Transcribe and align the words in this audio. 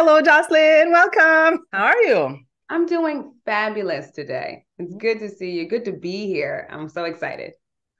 Hello, 0.00 0.22
Jocelyn. 0.22 0.92
Welcome. 0.92 1.64
How 1.72 1.86
are 1.86 2.02
you? 2.02 2.38
I'm 2.68 2.86
doing 2.86 3.32
fabulous 3.44 4.12
today. 4.12 4.64
It's 4.78 4.94
good 4.94 5.18
to 5.18 5.28
see 5.28 5.50
you. 5.50 5.68
Good 5.68 5.86
to 5.86 5.92
be 5.92 6.28
here. 6.28 6.68
I'm 6.70 6.88
so 6.88 7.02
excited. 7.02 7.54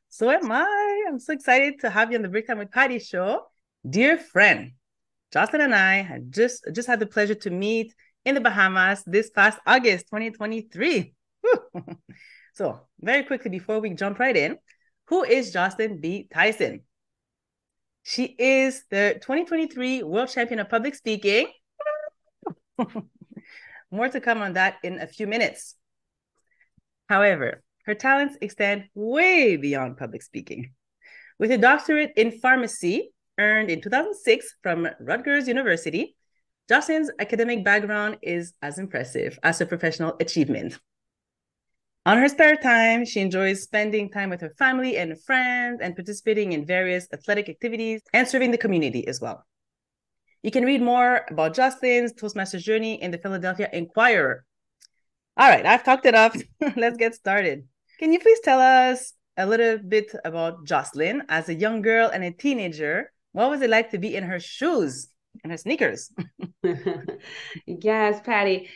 So 0.08 0.30
am 0.30 0.52
I. 0.52 1.06
I'm 1.08 1.18
so 1.18 1.32
excited 1.32 1.80
to 1.80 1.90
have 1.90 2.12
you 2.12 2.16
on 2.16 2.22
the 2.22 2.28
Break 2.28 2.46
Time 2.46 2.58
with 2.58 2.70
Patty 2.70 3.00
show. 3.00 3.40
Dear 3.82 4.16
friend, 4.16 4.74
Jocelyn 5.32 5.62
and 5.62 5.74
I 5.74 6.02
had 6.02 6.30
just 6.30 6.64
just 6.72 6.86
had 6.86 7.00
the 7.00 7.06
pleasure 7.06 7.34
to 7.34 7.50
meet 7.50 7.92
in 8.24 8.36
the 8.36 8.40
Bahamas 8.40 9.02
this 9.04 9.30
past 9.30 9.58
August 9.66 10.06
2023. 10.06 11.12
so, 12.54 12.78
very 13.00 13.24
quickly 13.24 13.50
before 13.50 13.80
we 13.80 13.90
jump 13.90 14.20
right 14.20 14.36
in, 14.36 14.56
who 15.08 15.24
is 15.24 15.50
Jocelyn 15.50 16.00
B. 16.00 16.28
Tyson? 16.32 16.82
She 18.04 18.36
is 18.38 18.84
the 18.88 19.14
2023 19.14 20.04
World 20.04 20.28
Champion 20.28 20.60
of 20.60 20.68
Public 20.68 20.94
Speaking. 20.94 21.48
More 23.90 24.08
to 24.08 24.20
come 24.20 24.42
on 24.42 24.54
that 24.54 24.76
in 24.82 25.00
a 25.00 25.06
few 25.06 25.26
minutes. 25.26 25.74
However, 27.08 27.62
her 27.86 27.94
talents 27.94 28.36
extend 28.40 28.84
way 28.94 29.56
beyond 29.56 29.96
public 29.96 30.22
speaking. 30.22 30.72
With 31.38 31.50
a 31.50 31.58
doctorate 31.58 32.12
in 32.16 32.32
pharmacy 32.32 33.12
earned 33.38 33.70
in 33.70 33.80
2006 33.80 34.56
from 34.62 34.88
Rutgers 35.00 35.48
University, 35.48 36.16
Jocelyn's 36.68 37.10
academic 37.18 37.64
background 37.64 38.18
is 38.20 38.52
as 38.60 38.78
impressive 38.78 39.38
as 39.42 39.58
her 39.58 39.66
professional 39.66 40.16
achievement. 40.20 40.78
On 42.04 42.18
her 42.18 42.28
spare 42.28 42.56
time, 42.56 43.04
she 43.04 43.20
enjoys 43.20 43.62
spending 43.62 44.10
time 44.10 44.30
with 44.30 44.40
her 44.40 44.52
family 44.58 44.98
and 44.98 45.20
friends 45.22 45.80
and 45.80 45.94
participating 45.94 46.52
in 46.52 46.66
various 46.66 47.06
athletic 47.12 47.48
activities 47.48 48.02
and 48.12 48.28
serving 48.28 48.50
the 48.50 48.58
community 48.58 49.06
as 49.06 49.20
well. 49.20 49.46
You 50.42 50.50
can 50.52 50.64
read 50.64 50.80
more 50.80 51.26
about 51.28 51.54
Jocelyn's 51.54 52.12
Toastmasters 52.12 52.62
journey 52.62 53.02
in 53.02 53.10
the 53.10 53.18
Philadelphia 53.18 53.68
Inquirer. 53.72 54.44
All 55.36 55.48
right, 55.48 55.66
I've 55.66 55.84
talked 55.84 56.06
enough. 56.06 56.36
Let's 56.76 56.96
get 56.96 57.14
started. 57.14 57.66
Can 57.98 58.12
you 58.12 58.20
please 58.20 58.40
tell 58.40 58.60
us 58.60 59.14
a 59.36 59.46
little 59.46 59.78
bit 59.78 60.12
about 60.24 60.64
Jocelyn 60.64 61.22
as 61.28 61.48
a 61.48 61.54
young 61.54 61.82
girl 61.82 62.08
and 62.08 62.22
a 62.22 62.30
teenager? 62.30 63.12
What 63.32 63.50
was 63.50 63.62
it 63.62 63.70
like 63.70 63.90
to 63.90 63.98
be 63.98 64.14
in 64.14 64.24
her 64.24 64.38
shoes 64.38 65.08
and 65.42 65.50
her 65.50 65.58
sneakers? 65.58 66.12
yes, 67.66 68.20
Patty. 68.20 68.68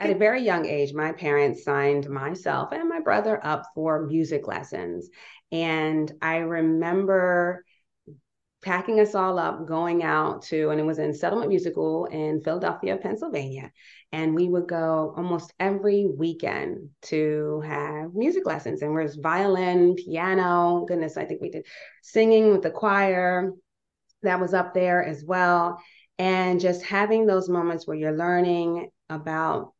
At 0.00 0.10
a 0.10 0.18
very 0.18 0.42
young 0.42 0.66
age, 0.66 0.92
my 0.92 1.12
parents 1.12 1.62
signed 1.62 2.08
myself 2.10 2.72
and 2.72 2.88
my 2.88 2.98
brother 2.98 3.40
up 3.46 3.64
for 3.76 4.06
music 4.06 4.48
lessons. 4.48 5.08
And 5.52 6.10
I 6.20 6.38
remember 6.38 7.64
packing 8.64 8.98
us 8.98 9.14
all 9.14 9.38
up, 9.38 9.66
going 9.66 10.02
out 10.02 10.42
to, 10.42 10.70
and 10.70 10.80
it 10.80 10.84
was 10.84 10.98
in 10.98 11.12
Settlement 11.12 11.50
Musical 11.50 12.06
in 12.06 12.42
Philadelphia, 12.42 12.96
Pennsylvania. 12.96 13.70
And 14.10 14.34
we 14.34 14.48
would 14.48 14.66
go 14.66 15.12
almost 15.16 15.52
every 15.60 16.06
weekend 16.06 16.88
to 17.02 17.62
have 17.66 18.14
music 18.14 18.46
lessons. 18.46 18.80
And 18.80 18.96
there's 18.96 19.16
violin, 19.16 19.94
piano, 19.96 20.86
goodness, 20.88 21.16
I 21.16 21.26
think 21.26 21.42
we 21.42 21.50
did 21.50 21.66
singing 22.02 22.52
with 22.52 22.62
the 22.62 22.70
choir 22.70 23.52
that 24.22 24.40
was 24.40 24.54
up 24.54 24.72
there 24.72 25.04
as 25.04 25.22
well. 25.24 25.78
And 26.18 26.60
just 26.60 26.82
having 26.84 27.26
those 27.26 27.48
moments 27.48 27.86
where 27.86 27.96
you're 27.96 28.16
learning 28.16 28.88
about 29.10 29.72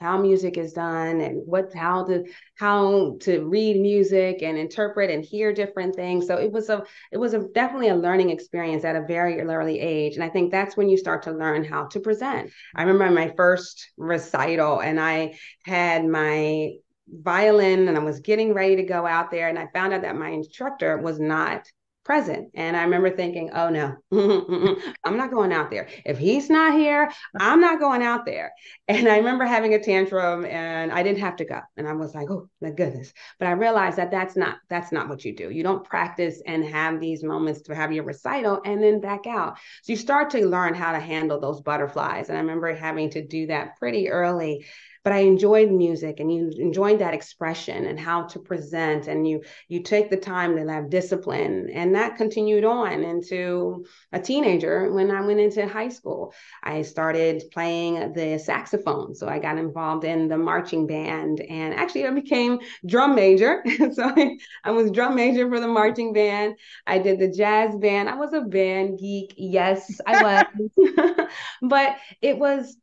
how 0.00 0.16
music 0.16 0.56
is 0.56 0.72
done 0.72 1.20
and 1.20 1.42
what 1.46 1.72
how 1.74 2.04
to 2.04 2.24
how 2.56 3.16
to 3.20 3.44
read 3.44 3.80
music 3.80 4.42
and 4.42 4.56
interpret 4.56 5.10
and 5.10 5.24
hear 5.24 5.52
different 5.52 5.94
things. 5.94 6.26
So 6.26 6.36
it 6.36 6.50
was 6.50 6.70
a 6.70 6.82
it 7.12 7.18
was 7.18 7.34
a 7.34 7.46
definitely 7.48 7.88
a 7.88 7.94
learning 7.94 8.30
experience 8.30 8.84
at 8.84 8.96
a 8.96 9.06
very 9.06 9.40
early 9.40 9.78
age. 9.78 10.14
And 10.14 10.24
i 10.24 10.28
think 10.28 10.50
that's 10.50 10.76
when 10.76 10.88
you 10.88 10.96
start 10.96 11.22
to 11.24 11.32
learn 11.32 11.64
how 11.64 11.86
to 11.88 12.00
present. 12.00 12.50
I 12.74 12.82
remember 12.82 13.14
my 13.14 13.32
first 13.36 13.90
recital 13.96 14.80
and 14.80 14.98
i 14.98 15.34
had 15.64 16.06
my 16.06 16.70
violin 17.12 17.88
and 17.88 17.96
i 17.96 18.00
was 18.00 18.20
getting 18.20 18.54
ready 18.54 18.76
to 18.76 18.84
go 18.84 19.04
out 19.04 19.30
there 19.30 19.48
and 19.48 19.58
i 19.58 19.66
found 19.74 19.92
out 19.92 20.02
that 20.02 20.16
my 20.16 20.28
instructor 20.28 20.96
was 20.96 21.18
not 21.18 21.66
present. 22.04 22.50
And 22.54 22.76
I 22.76 22.84
remember 22.84 23.10
thinking, 23.10 23.50
oh 23.52 23.68
no, 23.68 23.96
I'm 25.04 25.16
not 25.16 25.30
going 25.30 25.52
out 25.52 25.70
there. 25.70 25.88
If 26.04 26.18
he's 26.18 26.48
not 26.48 26.74
here, 26.74 27.10
I'm 27.38 27.60
not 27.60 27.78
going 27.78 28.02
out 28.02 28.24
there. 28.24 28.52
And 28.88 29.06
I 29.08 29.18
remember 29.18 29.44
having 29.44 29.74
a 29.74 29.82
tantrum 29.82 30.44
and 30.44 30.90
I 30.90 31.02
didn't 31.02 31.20
have 31.20 31.36
to 31.36 31.44
go. 31.44 31.60
And 31.76 31.86
I 31.86 31.92
was 31.92 32.14
like, 32.14 32.30
oh 32.30 32.48
my 32.60 32.70
goodness. 32.70 33.12
But 33.38 33.48
I 33.48 33.52
realized 33.52 33.98
that 33.98 34.10
that's 34.10 34.36
not, 34.36 34.56
that's 34.68 34.92
not 34.92 35.08
what 35.08 35.24
you 35.24 35.36
do. 35.36 35.50
You 35.50 35.62
don't 35.62 35.84
practice 35.84 36.42
and 36.46 36.64
have 36.64 37.00
these 37.00 37.22
moments 37.22 37.62
to 37.62 37.74
have 37.74 37.92
your 37.92 38.04
recital 38.04 38.60
and 38.64 38.82
then 38.82 39.00
back 39.00 39.26
out. 39.26 39.58
So 39.82 39.92
you 39.92 39.96
start 39.96 40.30
to 40.30 40.46
learn 40.46 40.74
how 40.74 40.92
to 40.92 41.00
handle 41.00 41.38
those 41.38 41.60
butterflies. 41.60 42.28
And 42.28 42.38
I 42.38 42.40
remember 42.40 42.74
having 42.74 43.10
to 43.10 43.24
do 43.24 43.46
that 43.48 43.76
pretty 43.78 44.08
early 44.08 44.64
but 45.02 45.12
I 45.12 45.18
enjoyed 45.18 45.70
music 45.70 46.20
and 46.20 46.32
you 46.32 46.50
enjoyed 46.58 46.98
that 46.98 47.14
expression 47.14 47.86
and 47.86 47.98
how 47.98 48.24
to 48.24 48.38
present 48.38 49.06
and 49.06 49.26
you 49.26 49.42
you 49.68 49.82
take 49.82 50.10
the 50.10 50.16
time 50.16 50.56
to 50.56 50.70
have 50.70 50.90
discipline 50.90 51.70
and 51.72 51.94
that 51.94 52.16
continued 52.16 52.64
on 52.64 53.02
into 53.02 53.84
a 54.12 54.20
teenager 54.20 54.92
when 54.92 55.10
I 55.10 55.20
went 55.22 55.40
into 55.40 55.66
high 55.66 55.88
school. 55.88 56.34
I 56.62 56.82
started 56.82 57.44
playing 57.52 58.12
the 58.12 58.38
saxophone. 58.38 59.14
So 59.14 59.28
I 59.28 59.38
got 59.38 59.58
involved 59.58 60.04
in 60.04 60.28
the 60.28 60.38
marching 60.38 60.86
band 60.86 61.40
and 61.40 61.74
actually 61.74 62.06
I 62.06 62.10
became 62.10 62.58
drum 62.86 63.14
major. 63.14 63.62
so 63.92 64.04
I, 64.04 64.36
I 64.64 64.70
was 64.70 64.90
drum 64.90 65.14
major 65.14 65.48
for 65.48 65.60
the 65.60 65.68
marching 65.68 66.12
band. 66.12 66.56
I 66.86 66.98
did 66.98 67.18
the 67.18 67.30
jazz 67.30 67.74
band. 67.76 68.08
I 68.08 68.16
was 68.16 68.32
a 68.32 68.40
band 68.40 68.98
geek. 68.98 69.34
Yes, 69.36 70.00
I 70.06 70.22
was. 70.22 70.70
but 71.62 71.96
it 72.20 72.38
was 72.38 72.76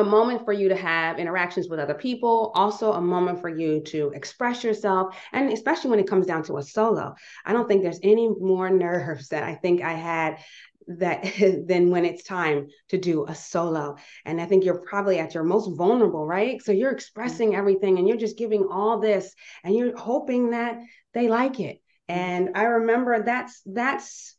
a 0.00 0.04
moment 0.04 0.44
for 0.44 0.52
you 0.52 0.68
to 0.68 0.76
have 0.76 1.18
interactions 1.18 1.68
with 1.68 1.78
other 1.78 1.94
people, 1.94 2.52
also 2.54 2.92
a 2.92 3.00
moment 3.00 3.40
for 3.40 3.48
you 3.48 3.80
to 3.80 4.10
express 4.14 4.64
yourself. 4.64 5.16
And 5.32 5.52
especially 5.52 5.90
when 5.90 6.00
it 6.00 6.08
comes 6.08 6.26
down 6.26 6.42
to 6.44 6.56
a 6.58 6.62
solo, 6.62 7.14
I 7.44 7.52
don't 7.52 7.68
think 7.68 7.82
there's 7.82 8.00
any 8.02 8.28
more 8.28 8.70
nerves 8.70 9.28
that 9.28 9.42
I 9.42 9.54
think 9.54 9.82
I 9.82 9.92
had 9.92 10.38
that 10.86 11.22
than 11.66 11.90
when 11.90 12.04
it's 12.04 12.24
time 12.24 12.68
to 12.88 12.98
do 12.98 13.26
a 13.26 13.34
solo. 13.34 13.96
And 14.24 14.40
I 14.40 14.46
think 14.46 14.64
you're 14.64 14.80
probably 14.80 15.18
at 15.18 15.34
your 15.34 15.44
most 15.44 15.76
vulnerable, 15.76 16.26
right? 16.26 16.60
So 16.62 16.72
you're 16.72 16.90
mm-hmm. 16.90 16.96
expressing 16.96 17.54
everything 17.54 17.98
and 17.98 18.08
you're 18.08 18.16
just 18.16 18.38
giving 18.38 18.66
all 18.70 18.98
this 18.98 19.34
and 19.64 19.74
you're 19.74 19.96
hoping 19.96 20.50
that 20.50 20.78
they 21.14 21.28
like 21.28 21.60
it. 21.60 21.80
Mm-hmm. 22.10 22.20
And 22.20 22.50
I 22.54 22.64
remember 22.64 23.22
that's 23.22 23.60
that's 23.66 24.36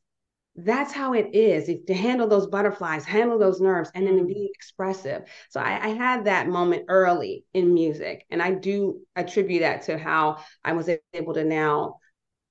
that's 0.55 0.91
how 0.93 1.13
it 1.13 1.33
is 1.33 1.69
to 1.87 1.93
handle 1.93 2.27
those 2.27 2.47
butterflies 2.47 3.05
handle 3.05 3.39
those 3.39 3.61
nerves 3.61 3.89
and 3.95 4.05
then 4.05 4.27
be 4.27 4.33
mm. 4.33 4.53
expressive. 4.53 5.23
So 5.49 5.61
I, 5.61 5.85
I, 5.85 5.87
had 5.89 6.25
that 6.25 6.49
moment 6.49 6.85
early 6.89 7.45
in 7.53 7.73
music 7.73 8.25
and 8.29 8.41
i 8.41 8.51
do 8.51 8.99
attribute 9.15 9.61
that 9.61 9.83
to 9.83 9.97
how 9.97 10.37
i 10.63 10.73
was 10.73 10.89
able 11.13 11.33
to 11.35 11.43
now 11.45 11.99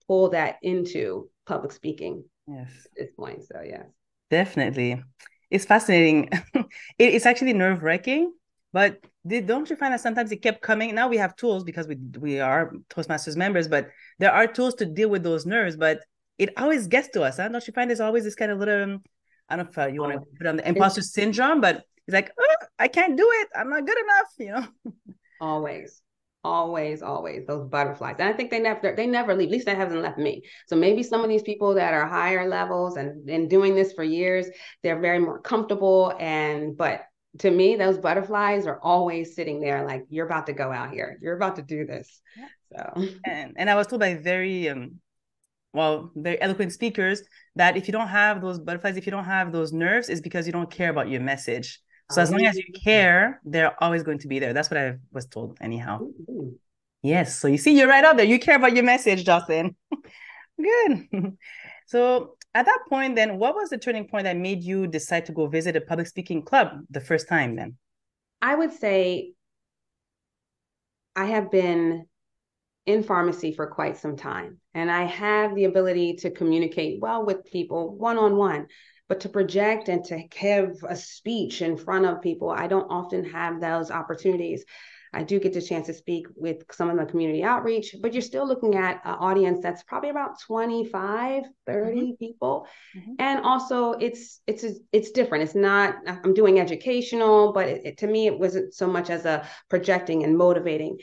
pull 0.06 0.30
that 0.30 0.56
into 0.62 1.28
public 1.46 1.72
speaking 1.72 2.24
yes. 2.46 2.68
at 2.86 2.90
this 2.96 3.10
point 3.16 3.42
so 3.44 3.60
yes 3.62 3.84
definitely. 4.30 5.02
It's 5.50 5.64
fascinating. 5.64 6.30
It's 6.98 7.26
actually 7.26 7.52
nerve-wracking 7.52 8.32
but 8.72 9.00
did, 9.26 9.46
don't 9.46 9.68
you 9.68 9.76
find 9.76 9.92
that 9.92 10.00
sometimes 10.00 10.30
it 10.30 10.42
kept 10.42 10.62
coming? 10.62 10.94
Now 10.94 11.08
we 11.08 11.16
have 11.16 11.34
tools 11.34 11.64
because 11.64 11.88
we 11.88 11.96
we 12.18 12.40
are 12.40 12.72
toastmasters 12.88 13.36
members 13.36 13.68
but 13.68 13.88
there 14.18 14.32
are 14.32 14.46
tools 14.46 14.74
to 14.76 14.86
deal 14.86 15.10
with 15.10 15.22
those 15.22 15.44
nerves 15.44 15.76
but 15.76 16.00
it 16.40 16.54
always 16.56 16.86
gets 16.86 17.08
to 17.08 17.22
us. 17.22 17.36
Huh? 17.36 17.48
Don't 17.48 17.66
you 17.66 17.72
find 17.74 17.90
there's 17.90 18.00
always 18.00 18.24
this 18.24 18.34
kind 18.34 18.50
of 18.50 18.58
little, 18.58 18.82
um, 18.82 19.02
I 19.48 19.56
don't 19.56 19.66
know 19.66 19.70
if 19.70 19.78
uh, 19.78 19.86
you 19.92 20.00
want 20.00 20.14
to 20.14 20.20
put 20.38 20.46
on 20.46 20.56
the 20.56 20.66
imposter 20.66 21.02
syndrome, 21.02 21.60
but 21.60 21.84
it's 22.06 22.14
like, 22.14 22.32
oh, 22.40 22.66
I 22.78 22.88
can't 22.88 23.16
do 23.16 23.28
it. 23.30 23.48
I'm 23.54 23.68
not 23.68 23.86
good 23.86 23.98
enough, 23.98 24.26
you 24.38 24.52
know? 24.52 25.04
always 25.40 26.02
always 26.42 27.02
always 27.02 27.46
those 27.46 27.68
butterflies 27.68 28.16
and 28.18 28.28
i 28.28 28.32
think 28.32 28.50
they 28.50 28.60
never 28.60 28.94
they 28.96 29.06
never 29.06 29.34
leave 29.34 29.48
at 29.48 29.52
least 29.52 29.66
that 29.66 29.76
hasn't 29.76 30.00
left 30.00 30.16
me 30.16 30.42
so 30.66 30.74
maybe 30.74 31.02
some 31.02 31.22
of 31.22 31.28
these 31.28 31.42
people 31.42 31.74
that 31.74 31.92
are 31.92 32.06
higher 32.06 32.48
levels 32.48 32.96
and 32.96 33.26
been 33.26 33.46
doing 33.46 33.74
this 33.74 33.92
for 33.92 34.02
years 34.02 34.46
they're 34.82 35.00
very 35.00 35.18
more 35.18 35.38
comfortable 35.38 36.14
and 36.18 36.78
but 36.78 37.02
to 37.38 37.50
me 37.50 37.76
those 37.76 37.98
butterflies 37.98 38.66
are 38.66 38.80
always 38.82 39.34
sitting 39.34 39.60
there 39.60 39.84
like 39.84 40.06
you're 40.08 40.24
about 40.24 40.46
to 40.46 40.54
go 40.54 40.72
out 40.72 40.90
here 40.90 41.18
you're 41.20 41.36
about 41.36 41.56
to 41.56 41.62
do 41.62 41.84
this 41.84 42.22
so 42.72 43.06
and, 43.26 43.52
and 43.56 43.68
i 43.68 43.74
was 43.74 43.86
told 43.86 44.00
by 44.00 44.14
very 44.14 44.70
um 44.70 44.98
well, 45.72 46.10
very 46.16 46.40
eloquent 46.40 46.72
speakers 46.72 47.22
that 47.56 47.76
if 47.76 47.86
you 47.86 47.92
don't 47.92 48.08
have 48.08 48.40
those 48.40 48.58
butterflies, 48.58 48.96
if 48.96 49.06
you 49.06 49.12
don't 49.12 49.24
have 49.24 49.52
those 49.52 49.72
nerves, 49.72 50.08
is 50.08 50.20
because 50.20 50.46
you 50.46 50.52
don't 50.52 50.70
care 50.70 50.90
about 50.90 51.08
your 51.08 51.20
message. 51.20 51.80
So 52.10 52.20
as 52.20 52.30
long 52.32 52.44
as 52.44 52.56
you 52.56 52.64
oh. 52.68 52.80
care, 52.82 53.40
they're 53.44 53.80
always 53.82 54.02
going 54.02 54.18
to 54.18 54.28
be 54.28 54.40
there. 54.40 54.52
That's 54.52 54.68
what 54.68 54.78
I 54.78 54.96
was 55.12 55.26
told, 55.26 55.58
anyhow. 55.60 56.00
Ooh. 56.00 56.58
Yes. 57.02 57.38
So 57.38 57.46
you 57.46 57.56
see, 57.56 57.78
you're 57.78 57.88
right 57.88 58.04
out 58.04 58.16
there. 58.16 58.26
You 58.26 58.38
care 58.40 58.56
about 58.56 58.74
your 58.74 58.84
message, 58.84 59.24
Jocelyn. 59.24 59.76
Good. 60.60 61.08
so 61.86 62.36
at 62.52 62.66
that 62.66 62.80
point, 62.88 63.14
then, 63.14 63.38
what 63.38 63.54
was 63.54 63.70
the 63.70 63.78
turning 63.78 64.08
point 64.08 64.24
that 64.24 64.36
made 64.36 64.62
you 64.62 64.88
decide 64.88 65.26
to 65.26 65.32
go 65.32 65.46
visit 65.46 65.76
a 65.76 65.80
public 65.80 66.08
speaking 66.08 66.42
club 66.42 66.80
the 66.90 67.00
first 67.00 67.28
time? 67.28 67.54
Then, 67.54 67.76
I 68.42 68.56
would 68.56 68.72
say 68.72 69.34
I 71.14 71.26
have 71.26 71.50
been 71.50 72.06
in 72.86 73.02
pharmacy 73.02 73.52
for 73.52 73.66
quite 73.66 73.96
some 73.96 74.16
time 74.16 74.58
and 74.74 74.90
I 74.90 75.04
have 75.04 75.54
the 75.54 75.64
ability 75.64 76.14
to 76.16 76.30
communicate 76.30 77.00
well 77.00 77.24
with 77.24 77.44
people 77.44 77.96
one 77.96 78.18
on 78.18 78.36
one. 78.36 78.66
but 79.08 79.20
to 79.20 79.28
project 79.28 79.88
and 79.88 80.04
to 80.04 80.22
give 80.40 80.76
a 80.88 80.94
speech 80.94 81.62
in 81.62 81.76
front 81.76 82.06
of 82.06 82.22
people, 82.22 82.48
I 82.48 82.68
don't 82.68 82.92
often 82.92 83.24
have 83.24 83.60
those 83.60 83.90
opportunities. 83.90 84.64
I 85.12 85.24
do 85.24 85.40
get 85.40 85.52
the 85.52 85.60
chance 85.60 85.86
to 85.88 85.94
speak 85.94 86.26
with 86.36 86.62
some 86.70 86.88
of 86.88 86.96
the 86.96 87.04
community 87.04 87.42
outreach, 87.42 87.96
but 88.00 88.12
you're 88.12 88.22
still 88.22 88.46
looking 88.46 88.76
at 88.76 89.00
an 89.04 89.14
audience 89.14 89.58
that's 89.60 89.82
probably 89.82 90.10
about 90.10 90.40
25, 90.40 91.42
30 91.66 92.00
mm-hmm. 92.00 92.10
people. 92.20 92.68
Mm-hmm. 92.96 93.14
And 93.18 93.44
also 93.44 93.92
it's 93.92 94.40
it's 94.46 94.64
it's 94.92 95.10
different. 95.10 95.44
It's 95.44 95.56
not 95.56 95.96
I'm 96.06 96.32
doing 96.32 96.60
educational, 96.60 97.52
but 97.52 97.66
it, 97.66 97.80
it, 97.84 97.98
to 97.98 98.06
me 98.06 98.28
it 98.28 98.38
wasn't 98.38 98.72
so 98.74 98.86
much 98.86 99.10
as 99.10 99.24
a 99.24 99.44
projecting 99.68 100.22
and 100.22 100.38
motivating. 100.38 100.98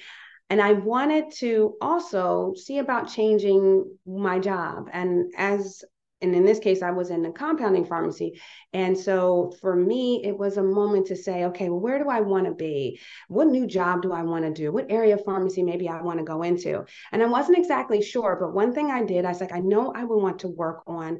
And 0.49 0.61
I 0.61 0.73
wanted 0.73 1.31
to 1.39 1.75
also 1.81 2.53
see 2.55 2.77
about 2.77 3.09
changing 3.09 3.97
my 4.05 4.39
job. 4.39 4.89
And 4.91 5.31
as 5.37 5.83
and 6.21 6.33
in 6.33 6.45
this 6.45 6.59
case, 6.59 6.81
I 6.81 6.91
was 6.91 7.11
in 7.11 7.25
a 7.25 7.31
compounding 7.31 7.85
pharmacy. 7.85 8.41
And 8.73 8.97
so 8.97 9.53
for 9.61 9.75
me, 9.75 10.23
it 10.23 10.35
was 10.35 10.57
a 10.57 10.63
moment 10.63 11.07
to 11.07 11.15
say, 11.15 11.45
okay, 11.45 11.69
well, 11.69 11.79
where 11.79 11.99
do 11.99 12.09
I 12.09 12.21
want 12.21 12.47
to 12.47 12.55
be? 12.55 12.99
What 13.27 13.47
new 13.47 13.67
job 13.67 14.01
do 14.01 14.11
I 14.11 14.23
want 14.23 14.43
to 14.43 14.51
do? 14.51 14.71
What 14.71 14.89
area 14.89 15.13
of 15.13 15.23
pharmacy 15.23 15.61
maybe 15.61 15.87
I 15.87 16.01
want 16.01 16.17
to 16.17 16.25
go 16.25 16.41
into? 16.41 16.85
And 17.11 17.21
I 17.21 17.27
wasn't 17.27 17.59
exactly 17.59 18.01
sure, 18.01 18.35
but 18.39 18.53
one 18.53 18.73
thing 18.73 18.89
I 18.89 19.03
did, 19.03 19.25
I 19.25 19.29
was 19.29 19.41
like, 19.41 19.53
I 19.53 19.59
know 19.59 19.93
I 19.93 20.03
would 20.03 20.21
want 20.21 20.39
to 20.39 20.47
work 20.47 20.81
on 20.87 21.19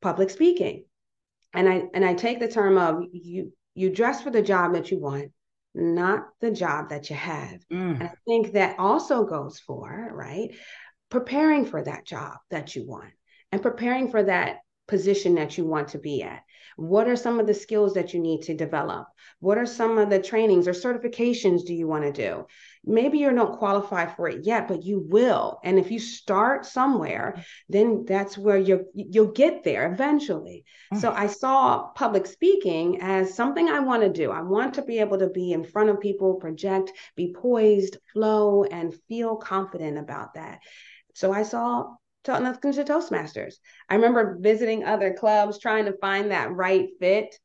public 0.00 0.30
speaking. 0.30 0.84
And 1.52 1.68
I 1.68 1.82
and 1.92 2.04
I 2.04 2.14
take 2.14 2.38
the 2.38 2.46
term 2.46 2.78
of 2.78 3.02
you 3.12 3.52
you 3.74 3.90
dress 3.90 4.22
for 4.22 4.30
the 4.30 4.42
job 4.42 4.74
that 4.74 4.92
you 4.92 5.00
want, 5.00 5.32
not 5.74 6.28
the 6.40 6.50
job 6.50 6.90
that 6.90 7.10
you 7.10 7.16
have. 7.16 7.60
Mm. 7.72 8.00
And 8.00 8.02
I 8.02 8.12
think 8.26 8.52
that 8.52 8.78
also 8.78 9.24
goes 9.24 9.58
for, 9.58 10.10
right? 10.12 10.50
Preparing 11.10 11.66
for 11.66 11.82
that 11.82 12.06
job 12.06 12.38
that 12.50 12.74
you 12.76 12.86
want 12.86 13.12
and 13.52 13.62
preparing 13.62 14.10
for 14.10 14.22
that 14.22 14.58
position 14.88 15.36
that 15.36 15.56
you 15.56 15.64
want 15.64 15.88
to 15.88 15.98
be 15.98 16.22
at. 16.22 16.42
What 16.76 17.08
are 17.08 17.16
some 17.16 17.40
of 17.40 17.46
the 17.46 17.54
skills 17.54 17.94
that 17.94 18.14
you 18.14 18.20
need 18.20 18.42
to 18.42 18.54
develop? 18.54 19.08
What 19.40 19.58
are 19.58 19.66
some 19.66 19.98
of 19.98 20.10
the 20.10 20.20
trainings 20.20 20.68
or 20.68 20.72
certifications 20.72 21.64
do 21.64 21.74
you 21.74 21.86
want 21.86 22.04
to 22.04 22.12
do? 22.12 22.46
Maybe 22.84 23.18
you're 23.18 23.32
not 23.32 23.58
qualified 23.58 24.16
for 24.16 24.28
it 24.28 24.44
yet, 24.44 24.68
but 24.68 24.84
you 24.84 25.04
will. 25.08 25.60
And 25.64 25.78
if 25.78 25.90
you 25.90 25.98
start 25.98 26.64
somewhere, 26.64 27.34
mm-hmm. 27.36 27.42
then 27.68 28.04
that's 28.06 28.38
where 28.38 28.58
you 28.58 28.86
you'll 28.94 29.32
get 29.32 29.64
there 29.64 29.92
eventually. 29.92 30.64
So 30.98 31.10
mm. 31.10 31.14
I 31.14 31.26
saw 31.26 31.88
public 31.88 32.26
speaking 32.26 33.00
as 33.02 33.34
something 33.34 33.68
I 33.68 33.80
want 33.80 34.02
to 34.02 34.08
do. 34.08 34.30
I 34.30 34.42
want 34.42 34.74
to 34.74 34.82
be 34.82 34.98
able 34.98 35.18
to 35.18 35.28
be 35.28 35.52
in 35.52 35.64
front 35.64 35.90
of 35.90 36.00
people, 36.00 36.34
project, 36.34 36.92
be 37.16 37.34
poised, 37.34 37.98
flow, 38.12 38.64
and 38.64 38.94
feel 39.08 39.36
confident 39.36 39.98
about 39.98 40.34
that. 40.34 40.60
So 41.14 41.32
I 41.32 41.42
saw 41.42 41.94
nothing 42.26 42.72
to 42.72 42.84
Toastmasters. 42.84 43.54
I 43.88 43.96
remember 43.96 44.38
visiting 44.40 44.84
other 44.84 45.14
clubs 45.14 45.58
trying 45.58 45.86
to 45.86 45.96
find 45.98 46.30
that 46.30 46.52
right 46.52 46.88
fit. 46.98 47.38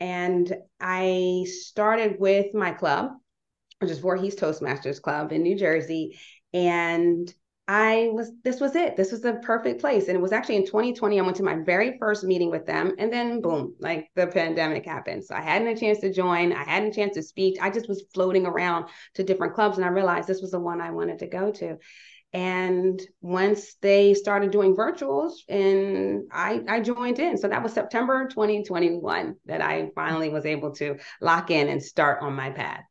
And 0.00 0.52
I 0.80 1.46
started 1.48 2.16
with 2.18 2.54
my 2.54 2.72
club, 2.72 3.12
which 3.78 3.90
is 3.90 3.98
Voorhees 3.98 4.36
Toastmasters 4.36 5.00
Club 5.00 5.32
in 5.32 5.42
New 5.42 5.56
Jersey. 5.56 6.18
And 6.52 7.32
I 7.66 8.10
was, 8.12 8.30
this 8.42 8.60
was 8.60 8.76
it. 8.76 8.96
This 8.96 9.10
was 9.10 9.22
the 9.22 9.34
perfect 9.34 9.80
place. 9.80 10.08
And 10.08 10.16
it 10.16 10.20
was 10.20 10.32
actually 10.32 10.56
in 10.56 10.66
2020, 10.66 11.18
I 11.18 11.22
went 11.22 11.36
to 11.36 11.42
my 11.42 11.56
very 11.56 11.96
first 11.98 12.22
meeting 12.24 12.50
with 12.50 12.66
them. 12.66 12.92
And 12.98 13.10
then, 13.10 13.40
boom, 13.40 13.74
like 13.80 14.10
the 14.14 14.26
pandemic 14.26 14.84
happened. 14.84 15.24
So 15.24 15.34
I 15.34 15.40
hadn't 15.40 15.68
a 15.68 15.76
chance 15.76 16.00
to 16.00 16.12
join, 16.12 16.52
I 16.52 16.64
hadn't 16.64 16.90
a 16.90 16.94
chance 16.94 17.14
to 17.14 17.22
speak. 17.22 17.56
I 17.62 17.70
just 17.70 17.88
was 17.88 18.04
floating 18.12 18.44
around 18.44 18.86
to 19.14 19.24
different 19.24 19.54
clubs. 19.54 19.78
And 19.78 19.84
I 19.84 19.88
realized 19.88 20.28
this 20.28 20.42
was 20.42 20.50
the 20.50 20.60
one 20.60 20.82
I 20.82 20.90
wanted 20.90 21.20
to 21.20 21.26
go 21.26 21.52
to. 21.52 21.78
And 22.34 23.00
once 23.20 23.76
they 23.80 24.12
started 24.12 24.50
doing 24.50 24.74
virtuals, 24.74 25.34
and 25.48 26.24
I, 26.32 26.60
I 26.68 26.80
joined 26.80 27.20
in. 27.20 27.38
So 27.38 27.46
that 27.46 27.62
was 27.62 27.72
September 27.72 28.26
2021 28.26 29.36
that 29.46 29.60
I 29.60 29.90
finally 29.94 30.30
was 30.30 30.44
able 30.44 30.72
to 30.72 30.96
lock 31.20 31.52
in 31.52 31.68
and 31.68 31.80
start 31.80 32.22
on 32.22 32.34
my 32.34 32.50
path. 32.50 32.82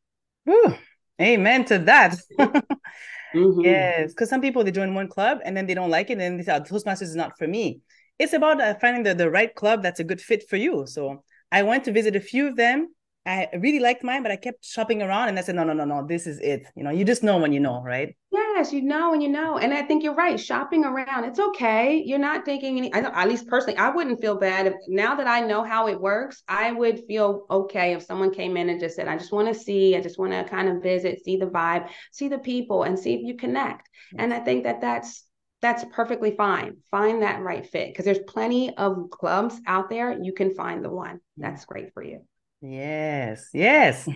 Whew. 0.44 0.74
Amen 1.20 1.66
to 1.66 1.78
that. 1.80 2.16
mm-hmm. 2.40 3.60
Yes, 3.60 4.12
because 4.12 4.30
some 4.30 4.40
people 4.40 4.64
they 4.64 4.70
join 4.70 4.94
one 4.94 5.08
club 5.08 5.40
and 5.44 5.54
then 5.54 5.66
they 5.66 5.74
don't 5.74 5.90
like 5.90 6.08
it, 6.08 6.18
and 6.18 6.40
they 6.40 6.44
say 6.44 6.56
oh, 6.56 6.60
Toastmasters 6.60 7.02
is 7.02 7.14
not 7.14 7.36
for 7.38 7.46
me. 7.46 7.80
It's 8.18 8.32
about 8.32 8.62
uh, 8.62 8.74
finding 8.80 9.02
the, 9.02 9.14
the 9.14 9.30
right 9.30 9.54
club 9.54 9.82
that's 9.82 10.00
a 10.00 10.04
good 10.04 10.22
fit 10.22 10.48
for 10.48 10.56
you. 10.56 10.86
So 10.86 11.22
I 11.52 11.64
went 11.64 11.84
to 11.84 11.92
visit 11.92 12.16
a 12.16 12.20
few 12.20 12.48
of 12.48 12.56
them. 12.56 12.94
I 13.26 13.48
really 13.58 13.80
liked 13.80 14.04
mine, 14.04 14.22
but 14.22 14.30
I 14.32 14.36
kept 14.36 14.64
shopping 14.64 15.00
around 15.02 15.30
and 15.30 15.38
I 15.38 15.42
said, 15.42 15.54
no, 15.54 15.64
no, 15.64 15.72
no, 15.72 15.84
no, 15.84 16.06
this 16.06 16.26
is 16.26 16.38
it. 16.40 16.66
You 16.76 16.84
know, 16.84 16.90
you 16.90 17.06
just 17.06 17.22
know 17.22 17.38
when 17.38 17.54
you 17.54 17.60
know, 17.60 17.80
right? 17.82 18.14
Yes, 18.30 18.70
you 18.70 18.82
know 18.82 19.14
and 19.14 19.22
you 19.22 19.30
know. 19.30 19.56
And 19.56 19.72
I 19.72 19.80
think 19.82 20.02
you're 20.02 20.14
right. 20.14 20.38
Shopping 20.38 20.84
around, 20.84 21.24
it's 21.24 21.38
okay. 21.38 22.02
You're 22.04 22.18
not 22.18 22.44
thinking 22.44 22.76
any, 22.76 22.92
at 22.92 23.28
least 23.28 23.48
personally, 23.48 23.78
I 23.78 23.88
wouldn't 23.88 24.20
feel 24.20 24.36
bad 24.36 24.66
if 24.66 24.74
now 24.88 25.14
that 25.14 25.26
I 25.26 25.40
know 25.40 25.64
how 25.64 25.88
it 25.88 25.98
works, 25.98 26.42
I 26.48 26.72
would 26.72 27.04
feel 27.06 27.46
okay 27.50 27.94
if 27.94 28.02
someone 28.02 28.30
came 28.30 28.58
in 28.58 28.68
and 28.68 28.78
just 28.78 28.96
said, 28.96 29.08
I 29.08 29.16
just 29.16 29.32
want 29.32 29.48
to 29.48 29.54
see, 29.58 29.96
I 29.96 30.02
just 30.02 30.18
want 30.18 30.32
to 30.32 30.44
kind 30.44 30.68
of 30.68 30.82
visit, 30.82 31.24
see 31.24 31.38
the 31.38 31.46
vibe, 31.46 31.88
see 32.12 32.28
the 32.28 32.38
people, 32.38 32.82
and 32.82 32.98
see 32.98 33.14
if 33.14 33.22
you 33.22 33.36
connect. 33.36 33.88
And 34.18 34.34
I 34.34 34.40
think 34.40 34.64
that 34.64 34.82
that's 34.82 35.24
that's 35.62 35.82
perfectly 35.92 36.36
fine. 36.36 36.76
Find 36.90 37.22
that 37.22 37.40
right 37.40 37.64
fit 37.64 37.88
because 37.88 38.04
there's 38.04 38.18
plenty 38.18 38.76
of 38.76 39.08
clubs 39.10 39.58
out 39.66 39.88
there. 39.88 40.12
You 40.12 40.34
can 40.34 40.54
find 40.54 40.84
the 40.84 40.90
one 40.90 41.20
that's 41.38 41.64
great 41.64 41.94
for 41.94 42.02
you. 42.02 42.20
Yes, 42.64 43.50
yes. 43.52 44.08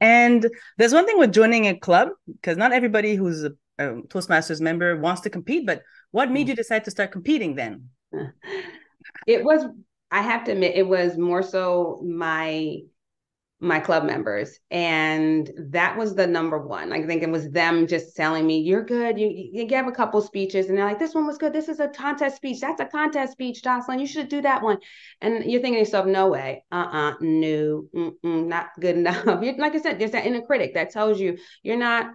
and 0.00 0.48
there's 0.78 0.94
one 0.94 1.04
thing 1.04 1.18
with 1.18 1.32
joining 1.32 1.66
a 1.66 1.78
club 1.78 2.08
because 2.26 2.56
not 2.56 2.72
everybody 2.72 3.14
who's 3.14 3.44
a, 3.44 3.52
a, 3.78 4.02
Toastmasters 4.08 4.60
member 4.60 4.96
wants 4.96 5.20
to 5.22 5.30
compete. 5.30 5.66
But 5.66 5.82
what 6.10 6.30
made 6.30 6.46
mm. 6.46 6.50
you 6.50 6.56
decide 6.56 6.84
to 6.86 6.90
start 6.90 7.12
competing 7.12 7.54
then? 7.54 7.90
It 9.26 9.42
was, 9.44 9.64
I 10.10 10.22
have 10.22 10.44
to 10.44 10.52
admit, 10.52 10.76
it 10.76 10.86
was 10.86 11.16
more 11.16 11.42
so 11.42 12.02
my 12.04 12.78
my 13.60 13.80
club 13.80 14.04
members 14.04 14.60
and 14.70 15.50
that 15.58 15.96
was 15.96 16.14
the 16.14 16.26
number 16.26 16.58
one. 16.58 16.92
I 16.92 17.04
think 17.04 17.22
it 17.24 17.30
was 17.30 17.50
them 17.50 17.88
just 17.88 18.14
telling 18.14 18.46
me 18.46 18.60
you're 18.60 18.84
good. 18.84 19.18
You 19.18 19.28
you 19.28 19.64
gave 19.64 19.86
a 19.88 19.92
couple 19.92 20.20
speeches 20.22 20.68
and 20.68 20.78
they're 20.78 20.84
like 20.84 21.00
this 21.00 21.14
one 21.14 21.26
was 21.26 21.38
good. 21.38 21.52
This 21.52 21.68
is 21.68 21.80
a 21.80 21.88
contest 21.88 22.36
speech. 22.36 22.60
That's 22.60 22.80
a 22.80 22.86
contest 22.86 23.32
speech 23.32 23.64
jocelyn. 23.64 23.98
You 23.98 24.06
should 24.06 24.28
do 24.28 24.42
that 24.42 24.62
one. 24.62 24.78
And 25.20 25.44
you're 25.44 25.60
thinking 25.60 25.74
to 25.74 25.80
yourself 25.80 26.06
no 26.06 26.28
way. 26.28 26.64
Uh-uh. 26.70 27.14
No. 27.20 27.86
Not 28.22 28.68
good 28.78 28.96
enough. 28.98 29.24
You're, 29.42 29.56
like 29.56 29.74
i 29.74 29.80
said 29.80 29.98
there's 29.98 30.12
that 30.12 30.26
inner 30.26 30.42
critic 30.42 30.74
that 30.74 30.90
tells 30.90 31.18
you 31.18 31.38
you're 31.62 31.76
not 31.76 32.12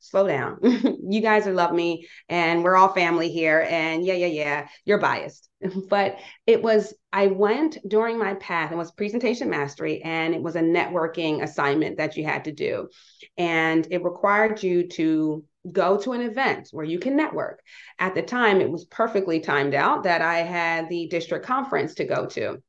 slow 0.00 0.26
down. 0.26 0.58
you 1.08 1.20
guys 1.20 1.46
are 1.46 1.52
love 1.52 1.72
me 1.72 2.06
and 2.28 2.62
we're 2.62 2.76
all 2.76 2.92
family 2.92 3.30
here. 3.30 3.66
And 3.68 4.04
yeah, 4.04 4.14
yeah, 4.14 4.26
yeah, 4.26 4.68
you're 4.84 4.98
biased. 4.98 5.48
but 5.88 6.18
it 6.46 6.62
was, 6.62 6.94
I 7.12 7.28
went 7.28 7.78
during 7.86 8.18
my 8.18 8.34
path, 8.34 8.72
it 8.72 8.76
was 8.76 8.92
presentation 8.92 9.50
mastery, 9.50 10.02
and 10.02 10.34
it 10.34 10.42
was 10.42 10.56
a 10.56 10.60
networking 10.60 11.42
assignment 11.42 11.96
that 11.98 12.16
you 12.16 12.24
had 12.24 12.44
to 12.44 12.52
do. 12.52 12.88
And 13.36 13.86
it 13.90 14.04
required 14.04 14.62
you 14.62 14.88
to 14.88 15.44
go 15.72 15.98
to 15.98 16.12
an 16.12 16.20
event 16.20 16.68
where 16.72 16.84
you 16.84 16.98
can 16.98 17.16
network. 17.16 17.62
At 17.98 18.14
the 18.14 18.22
time, 18.22 18.60
it 18.60 18.70
was 18.70 18.84
perfectly 18.84 19.40
timed 19.40 19.74
out 19.74 20.04
that 20.04 20.22
I 20.22 20.38
had 20.38 20.88
the 20.88 21.08
district 21.08 21.46
conference 21.46 21.94
to 21.94 22.04
go 22.04 22.26
to. 22.26 22.62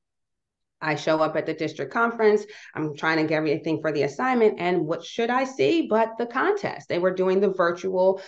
I 0.81 0.95
show 0.95 1.19
up 1.21 1.35
at 1.35 1.45
the 1.45 1.53
district 1.53 1.93
conference. 1.93 2.45
I'm 2.75 2.95
trying 2.95 3.17
to 3.17 3.23
get 3.23 3.37
everything 3.37 3.81
for 3.81 3.91
the 3.91 4.03
assignment. 4.03 4.59
And 4.59 4.85
what 4.85 5.03
should 5.03 5.29
I 5.29 5.43
see 5.43 5.87
but 5.89 6.17
the 6.17 6.25
contest? 6.25 6.87
They 6.87 6.99
were 6.99 7.13
doing 7.13 7.39
the 7.39 7.49
virtual 7.49 8.21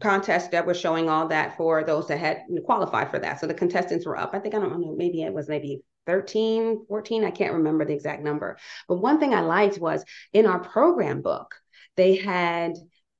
contest 0.00 0.50
that 0.50 0.66
was 0.66 0.78
showing 0.78 1.08
all 1.08 1.28
that 1.28 1.56
for 1.56 1.82
those 1.82 2.08
that 2.08 2.18
had 2.18 2.42
qualified 2.66 3.10
for 3.10 3.18
that. 3.18 3.40
So 3.40 3.46
the 3.46 3.54
contestants 3.54 4.06
were 4.06 4.18
up. 4.18 4.30
I 4.34 4.38
think, 4.38 4.54
I 4.54 4.58
don't 4.58 4.80
know, 4.80 4.94
maybe 4.96 5.22
it 5.22 5.32
was 5.32 5.48
maybe 5.48 5.80
13, 6.06 6.84
14. 6.88 7.24
I 7.24 7.30
can't 7.30 7.54
remember 7.54 7.84
the 7.84 7.94
exact 7.94 8.22
number. 8.22 8.58
But 8.86 8.96
one 8.96 9.18
thing 9.18 9.34
I 9.34 9.40
liked 9.40 9.78
was 9.78 10.04
in 10.32 10.46
our 10.46 10.58
program 10.58 11.22
book, 11.22 11.54
they 11.96 12.16
had 12.16 12.74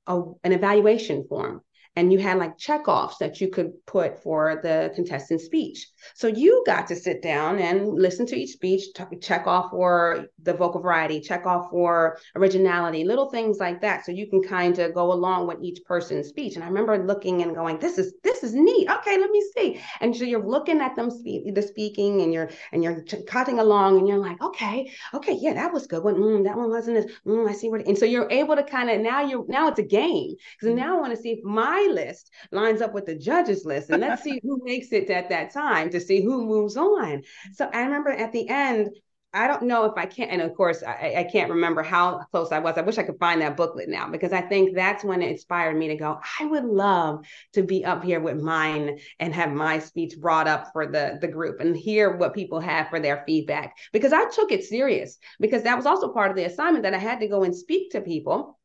a, 0.05 0.21
an 0.43 0.51
evaluation 0.51 1.25
form 1.27 1.61
and 1.99 2.13
you 2.13 2.17
had 2.17 2.37
like 2.37 2.57
checkoffs 2.57 3.17
that 3.19 3.41
you 3.41 3.49
could 3.49 3.73
put 3.85 4.23
for 4.23 4.61
the 4.63 4.89
contestant 4.95 5.41
speech. 5.41 5.85
So 6.15 6.27
you 6.27 6.63
got 6.65 6.87
to 6.87 6.95
sit 6.95 7.21
down 7.21 7.59
and 7.59 7.93
listen 7.93 8.25
to 8.27 8.37
each 8.37 8.51
speech, 8.51 8.93
t- 8.95 9.17
check 9.21 9.47
off 9.47 9.71
for 9.71 10.27
the 10.41 10.53
vocal 10.53 10.81
variety, 10.81 11.19
check 11.19 11.45
off 11.45 11.69
for 11.69 12.17
originality, 12.37 13.03
little 13.03 13.29
things 13.29 13.59
like 13.59 13.81
that. 13.81 14.05
So 14.05 14.13
you 14.13 14.29
can 14.29 14.41
kind 14.41 14.79
of 14.79 14.93
go 14.93 15.11
along 15.11 15.47
with 15.47 15.57
each 15.61 15.83
person's 15.83 16.29
speech. 16.29 16.55
And 16.55 16.63
I 16.63 16.67
remember 16.67 17.05
looking 17.05 17.41
and 17.41 17.53
going, 17.53 17.79
"This 17.79 17.97
is 17.97 18.13
this 18.23 18.45
is 18.45 18.55
neat. 18.55 18.89
Okay, 18.89 19.17
let 19.19 19.29
me 19.29 19.43
see." 19.57 19.81
And 19.99 20.15
so 20.15 20.23
you're 20.23 20.47
looking 20.55 20.79
at 20.79 20.95
them 20.95 21.11
speak 21.11 21.53
the 21.53 21.61
speaking, 21.61 22.21
and 22.21 22.33
you're 22.33 22.49
and 22.71 22.81
you're 22.81 23.03
cutting 23.27 23.59
along, 23.59 23.97
and 23.97 24.07
you're 24.07 24.19
like, 24.29 24.41
"Okay, 24.41 24.89
okay, 25.13 25.33
yeah, 25.33 25.53
that 25.53 25.73
was 25.73 25.85
good 25.85 26.03
one. 26.03 26.15
Mm, 26.15 26.45
that 26.45 26.55
one 26.55 26.69
wasn't 26.69 26.95
as. 26.95 27.07
Mm, 27.27 27.49
I 27.49 27.53
see 27.53 27.69
what." 27.69 27.85
And 27.85 27.97
so 27.97 28.05
you're 28.05 28.31
able 28.31 28.55
to 28.55 28.63
kind 28.63 28.89
of 28.89 29.01
now 29.01 29.21
you're 29.21 29.45
now 29.49 29.67
it's 29.67 29.79
a 29.79 29.83
game 29.83 30.35
because 30.53 30.73
now 30.73 30.95
I 30.95 30.99
want 31.01 31.13
to 31.13 31.21
see 31.21 31.31
if 31.31 31.43
my 31.43 31.88
list 31.93 32.31
lines 32.51 32.81
up 32.81 32.93
with 32.93 33.05
the 33.05 33.15
judge's 33.15 33.65
list, 33.65 33.89
and 33.89 34.01
let's 34.01 34.23
see 34.23 34.39
who 34.43 34.61
makes 34.63 34.91
it 34.91 35.09
at 35.09 35.29
that 35.29 35.51
time 35.51 35.89
to 35.91 35.99
see 35.99 36.21
who 36.21 36.45
moves 36.45 36.77
on. 36.77 37.23
So 37.53 37.69
I 37.71 37.81
remember 37.81 38.11
at 38.11 38.31
the 38.31 38.47
end, 38.49 38.89
I 39.31 39.45
don't 39.45 39.63
know 39.63 39.85
if 39.85 39.93
I 39.95 40.07
can't, 40.07 40.31
and 40.31 40.41
of 40.41 40.55
course, 40.55 40.81
I, 40.81 41.13
I 41.17 41.23
can't 41.23 41.51
remember 41.51 41.83
how 41.83 42.19
close 42.31 42.51
I 42.51 42.57
was. 42.57 42.77
I 42.77 42.81
wish 42.81 42.97
I 42.97 43.03
could 43.03 43.19
find 43.19 43.41
that 43.41 43.55
booklet 43.55 43.87
now 43.87 44.09
because 44.09 44.33
I 44.33 44.41
think 44.41 44.75
that's 44.75 45.03
when 45.03 45.21
it 45.21 45.29
inspired 45.29 45.77
me 45.77 45.87
to 45.89 45.95
go. 45.95 46.19
I 46.39 46.45
would 46.45 46.65
love 46.65 47.23
to 47.53 47.61
be 47.61 47.85
up 47.85 48.03
here 48.03 48.19
with 48.19 48.41
mine 48.41 48.97
and 49.19 49.33
have 49.35 49.51
my 49.51 49.77
speech 49.77 50.15
brought 50.19 50.47
up 50.47 50.69
for 50.73 50.87
the 50.87 51.19
the 51.21 51.27
group 51.27 51.59
and 51.59 51.77
hear 51.77 52.17
what 52.17 52.33
people 52.33 52.59
have 52.59 52.89
for 52.89 52.99
their 52.99 53.23
feedback 53.27 53.77
because 53.93 54.13
I 54.13 54.25
took 54.29 54.51
it 54.51 54.63
serious 54.63 55.19
because 55.39 55.61
that 55.61 55.77
was 55.77 55.85
also 55.85 56.11
part 56.11 56.31
of 56.31 56.37
the 56.37 56.45
assignment 56.45 56.83
that 56.83 56.95
I 56.95 56.99
had 56.99 57.19
to 57.19 57.27
go 57.27 57.43
and 57.43 57.55
speak 57.55 57.91
to 57.91 58.01
people 58.01 58.58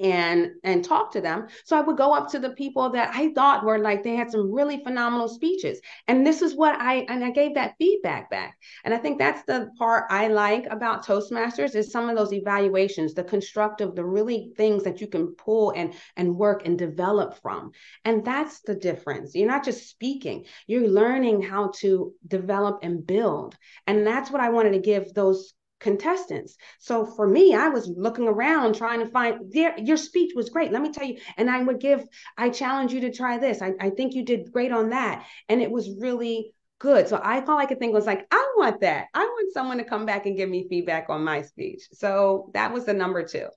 and 0.00 0.50
and 0.64 0.84
talk 0.84 1.12
to 1.12 1.20
them. 1.20 1.46
So 1.64 1.76
i 1.76 1.80
would 1.80 1.96
go 1.96 2.12
up 2.12 2.30
to 2.30 2.38
the 2.38 2.50
people 2.50 2.90
that 2.90 3.10
i 3.14 3.32
thought 3.32 3.64
were 3.64 3.78
like 3.78 4.02
they 4.02 4.16
had 4.16 4.30
some 4.30 4.52
really 4.52 4.82
phenomenal 4.82 5.28
speeches. 5.28 5.80
And 6.06 6.26
this 6.26 6.42
is 6.42 6.54
what 6.54 6.80
i 6.80 7.06
and 7.08 7.24
i 7.24 7.30
gave 7.30 7.54
that 7.54 7.74
feedback 7.78 8.30
back. 8.30 8.56
And 8.84 8.94
i 8.94 8.98
think 8.98 9.18
that's 9.18 9.42
the 9.44 9.70
part 9.78 10.04
i 10.10 10.28
like 10.28 10.66
about 10.70 11.04
toastmasters 11.04 11.74
is 11.74 11.90
some 11.90 12.08
of 12.08 12.16
those 12.16 12.32
evaluations 12.32 13.14
the 13.14 13.24
constructive 13.24 13.94
the 13.94 14.04
really 14.04 14.52
things 14.56 14.84
that 14.84 15.00
you 15.00 15.06
can 15.06 15.34
pull 15.34 15.72
and 15.76 15.94
and 16.16 16.36
work 16.36 16.66
and 16.66 16.78
develop 16.78 17.40
from. 17.42 17.70
And 18.04 18.24
that's 18.24 18.60
the 18.60 18.74
difference. 18.74 19.34
You're 19.34 19.48
not 19.48 19.64
just 19.64 19.88
speaking. 19.88 20.46
You're 20.66 20.88
learning 20.88 21.42
how 21.42 21.72
to 21.80 22.12
develop 22.26 22.80
and 22.82 23.06
build. 23.06 23.56
And 23.86 24.06
that's 24.06 24.30
what 24.30 24.40
i 24.40 24.50
wanted 24.50 24.72
to 24.72 24.80
give 24.80 25.14
those 25.14 25.54
contestants. 25.80 26.56
So 26.78 27.06
for 27.06 27.26
me, 27.26 27.54
I 27.54 27.68
was 27.68 27.88
looking 27.88 28.28
around 28.28 28.74
trying 28.74 29.00
to 29.00 29.06
find 29.06 29.52
there, 29.52 29.78
your 29.78 29.96
speech 29.96 30.32
was 30.34 30.50
great. 30.50 30.72
Let 30.72 30.82
me 30.82 30.92
tell 30.92 31.06
you. 31.06 31.18
And 31.36 31.48
I 31.48 31.62
would 31.62 31.80
give, 31.80 32.04
I 32.36 32.50
challenge 32.50 32.92
you 32.92 33.00
to 33.02 33.12
try 33.12 33.38
this. 33.38 33.62
I, 33.62 33.72
I 33.80 33.90
think 33.90 34.14
you 34.14 34.24
did 34.24 34.52
great 34.52 34.72
on 34.72 34.90
that. 34.90 35.24
And 35.48 35.62
it 35.62 35.70
was 35.70 35.88
really 36.00 36.54
good. 36.78 37.08
So 37.08 37.16
I 37.16 37.40
all 37.44 37.58
I 37.58 37.66
could 37.66 37.78
think 37.78 37.92
was 37.92 38.06
like, 38.06 38.26
I 38.30 38.52
want 38.56 38.80
that. 38.80 39.06
I 39.14 39.24
want 39.24 39.52
someone 39.52 39.78
to 39.78 39.84
come 39.84 40.06
back 40.06 40.26
and 40.26 40.36
give 40.36 40.48
me 40.48 40.66
feedback 40.68 41.06
on 41.08 41.24
my 41.24 41.42
speech. 41.42 41.82
So 41.92 42.50
that 42.54 42.72
was 42.72 42.84
the 42.84 42.94
number 42.94 43.22
two. 43.22 43.48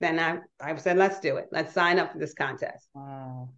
Then 0.00 0.18
I, 0.18 0.38
I 0.60 0.74
said, 0.76 0.96
let's 0.96 1.20
do 1.20 1.36
it. 1.36 1.48
Let's 1.52 1.74
sign 1.74 1.98
up 1.98 2.12
for 2.12 2.18
this 2.18 2.32
contest. 2.32 2.88
Wow. 2.94 3.50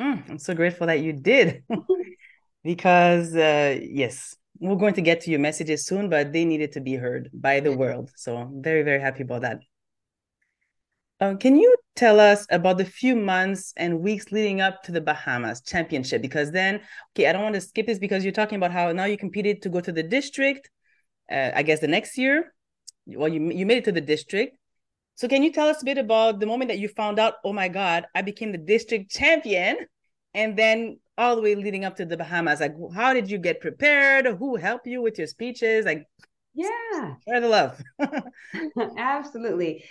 Mm, 0.00 0.30
I'm 0.30 0.38
so 0.38 0.54
grateful 0.54 0.86
that 0.86 1.00
you 1.00 1.12
did. 1.12 1.64
because 2.64 3.34
uh, 3.34 3.78
yes, 3.82 4.36
we're 4.60 4.76
going 4.76 4.94
to 4.94 5.00
get 5.00 5.22
to 5.22 5.30
your 5.30 5.40
messages 5.40 5.86
soon, 5.86 6.10
but 6.10 6.32
they 6.32 6.44
needed 6.44 6.72
to 6.72 6.80
be 6.80 6.94
heard 6.94 7.30
by 7.32 7.60
the 7.60 7.72
world. 7.72 8.10
So 8.16 8.36
I'm 8.36 8.62
very, 8.62 8.82
very 8.82 9.00
happy 9.00 9.22
about 9.22 9.42
that. 9.42 9.60
Uh, 11.18 11.34
can 11.34 11.56
you 11.56 11.74
tell 11.96 12.20
us 12.20 12.46
about 12.50 12.78
the 12.78 12.84
few 12.84 13.14
months 13.16 13.74
and 13.76 14.00
weeks 14.00 14.32
leading 14.32 14.60
up 14.60 14.82
to 14.84 14.92
the 14.92 15.00
Bahamas 15.00 15.62
championship? 15.62 16.22
Because 16.22 16.50
then, 16.50 16.80
okay, 17.12 17.26
I 17.26 17.32
don't 17.32 17.42
want 17.42 17.54
to 17.54 17.60
skip 17.60 17.86
this 17.86 17.98
because 17.98 18.22
you're 18.22 18.32
talking 18.32 18.56
about 18.56 18.70
how 18.70 18.92
now 18.92 19.04
you 19.04 19.16
competed 19.16 19.62
to 19.62 19.68
go 19.68 19.80
to 19.80 19.92
the 19.92 20.02
district. 20.02 20.70
Uh, 21.30 21.50
I 21.54 21.62
guess 21.62 21.80
the 21.80 21.88
next 21.88 22.16
year, 22.16 22.54
well, 23.06 23.28
you 23.28 23.50
you 23.50 23.66
made 23.66 23.78
it 23.78 23.84
to 23.84 23.92
the 23.92 24.00
district. 24.00 24.56
So 25.14 25.28
can 25.28 25.42
you 25.42 25.52
tell 25.52 25.68
us 25.68 25.82
a 25.82 25.84
bit 25.84 25.98
about 25.98 26.40
the 26.40 26.46
moment 26.46 26.70
that 26.70 26.78
you 26.78 26.88
found 26.88 27.18
out? 27.18 27.34
Oh 27.44 27.52
my 27.52 27.68
God, 27.68 28.06
I 28.14 28.22
became 28.22 28.52
the 28.52 28.58
district 28.58 29.10
champion, 29.10 29.76
and 30.32 30.56
then 30.56 30.98
all 31.20 31.36
the 31.36 31.42
way 31.42 31.54
leading 31.54 31.84
up 31.84 31.96
to 31.96 32.06
the 32.06 32.16
Bahamas. 32.16 32.60
Like, 32.60 32.74
how 32.94 33.12
did 33.12 33.30
you 33.30 33.36
get 33.36 33.60
prepared? 33.60 34.26
Who 34.26 34.56
helped 34.56 34.86
you 34.86 35.02
with 35.02 35.18
your 35.18 35.26
speeches? 35.26 35.84
Like, 35.84 36.06
yeah, 36.54 37.14
share 37.28 37.40
the 37.40 37.48
love. 37.48 37.80
Absolutely. 38.96 39.84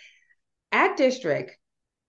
At 0.71 0.97
district 0.97 1.55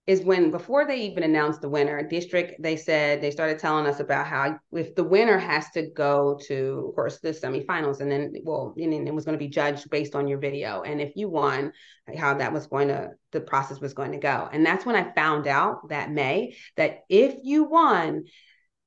is 0.07 0.23
when 0.23 0.51
before 0.51 0.87
they 0.87 1.03
even 1.03 1.23
announced 1.23 1.61
the 1.61 1.69
winner, 1.69 2.03
district 2.03 2.63
they 2.63 2.77
said 2.77 3.21
they 3.21 3.31
started 3.31 3.59
telling 3.59 3.87
us 3.87 4.01
about 4.01 4.27
how 4.27 4.59
if 4.73 4.95
the 4.95 5.05
winner 5.05 5.39
has 5.39 5.69
to 5.71 5.91
go 5.91 6.39
to, 6.49 6.87
of 6.89 6.95
course, 6.95 7.19
the 7.19 7.29
semifinals, 7.29 8.01
and 8.01 8.11
then 8.11 8.33
well, 8.43 8.75
and 8.79 8.93
then 8.93 9.07
it 9.07 9.15
was 9.15 9.27
going 9.27 9.39
to 9.39 9.45
be 9.45 9.51
judged 9.51 9.89
based 9.91 10.15
on 10.15 10.27
your 10.27 10.39
video, 10.39 10.83
and 10.83 11.01
if 11.01 11.13
you 11.15 11.29
won, 11.29 11.73
how 12.17 12.35
that 12.35 12.53
was 12.53 12.67
going 12.67 12.89
to 12.89 13.11
the 13.33 13.41
process 13.41 13.81
was 13.81 13.93
going 13.93 14.13
to 14.13 14.19
go, 14.19 14.49
and 14.51 14.65
that's 14.65 14.87
when 14.87 14.97
I 14.97 15.13
found 15.13 15.47
out 15.47 15.91
that 15.91 16.11
May 16.11 16.57
that 16.77 17.01
if 17.11 17.37
you 17.43 17.65
won 17.65 18.25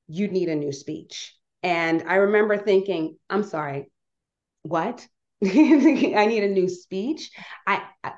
you 0.08 0.28
need 0.28 0.48
a 0.48 0.54
new 0.54 0.72
speech. 0.72 1.34
And 1.62 2.04
I 2.06 2.16
remember 2.16 2.58
thinking, 2.58 3.16
I'm 3.30 3.42
sorry, 3.42 3.90
what? 4.62 5.06
I 5.44 6.26
need 6.26 6.44
a 6.44 6.48
new 6.48 6.68
speech. 6.68 7.30
I, 7.66 7.82
I, 8.02 8.12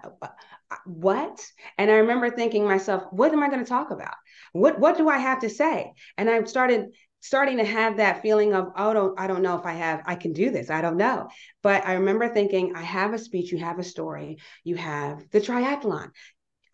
what? 0.85 1.45
And 1.79 1.91
I 1.91 1.97
remember 1.97 2.31
thinking 2.31 2.65
myself, 2.65 3.05
what 3.11 3.33
am 3.33 3.43
I 3.43 3.49
going 3.49 3.63
to 3.63 3.69
talk 3.69 3.91
about? 3.91 4.15
What 4.53 4.79
what 4.79 4.97
do 4.97 5.09
I 5.09 5.19
have 5.19 5.41
to 5.41 5.51
say? 5.51 5.93
And 6.17 6.31
I 6.31 6.43
started 6.45 6.87
starting 7.21 7.59
to 7.59 7.65
have 7.65 7.97
that 7.97 8.23
feeling 8.23 8.55
of 8.55 8.69
oh 8.77 8.93
don't 8.93 9.19
I 9.19 9.27
don't 9.27 9.43
know 9.43 9.59
if 9.59 9.67
I 9.67 9.73
have 9.73 10.03
I 10.07 10.15
can 10.15 10.33
do 10.33 10.51
this 10.51 10.71
I 10.71 10.81
don't 10.81 10.97
know 10.97 11.29
but 11.63 11.85
I 11.85 11.95
remember 11.95 12.29
thinking 12.29 12.75
I 12.77 12.83
have 12.83 13.15
a 13.15 13.19
speech 13.19 13.51
you 13.51 13.59
have 13.59 13.81
a 13.81 13.85
story 13.85 14.39
you 14.63 14.77
have 14.77 15.29
the 15.33 15.41
triathlon 15.41 16.11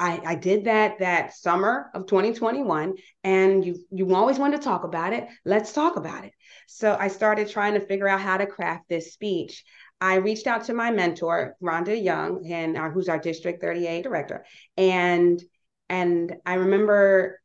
I, 0.02 0.20
I 0.26 0.34
did 0.34 0.64
that 0.64 0.98
that 0.98 1.32
summer 1.32 1.88
of 1.94 2.06
2021 2.06 2.94
and 3.22 3.64
you 3.64 3.76
you 3.92 4.12
always 4.16 4.36
wanted 4.36 4.56
to 4.56 4.64
talk 4.64 4.82
about 4.82 5.12
it. 5.12 5.28
Let's 5.44 5.72
talk 5.72 5.94
about 5.94 6.24
it. 6.24 6.32
So 6.66 6.96
i 6.98 7.06
started 7.06 7.48
trying 7.48 7.74
to 7.74 7.86
figure 7.86 8.08
out 8.08 8.20
how 8.20 8.36
to 8.36 8.46
craft 8.46 8.88
this 8.88 9.12
speech. 9.12 9.64
I 10.00 10.16
reached 10.16 10.48
out 10.48 10.64
to 10.64 10.74
my 10.74 10.90
mentor 10.90 11.54
rhonda 11.62 12.02
young 12.02 12.44
and 12.50 12.76
uh, 12.76 12.90
who's 12.90 13.08
our 13.08 13.20
district 13.20 13.62
38 13.62 14.02
director. 14.02 14.44
And 14.76 15.40
and 15.88 16.34
i 16.44 16.54
remember 16.54 17.38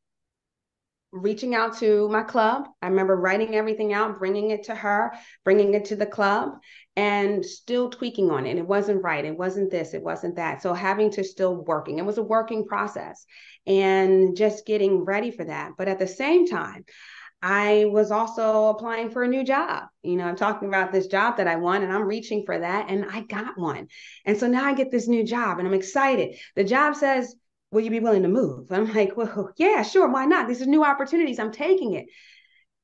reaching 1.11 1.53
out 1.55 1.77
to 1.77 2.09
my 2.09 2.23
club. 2.23 2.65
I 2.81 2.87
remember 2.87 3.15
writing 3.15 3.55
everything 3.55 3.93
out, 3.93 4.19
bringing 4.19 4.49
it 4.49 4.63
to 4.63 4.75
her, 4.75 5.13
bringing 5.43 5.73
it 5.73 5.85
to 5.85 5.95
the 5.95 6.05
club, 6.05 6.57
and 6.97 7.45
still 7.45 7.91
tweaking 7.91 8.31
on 8.31 8.47
it. 8.47 8.57
It 8.57 8.67
wasn't 8.67 9.03
right. 9.03 9.23
It 9.23 9.37
wasn't 9.37 9.69
this. 9.69 9.93
It 9.93 10.01
wasn't 10.01 10.35
that. 10.37 10.63
So 10.63 10.73
having 10.73 11.11
to 11.11 11.23
still 11.23 11.55
working. 11.55 11.99
It 11.99 12.05
was 12.05 12.17
a 12.17 12.23
working 12.23 12.65
process 12.65 13.23
and 13.67 14.35
just 14.35 14.65
getting 14.65 15.05
ready 15.05 15.29
for 15.29 15.45
that. 15.45 15.73
But 15.77 15.87
at 15.87 15.99
the 15.99 16.07
same 16.07 16.47
time, 16.47 16.85
I 17.39 17.85
was 17.85 18.09
also 18.09 18.69
applying 18.69 19.11
for 19.11 19.21
a 19.21 19.27
new 19.27 19.43
job. 19.43 19.83
You 20.01 20.15
know, 20.15 20.25
I'm 20.25 20.35
talking 20.35 20.69
about 20.69 20.91
this 20.91 21.05
job 21.05 21.37
that 21.37 21.47
I 21.47 21.57
won 21.57 21.83
and 21.83 21.93
I'm 21.93 22.01
reaching 22.01 22.43
for 22.47 22.57
that 22.57 22.89
and 22.89 23.05
I 23.07 23.21
got 23.21 23.59
one. 23.59 23.89
And 24.25 24.35
so 24.35 24.47
now 24.47 24.65
I 24.65 24.73
get 24.73 24.89
this 24.89 25.07
new 25.07 25.23
job 25.23 25.59
and 25.59 25.67
I'm 25.67 25.75
excited. 25.75 26.35
The 26.55 26.63
job 26.63 26.95
says 26.95 27.35
will 27.69 27.81
you 27.81 27.91
be 27.91 27.99
willing 27.99 28.23
to 28.23 28.29
move? 28.29 28.71
I'm 28.71 28.91
like, 28.93 29.15
well, 29.15 29.51
yeah, 29.57 29.83
sure. 29.83 30.09
Why 30.09 30.25
not? 30.25 30.47
These 30.47 30.63
are 30.63 30.65
new 30.65 30.83
opportunities. 30.83 31.37
I'm 31.37 31.51
taking 31.51 31.93
it. 31.93 32.07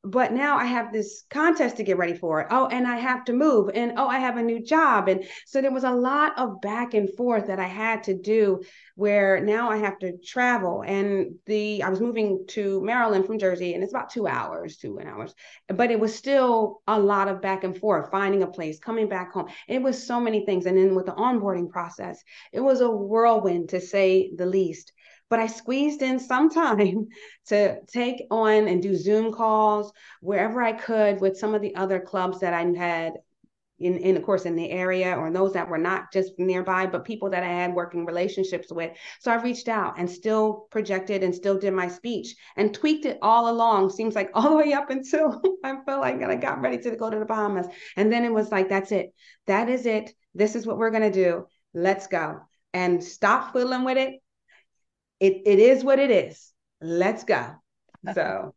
But 0.06 0.34
now 0.34 0.58
I 0.58 0.66
have 0.66 0.92
this 0.92 1.24
contest 1.30 1.78
to 1.78 1.84
get 1.84 1.98
ready 1.98 2.14
for. 2.14 2.42
It. 2.42 2.48
Oh, 2.52 2.68
and 2.68 2.86
I 2.86 2.98
have 2.98 3.24
to 3.26 3.34
move. 3.34 3.70
And 3.74 3.94
oh, 3.96 4.08
I 4.08 4.20
have 4.20 4.36
a 4.36 4.44
new 4.44 4.62
job. 4.62 5.08
And 5.08 5.24
so 5.46 5.62
there 5.62 5.72
was 5.72 5.86
a 5.86 5.92
lot 5.92 6.38
of 6.38 6.60
back 6.60 6.94
and 6.94 7.10
forth 7.16 7.48
that 7.48 7.60
I 7.60 7.68
had 7.68 8.04
to 8.04 8.14
do 8.14 8.62
where 8.96 9.40
now 9.40 9.70
I 9.70 9.78
have 9.78 9.98
to 10.00 10.18
travel. 10.18 10.84
And 10.86 11.36
the 11.46 11.84
I 11.84 11.90
was 11.90 12.02
moving 12.02 12.44
to 12.50 12.82
Maryland 12.82 13.26
from 13.26 13.40
Jersey, 13.40 13.74
and 13.74 13.82
it's 13.84 13.94
about 13.94 14.10
two 14.10 14.28
hours, 14.28 14.76
two 14.76 14.98
and 14.98 15.08
hours. 15.08 15.34
But 15.70 15.90
it 15.90 16.00
was 16.00 16.14
still 16.14 16.82
a 16.86 17.00
lot 17.00 17.30
of 17.30 17.42
back 17.42 17.64
and 17.64 17.78
forth, 17.78 18.12
finding 18.12 18.44
a 18.44 18.48
place, 18.48 18.80
coming 18.80 19.08
back 19.08 19.32
home. 19.32 19.48
It 19.70 19.82
was 19.82 20.06
so 20.06 20.20
many 20.20 20.46
things. 20.46 20.66
And 20.66 20.78
then 20.78 20.96
with 20.96 21.06
the 21.06 21.14
onboarding 21.14 21.70
process, 21.70 22.22
it 22.52 22.60
was 22.60 22.82
a 22.82 22.92
whirlwind 22.92 23.70
to 23.70 23.80
say 23.80 24.34
the 24.36 24.46
least. 24.46 24.92
But 25.30 25.40
I 25.40 25.48
squeezed 25.48 26.02
in 26.02 26.20
some 26.20 26.50
time 26.50 27.08
to 27.48 27.82
take 27.86 28.26
on 28.30 28.68
and 28.68 28.82
do 28.82 28.96
Zoom 28.96 29.34
calls 29.34 29.92
wherever 30.22 30.62
I 30.62 30.74
could 30.74 31.22
with 31.22 31.38
some 31.38 31.56
of 31.56 31.62
the 31.62 31.76
other 31.76 32.00
clubs 32.00 32.40
that 32.42 32.54
I 32.54 32.64
had 32.78 33.14
in, 33.84 33.98
in 33.98 34.18
of 34.18 34.24
course 34.24 34.46
in 34.46 34.56
the 34.56 34.70
area 34.70 35.16
or 35.16 35.30
those 35.32 35.54
that 35.54 35.68
were 35.68 35.78
not 35.78 36.12
just 36.12 36.34
nearby 36.38 36.86
but 36.86 37.04
people 37.04 37.30
that 37.30 37.44
i 37.44 37.48
had 37.48 37.74
working 37.74 38.06
relationships 38.06 38.72
with. 38.72 38.92
So 39.20 39.32
i 39.32 39.42
reached 39.42 39.68
out 39.68 40.00
and 40.00 40.10
still 40.10 40.68
projected 40.72 41.24
and 41.24 41.34
still 41.34 41.58
did 41.58 41.74
my 41.74 41.88
speech 41.88 42.36
and 42.56 42.74
tweaked 42.74 43.06
it 43.06 43.18
all 43.22 43.50
along. 43.50 43.90
Seems 43.90 44.16
like 44.16 44.32
all 44.36 44.52
the 44.52 44.58
way 44.58 44.74
up 44.74 44.90
until 44.90 45.42
i 45.64 45.76
felt 45.86 46.02
like 46.02 46.22
i 46.22 46.36
got 46.36 46.62
ready 46.62 46.78
to 46.80 46.96
go 46.96 47.10
to 47.10 47.20
the 47.20 47.26
bahamas. 47.26 47.68
And 47.98 48.12
then 48.12 48.24
it 48.24 48.34
was 48.34 48.52
like 48.52 48.70
that's 48.70 48.92
it. 48.92 49.14
That 49.48 49.70
is 49.70 49.86
it. 49.86 50.14
This 50.34 50.56
is 50.56 50.66
what 50.66 50.78
we're 50.78 50.92
going 50.92 51.12
to 51.12 51.12
do. 51.12 51.46
Let's 51.74 52.08
go. 52.08 52.40
And 52.74 53.04
stop 53.04 53.54
fiddling 53.54 53.84
with 53.84 53.98
it 53.98 54.23
it, 55.24 55.42
it 55.46 55.60
is 55.60 55.84
what 55.86 56.00
it 56.00 56.12
is. 56.12 56.52
Let's 56.82 57.24
go. 57.24 57.56
So 58.14 58.54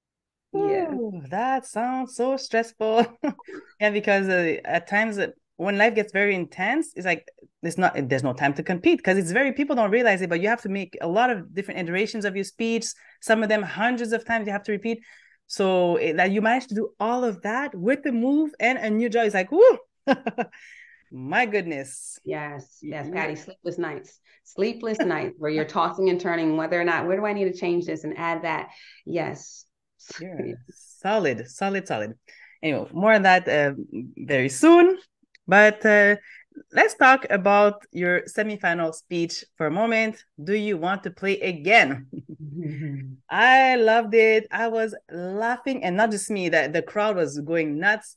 yeah. 0.54 0.94
Ooh, 0.94 1.20
that 1.28 1.66
sounds 1.66 2.16
so 2.16 2.36
stressful. 2.36 3.06
Yeah 3.78 3.90
because 3.90 4.26
uh, 4.26 4.56
at 4.64 4.88
times 4.88 5.18
uh, 5.18 5.26
when 5.58 5.76
life 5.76 5.94
gets 5.94 6.10
very 6.10 6.34
intense 6.34 6.92
it's 6.96 7.04
like 7.04 7.28
there's 7.60 7.76
not 7.76 7.92
there's 8.08 8.22
no 8.22 8.32
time 8.32 8.54
to 8.54 8.62
compete 8.62 8.96
because 8.96 9.18
it's 9.18 9.32
very 9.32 9.52
people 9.52 9.76
don't 9.76 9.90
realize 9.90 10.22
it 10.22 10.30
but 10.30 10.40
you 10.40 10.48
have 10.48 10.62
to 10.62 10.70
make 10.70 10.96
a 11.02 11.06
lot 11.06 11.28
of 11.28 11.54
different 11.54 11.78
iterations 11.80 12.24
of 12.24 12.34
your 12.34 12.44
speech 12.44 12.86
some 13.20 13.42
of 13.42 13.50
them 13.50 13.62
hundreds 13.62 14.12
of 14.12 14.24
times 14.24 14.46
you 14.46 14.52
have 14.52 14.62
to 14.62 14.72
repeat. 14.72 14.98
So 15.46 15.96
it, 15.96 16.16
that 16.16 16.30
you 16.30 16.40
managed 16.40 16.70
to 16.70 16.74
do 16.74 16.88
all 16.98 17.22
of 17.22 17.42
that 17.42 17.74
with 17.74 18.02
the 18.02 18.12
move 18.12 18.50
and 18.58 18.78
a 18.78 18.88
new 18.88 19.10
job. 19.10 19.26
Is 19.26 19.34
like 19.34 19.52
whoo 19.52 19.78
my 21.12 21.46
goodness 21.46 22.18
yes 22.24 22.78
yes 22.82 23.08
patty 23.12 23.36
sleepless 23.36 23.78
nights 23.78 24.20
sleepless 24.44 24.98
nights 24.98 25.34
where 25.38 25.50
you're 25.50 25.64
tossing 25.64 26.10
and 26.10 26.20
turning 26.20 26.56
whether 26.56 26.80
or 26.80 26.84
not 26.84 27.06
where 27.06 27.16
do 27.16 27.24
i 27.24 27.32
need 27.32 27.44
to 27.44 27.58
change 27.58 27.86
this 27.86 28.04
and 28.04 28.16
add 28.18 28.42
that 28.42 28.68
yes 29.04 29.66
yeah, 30.20 30.54
solid, 30.70 31.48
solid, 31.48 31.86
solid. 31.86 32.14
Anyway, 32.62 32.88
more 32.92 33.12
on 33.12 33.22
that 33.22 33.48
uh, 33.48 33.72
very 34.16 34.48
soon. 34.48 34.98
But 35.46 35.84
uh, 35.84 36.16
let's 36.72 36.94
talk 36.94 37.26
about 37.30 37.84
your 37.92 38.22
semifinal 38.22 38.94
speech 38.94 39.44
for 39.56 39.66
a 39.66 39.70
moment. 39.70 40.24
Do 40.42 40.54
you 40.54 40.76
want 40.76 41.02
to 41.04 41.10
play 41.10 41.38
again? 41.40 42.08
I 43.30 43.76
loved 43.76 44.14
it. 44.14 44.46
I 44.50 44.68
was 44.68 44.94
laughing, 45.10 45.84
and 45.84 45.96
not 45.96 46.10
just 46.10 46.30
me. 46.30 46.48
That 46.48 46.72
the 46.72 46.82
crowd 46.82 47.16
was 47.16 47.38
going 47.40 47.78
nuts 47.78 48.16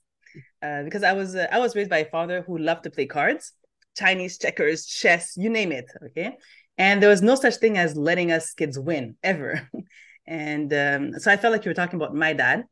uh, 0.62 0.84
because 0.84 1.04
I 1.04 1.14
was 1.14 1.36
uh, 1.36 1.48
I 1.52 1.60
was 1.60 1.76
raised 1.76 1.90
by 1.90 2.00
a 2.00 2.10
father 2.10 2.44
who 2.46 2.58
loved 2.58 2.84
to 2.84 2.92
play 2.92 3.06
cards, 3.06 3.54
Chinese 3.98 4.38
checkers, 4.38 4.86
chess, 4.86 5.36
you 5.38 5.50
name 5.50 5.72
it. 5.72 5.86
Okay, 6.08 6.38
and 6.78 7.02
there 7.02 7.10
was 7.10 7.22
no 7.22 7.36
such 7.36 7.56
thing 7.56 7.78
as 7.78 7.96
letting 7.96 8.32
us 8.32 8.54
kids 8.54 8.78
win 8.78 9.16
ever. 9.24 9.70
and 10.28 10.74
um, 10.74 11.14
so 11.20 11.32
I 11.32 11.38
felt 11.38 11.52
like 11.52 11.66
you 11.66 11.70
were 11.70 11.76
talking 11.76 12.00
about 12.00 12.16
my 12.16 12.34
dad. 12.34 12.66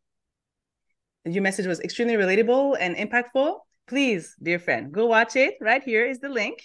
Your 1.26 1.44
message 1.44 1.68
was 1.68 1.82
extremely 1.82 2.16
relatable 2.16 2.78
and 2.80 2.96
impactful 2.96 3.58
please, 3.88 4.36
dear 4.42 4.60
friend, 4.60 4.92
go 4.92 5.06
watch 5.06 5.36
it. 5.36 5.56
Right 5.62 5.82
here 5.82 6.06
is 6.06 6.20
the 6.20 6.30
link. 6.30 6.62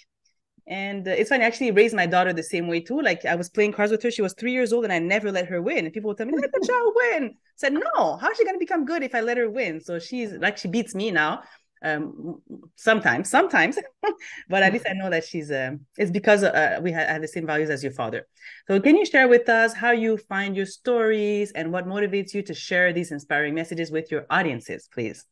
And 0.67 1.07
uh, 1.09 1.13
it's 1.13 1.29
funny, 1.29 1.45
I 1.45 1.47
actually 1.47 1.73
raised 1.73 1.95
my 1.95 2.07
daughter 2.07 2.33
the 2.33 2.43
same 2.43 2.69
way 2.69 2.81
too. 2.81 3.01
Like 3.01 3.25
I 3.25 3.35
was 3.35 3.49
playing 3.49 3.73
cards 3.73 3.91
with 3.91 4.03
her. 4.03 4.11
She 4.11 4.23
was 4.23 4.35
three 4.35 4.53
years 4.53 4.73
old 4.73 4.85
and 4.85 4.93
I 4.93 4.99
never 4.99 5.33
let 5.33 5.47
her 5.47 5.61
win. 5.61 5.85
And 5.85 5.93
people 5.93 6.09
would 6.09 6.19
tell 6.19 6.27
me, 6.27 6.35
let 6.37 6.53
the 6.53 6.67
child 6.67 6.93
win. 6.97 7.31
I 7.35 7.37
said, 7.57 7.73
no, 7.73 8.17
how's 8.17 8.37
she 8.37 8.45
going 8.45 8.55
to 8.55 8.61
become 8.61 8.85
good 8.85 9.03
if 9.03 9.15
I 9.15 9.21
let 9.21 9.37
her 9.39 9.51
win? 9.51 9.81
So 9.81 9.99
she's 9.99 10.33
like, 10.33 10.59
she 10.59 10.69
beats 10.69 10.95
me 10.95 11.11
now. 11.11 11.43
Um, 11.85 12.41
sometimes, 12.77 13.29
sometimes, 13.29 13.77
but 14.49 14.63
at 14.63 14.73
least 14.73 14.87
I 14.89 14.93
know 14.93 15.11
that 15.11 15.25
she's, 15.25 15.51
uh, 15.51 15.73
it's 15.99 16.13
because 16.13 16.45
uh, 16.45 16.79
we 16.81 16.93
had, 16.93 17.09
have 17.09 17.23
the 17.23 17.27
same 17.27 17.45
values 17.45 17.71
as 17.71 17.83
your 17.83 17.91
father. 17.91 18.29
So 18.69 18.79
can 18.79 18.97
you 18.97 19.05
share 19.05 19.27
with 19.27 19.49
us 19.49 19.75
how 19.75 19.91
you 19.91 20.17
find 20.17 20.55
your 20.55 20.67
stories 20.67 21.51
and 21.51 21.73
what 21.73 21.89
motivates 21.89 22.35
you 22.35 22.43
to 22.43 22.55
share 22.55 22.93
these 22.93 23.11
inspiring 23.11 23.55
messages 23.55 23.91
with 23.91 24.13
your 24.13 24.27
audiences, 24.31 24.89
please? 24.95 25.25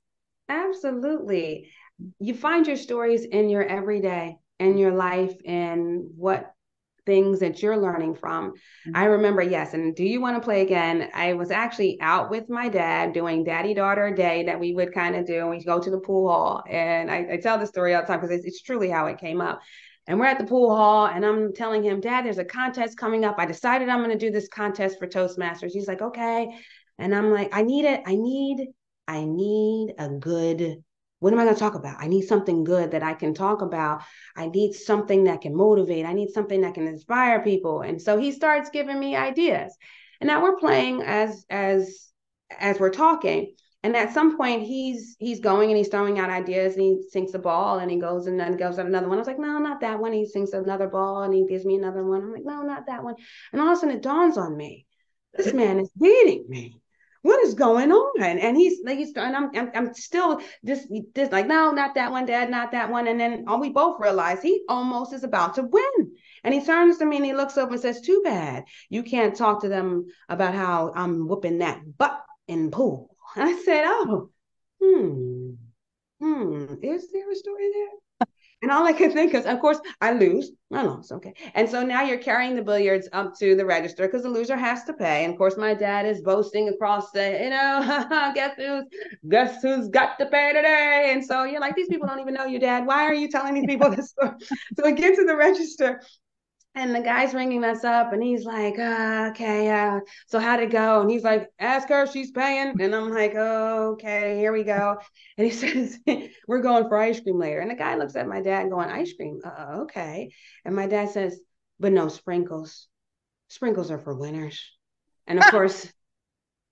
Absolutely 0.48 1.70
you 2.18 2.34
find 2.34 2.66
your 2.66 2.76
stories 2.76 3.24
in 3.24 3.48
your 3.48 3.62
everyday 3.64 4.38
in 4.60 4.78
your 4.78 4.92
life 4.92 5.34
and 5.44 6.04
what 6.16 6.54
things 7.06 7.40
that 7.40 7.62
you're 7.62 7.78
learning 7.78 8.14
from. 8.14 8.50
Mm-hmm. 8.50 8.96
I 8.96 9.04
remember, 9.06 9.42
yes, 9.42 9.74
and 9.74 9.96
do 9.96 10.04
you 10.04 10.20
want 10.20 10.36
to 10.36 10.44
play 10.44 10.60
again? 10.60 11.08
I 11.14 11.32
was 11.32 11.50
actually 11.50 11.98
out 12.00 12.30
with 12.30 12.48
my 12.48 12.68
dad 12.68 13.12
doing 13.12 13.42
daddy 13.42 13.74
daughter 13.74 14.14
day 14.14 14.44
that 14.44 14.60
we 14.60 14.74
would 14.74 14.92
kind 14.92 15.16
of 15.16 15.26
do. 15.26 15.40
And 15.40 15.50
We 15.50 15.64
go 15.64 15.80
to 15.80 15.90
the 15.90 15.98
pool 15.98 16.28
hall, 16.28 16.62
and 16.68 17.10
I, 17.10 17.26
I 17.32 17.36
tell 17.38 17.58
the 17.58 17.66
story 17.66 17.94
all 17.94 18.02
the 18.02 18.06
time 18.06 18.20
because 18.20 18.36
it's, 18.36 18.44
it's 18.44 18.62
truly 18.62 18.90
how 18.90 19.06
it 19.06 19.18
came 19.18 19.40
up. 19.40 19.60
And 20.06 20.18
we're 20.18 20.26
at 20.26 20.38
the 20.38 20.46
pool 20.46 20.74
hall, 20.74 21.06
and 21.06 21.24
I'm 21.24 21.52
telling 21.52 21.82
him, 21.82 22.00
Dad, 22.00 22.24
there's 22.24 22.38
a 22.38 22.44
contest 22.44 22.96
coming 22.96 23.24
up. 23.24 23.36
I 23.38 23.46
decided 23.46 23.88
I'm 23.88 24.04
going 24.04 24.16
to 24.16 24.26
do 24.26 24.30
this 24.30 24.48
contest 24.48 24.98
for 24.98 25.06
Toastmasters. 25.06 25.72
He's 25.72 25.88
like, 25.88 26.02
okay. 26.02 26.48
And 26.98 27.14
I'm 27.14 27.32
like, 27.32 27.50
I 27.52 27.62
need 27.62 27.86
it. 27.86 28.02
I 28.06 28.14
need, 28.14 28.68
I 29.08 29.24
need 29.24 29.94
a 29.98 30.08
good 30.08 30.82
what 31.20 31.32
am 31.32 31.38
I 31.38 31.44
going 31.44 31.54
to 31.54 31.60
talk 31.60 31.74
about? 31.74 31.96
I 32.00 32.08
need 32.08 32.22
something 32.22 32.64
good 32.64 32.90
that 32.90 33.02
I 33.02 33.14
can 33.14 33.34
talk 33.34 33.62
about. 33.62 34.02
I 34.36 34.48
need 34.48 34.72
something 34.72 35.24
that 35.24 35.42
can 35.42 35.54
motivate. 35.54 36.06
I 36.06 36.14
need 36.14 36.30
something 36.30 36.62
that 36.62 36.74
can 36.74 36.86
inspire 36.86 37.42
people. 37.42 37.82
And 37.82 38.00
so 38.00 38.18
he 38.18 38.32
starts 38.32 38.70
giving 38.70 38.98
me 38.98 39.14
ideas. 39.14 39.76
And 40.20 40.28
now 40.28 40.42
we're 40.42 40.56
playing 40.56 41.02
as 41.02 41.44
as 41.48 42.10
as 42.58 42.80
we're 42.80 42.90
talking. 42.90 43.54
And 43.82 43.96
at 43.96 44.12
some 44.12 44.36
point 44.36 44.62
he's 44.62 45.16
he's 45.18 45.40
going 45.40 45.70
and 45.70 45.76
he's 45.76 45.88
throwing 45.88 46.18
out 46.18 46.30
ideas 46.30 46.74
and 46.74 46.82
he 46.82 47.02
sinks 47.10 47.34
a 47.34 47.38
ball 47.38 47.78
and 47.78 47.90
he 47.90 47.98
goes 47.98 48.26
and 48.26 48.40
then 48.40 48.56
goes 48.56 48.78
at 48.78 48.86
another 48.86 49.08
one. 49.08 49.18
I 49.18 49.20
was 49.20 49.28
like, 49.28 49.38
no, 49.38 49.58
not 49.58 49.80
that 49.80 50.00
one. 50.00 50.12
He 50.12 50.26
sinks 50.26 50.52
another 50.52 50.88
ball 50.88 51.22
and 51.22 51.34
he 51.34 51.46
gives 51.46 51.64
me 51.64 51.76
another 51.76 52.04
one. 52.04 52.22
I'm 52.22 52.32
like, 52.32 52.44
no, 52.44 52.62
not 52.62 52.86
that 52.86 53.04
one. 53.04 53.14
And 53.52 53.60
all 53.60 53.68
of 53.68 53.76
a 53.78 53.80
sudden 53.80 53.96
it 53.96 54.02
dawns 54.02 54.36
on 54.36 54.56
me. 54.56 54.86
This 55.34 55.52
man 55.54 55.78
is 55.80 55.90
beating 55.98 56.46
me 56.48 56.80
what 57.22 57.44
is 57.44 57.54
going 57.54 57.92
on? 57.92 58.22
And 58.22 58.56
he's 58.56 58.78
like, 58.84 58.98
he's, 58.98 59.12
and 59.14 59.36
I'm, 59.36 59.50
I'm, 59.54 59.70
I'm 59.74 59.94
still 59.94 60.40
just, 60.64 60.88
just 61.14 61.32
like, 61.32 61.46
no, 61.46 61.70
not 61.70 61.94
that 61.94 62.10
one, 62.10 62.26
dad, 62.26 62.50
not 62.50 62.72
that 62.72 62.90
one. 62.90 63.06
And 63.08 63.20
then 63.20 63.44
we 63.60 63.70
both 63.70 64.00
realize 64.00 64.40
he 64.40 64.64
almost 64.68 65.12
is 65.12 65.24
about 65.24 65.54
to 65.54 65.62
win. 65.62 66.12
And 66.44 66.54
he 66.54 66.64
turns 66.64 66.98
to 66.98 67.06
me 67.06 67.16
and 67.16 67.26
he 67.26 67.34
looks 67.34 67.58
over 67.58 67.72
and 67.72 67.80
says, 67.80 68.00
too 68.00 68.22
bad. 68.24 68.64
You 68.88 69.02
can't 69.02 69.36
talk 69.36 69.60
to 69.62 69.68
them 69.68 70.06
about 70.28 70.54
how 70.54 70.92
I'm 70.94 71.28
whooping 71.28 71.58
that 71.58 71.80
butt 71.98 72.24
in 72.48 72.70
pool. 72.70 73.16
I 73.36 73.60
said, 73.64 73.84
oh, 73.86 74.30
hmm, 74.82 75.52
hmm, 76.20 76.74
is 76.82 77.10
there 77.12 77.30
a 77.30 77.36
story 77.36 77.70
there? 77.72 77.99
And 78.62 78.70
all 78.70 78.86
I 78.86 78.92
could 78.92 79.12
think 79.12 79.34
is, 79.34 79.46
of 79.46 79.58
course, 79.60 79.80
I 80.00 80.12
lose. 80.12 80.50
I 80.72 80.82
lost. 80.82 81.12
Okay. 81.12 81.32
And 81.54 81.68
so 81.68 81.82
now 81.82 82.02
you're 82.02 82.18
carrying 82.18 82.54
the 82.54 82.62
billiards 82.62 83.08
up 83.12 83.36
to 83.38 83.56
the 83.56 83.64
register 83.64 84.06
because 84.06 84.22
the 84.22 84.28
loser 84.28 84.56
has 84.56 84.84
to 84.84 84.92
pay. 84.92 85.24
And 85.24 85.32
of 85.32 85.38
course, 85.38 85.56
my 85.56 85.74
dad 85.74 86.06
is 86.06 86.20
boasting 86.20 86.68
across 86.68 87.10
the, 87.10 87.38
you 87.42 87.50
know, 87.50 88.32
guess 88.34 88.54
who's 88.56 88.84
guess 89.28 89.62
who's 89.62 89.88
got 89.88 90.18
to 90.18 90.26
pay 90.26 90.52
today? 90.52 91.10
And 91.12 91.24
so 91.24 91.44
you're 91.44 91.60
like, 91.60 91.74
these 91.74 91.88
people 91.88 92.06
don't 92.06 92.20
even 92.20 92.34
know 92.34 92.44
you, 92.44 92.58
dad. 92.58 92.86
Why 92.86 93.04
are 93.04 93.14
you 93.14 93.28
telling 93.28 93.54
these 93.54 93.66
people 93.66 93.90
this 93.90 94.10
story? 94.10 94.32
so 94.76 94.84
we 94.84 94.92
get 94.92 95.16
to 95.16 95.24
the 95.24 95.36
register 95.36 96.00
and 96.74 96.94
the 96.94 97.00
guy's 97.00 97.34
ringing 97.34 97.64
us 97.64 97.82
up 97.82 98.12
and 98.12 98.22
he's 98.22 98.44
like, 98.44 98.78
uh, 98.78 99.28
okay, 99.30 99.68
uh, 99.70 100.00
so 100.28 100.38
how'd 100.38 100.60
it 100.60 100.70
go? 100.70 101.00
And 101.00 101.10
he's 101.10 101.24
like, 101.24 101.48
ask 101.58 101.88
her, 101.88 102.06
she's 102.06 102.30
paying. 102.30 102.80
And 102.80 102.94
I'm 102.94 103.10
like, 103.10 103.34
oh, 103.36 103.92
okay, 103.92 104.38
here 104.38 104.52
we 104.52 104.62
go. 104.62 104.98
And 105.36 105.50
he 105.50 105.52
says, 105.56 105.98
we're 106.46 106.62
going 106.62 106.88
for 106.88 106.96
ice 106.96 107.18
cream 107.20 107.38
later. 107.38 107.58
And 107.58 107.70
the 107.70 107.74
guy 107.74 107.96
looks 107.96 108.14
at 108.14 108.28
my 108.28 108.40
dad 108.40 108.70
going, 108.70 108.88
ice 108.88 109.12
cream? 109.14 109.40
Uh, 109.44 109.80
okay. 109.82 110.30
And 110.64 110.76
my 110.76 110.86
dad 110.86 111.10
says, 111.10 111.40
but 111.80 111.92
no 111.92 112.08
sprinkles. 112.08 112.86
Sprinkles 113.48 113.90
are 113.90 113.98
for 113.98 114.14
winners. 114.14 114.62
And 115.26 115.40
of 115.40 115.46
course, 115.50 115.92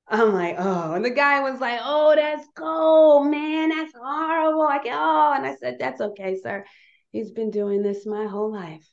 I'm 0.06 0.32
like, 0.32 0.56
oh, 0.58 0.94
and 0.94 1.04
the 1.04 1.10
guy 1.10 1.40
was 1.40 1.60
like, 1.60 1.80
oh, 1.82 2.14
that's 2.14 2.46
cold, 2.56 3.26
man. 3.26 3.70
That's 3.70 3.92
horrible. 4.00 4.62
I 4.62 4.78
go, 4.78 4.90
oh, 4.92 5.34
and 5.36 5.44
I 5.44 5.56
said, 5.56 5.78
that's 5.80 6.00
okay, 6.00 6.38
sir. 6.40 6.64
He's 7.10 7.32
been 7.32 7.50
doing 7.50 7.82
this 7.82 8.06
my 8.06 8.26
whole 8.26 8.52
life. 8.52 8.86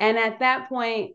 And 0.00 0.18
at 0.18 0.40
that 0.40 0.68
point, 0.68 1.12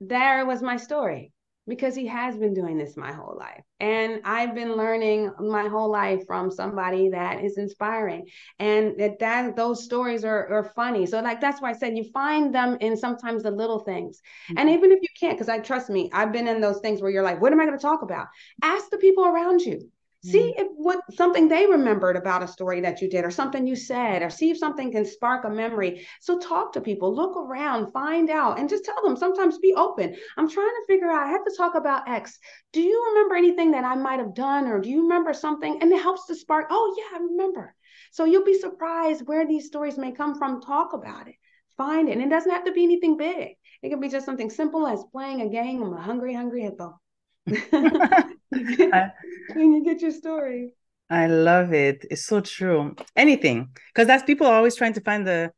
there 0.00 0.44
was 0.46 0.62
my 0.62 0.76
story 0.76 1.32
because 1.68 1.94
he 1.94 2.06
has 2.08 2.36
been 2.36 2.54
doing 2.54 2.76
this 2.76 2.96
my 2.96 3.12
whole 3.12 3.36
life. 3.38 3.62
And 3.78 4.20
I've 4.24 4.54
been 4.54 4.74
learning 4.76 5.30
my 5.38 5.68
whole 5.68 5.90
life 5.90 6.24
from 6.26 6.50
somebody 6.50 7.10
that 7.10 7.44
is 7.44 7.56
inspiring. 7.56 8.26
And 8.58 8.98
that, 8.98 9.20
that 9.20 9.54
those 9.54 9.84
stories 9.84 10.24
are, 10.24 10.48
are 10.52 10.64
funny. 10.74 11.06
So 11.06 11.20
like 11.20 11.40
that's 11.40 11.62
why 11.62 11.70
I 11.70 11.74
said 11.74 11.96
you 11.96 12.04
find 12.12 12.52
them 12.52 12.78
in 12.80 12.96
sometimes 12.96 13.44
the 13.44 13.52
little 13.52 13.78
things. 13.80 14.20
Mm-hmm. 14.50 14.58
And 14.58 14.70
even 14.70 14.90
if 14.90 15.02
you 15.02 15.08
can't, 15.18 15.36
because 15.38 15.48
I 15.48 15.60
trust 15.60 15.88
me, 15.88 16.10
I've 16.12 16.32
been 16.32 16.48
in 16.48 16.60
those 16.60 16.80
things 16.80 17.00
where 17.00 17.10
you're 17.10 17.22
like, 17.22 17.40
what 17.40 17.52
am 17.52 17.60
I 17.60 17.66
going 17.66 17.78
to 17.78 17.82
talk 17.82 18.02
about? 18.02 18.26
Ask 18.62 18.90
the 18.90 18.98
people 18.98 19.24
around 19.24 19.60
you. 19.60 19.88
See 20.24 20.54
mm. 20.56 20.60
if 20.60 20.68
what 20.76 21.00
something 21.14 21.48
they 21.48 21.66
remembered 21.66 22.16
about 22.16 22.44
a 22.44 22.48
story 22.48 22.80
that 22.82 23.02
you 23.02 23.08
did 23.08 23.24
or 23.24 23.30
something 23.30 23.66
you 23.66 23.74
said, 23.74 24.22
or 24.22 24.30
see 24.30 24.50
if 24.50 24.58
something 24.58 24.92
can 24.92 25.04
spark 25.04 25.44
a 25.44 25.50
memory. 25.50 26.06
So 26.20 26.38
talk 26.38 26.72
to 26.72 26.80
people, 26.80 27.14
look 27.14 27.36
around, 27.36 27.92
find 27.92 28.30
out, 28.30 28.58
and 28.58 28.68
just 28.68 28.84
tell 28.84 29.02
them. 29.02 29.16
Sometimes 29.16 29.58
be 29.58 29.74
open. 29.74 30.14
I'm 30.36 30.48
trying 30.48 30.68
to 30.68 30.84
figure 30.86 31.10
out, 31.10 31.26
I 31.26 31.30
have 31.30 31.44
to 31.44 31.54
talk 31.56 31.74
about 31.74 32.08
X. 32.08 32.38
Do 32.72 32.80
you 32.80 33.04
remember 33.10 33.34
anything 33.34 33.72
that 33.72 33.84
I 33.84 33.96
might 33.96 34.20
have 34.20 34.34
done, 34.34 34.68
or 34.68 34.80
do 34.80 34.90
you 34.90 35.02
remember 35.02 35.32
something? 35.32 35.78
And 35.80 35.90
it 35.90 36.00
helps 36.00 36.26
to 36.26 36.36
spark, 36.36 36.66
oh 36.70 36.94
yeah, 36.96 37.18
I 37.18 37.22
remember. 37.22 37.74
So 38.12 38.24
you'll 38.24 38.44
be 38.44 38.58
surprised 38.58 39.26
where 39.26 39.46
these 39.46 39.66
stories 39.66 39.98
may 39.98 40.12
come 40.12 40.36
from. 40.36 40.60
Talk 40.60 40.92
about 40.92 41.26
it. 41.26 41.34
Find 41.76 42.08
it. 42.08 42.12
And 42.12 42.22
it 42.22 42.30
doesn't 42.30 42.50
have 42.50 42.66
to 42.66 42.72
be 42.72 42.84
anything 42.84 43.16
big. 43.16 43.56
It 43.82 43.88
can 43.88 43.98
be 43.98 44.08
just 44.08 44.26
something 44.26 44.50
simple 44.50 44.86
as 44.86 45.02
playing 45.10 45.40
a 45.40 45.48
game 45.48 45.82
of 45.82 45.92
a 45.92 46.00
hungry, 46.00 46.34
hungry 46.34 46.62
hippo. 46.62 47.00
when 49.54 49.72
you 49.72 49.84
get 49.84 50.00
your 50.00 50.10
story. 50.10 50.74
I 51.10 51.26
love 51.26 51.72
it. 51.74 52.06
It's 52.10 52.24
so 52.24 52.40
true. 52.40 52.94
Anything, 53.16 53.68
because 53.92 54.06
that's 54.06 54.22
people 54.22 54.46
are 54.46 54.54
always 54.54 54.76
trying 54.76 54.94
to 54.94 55.00
find 55.02 55.26
the 55.26 55.52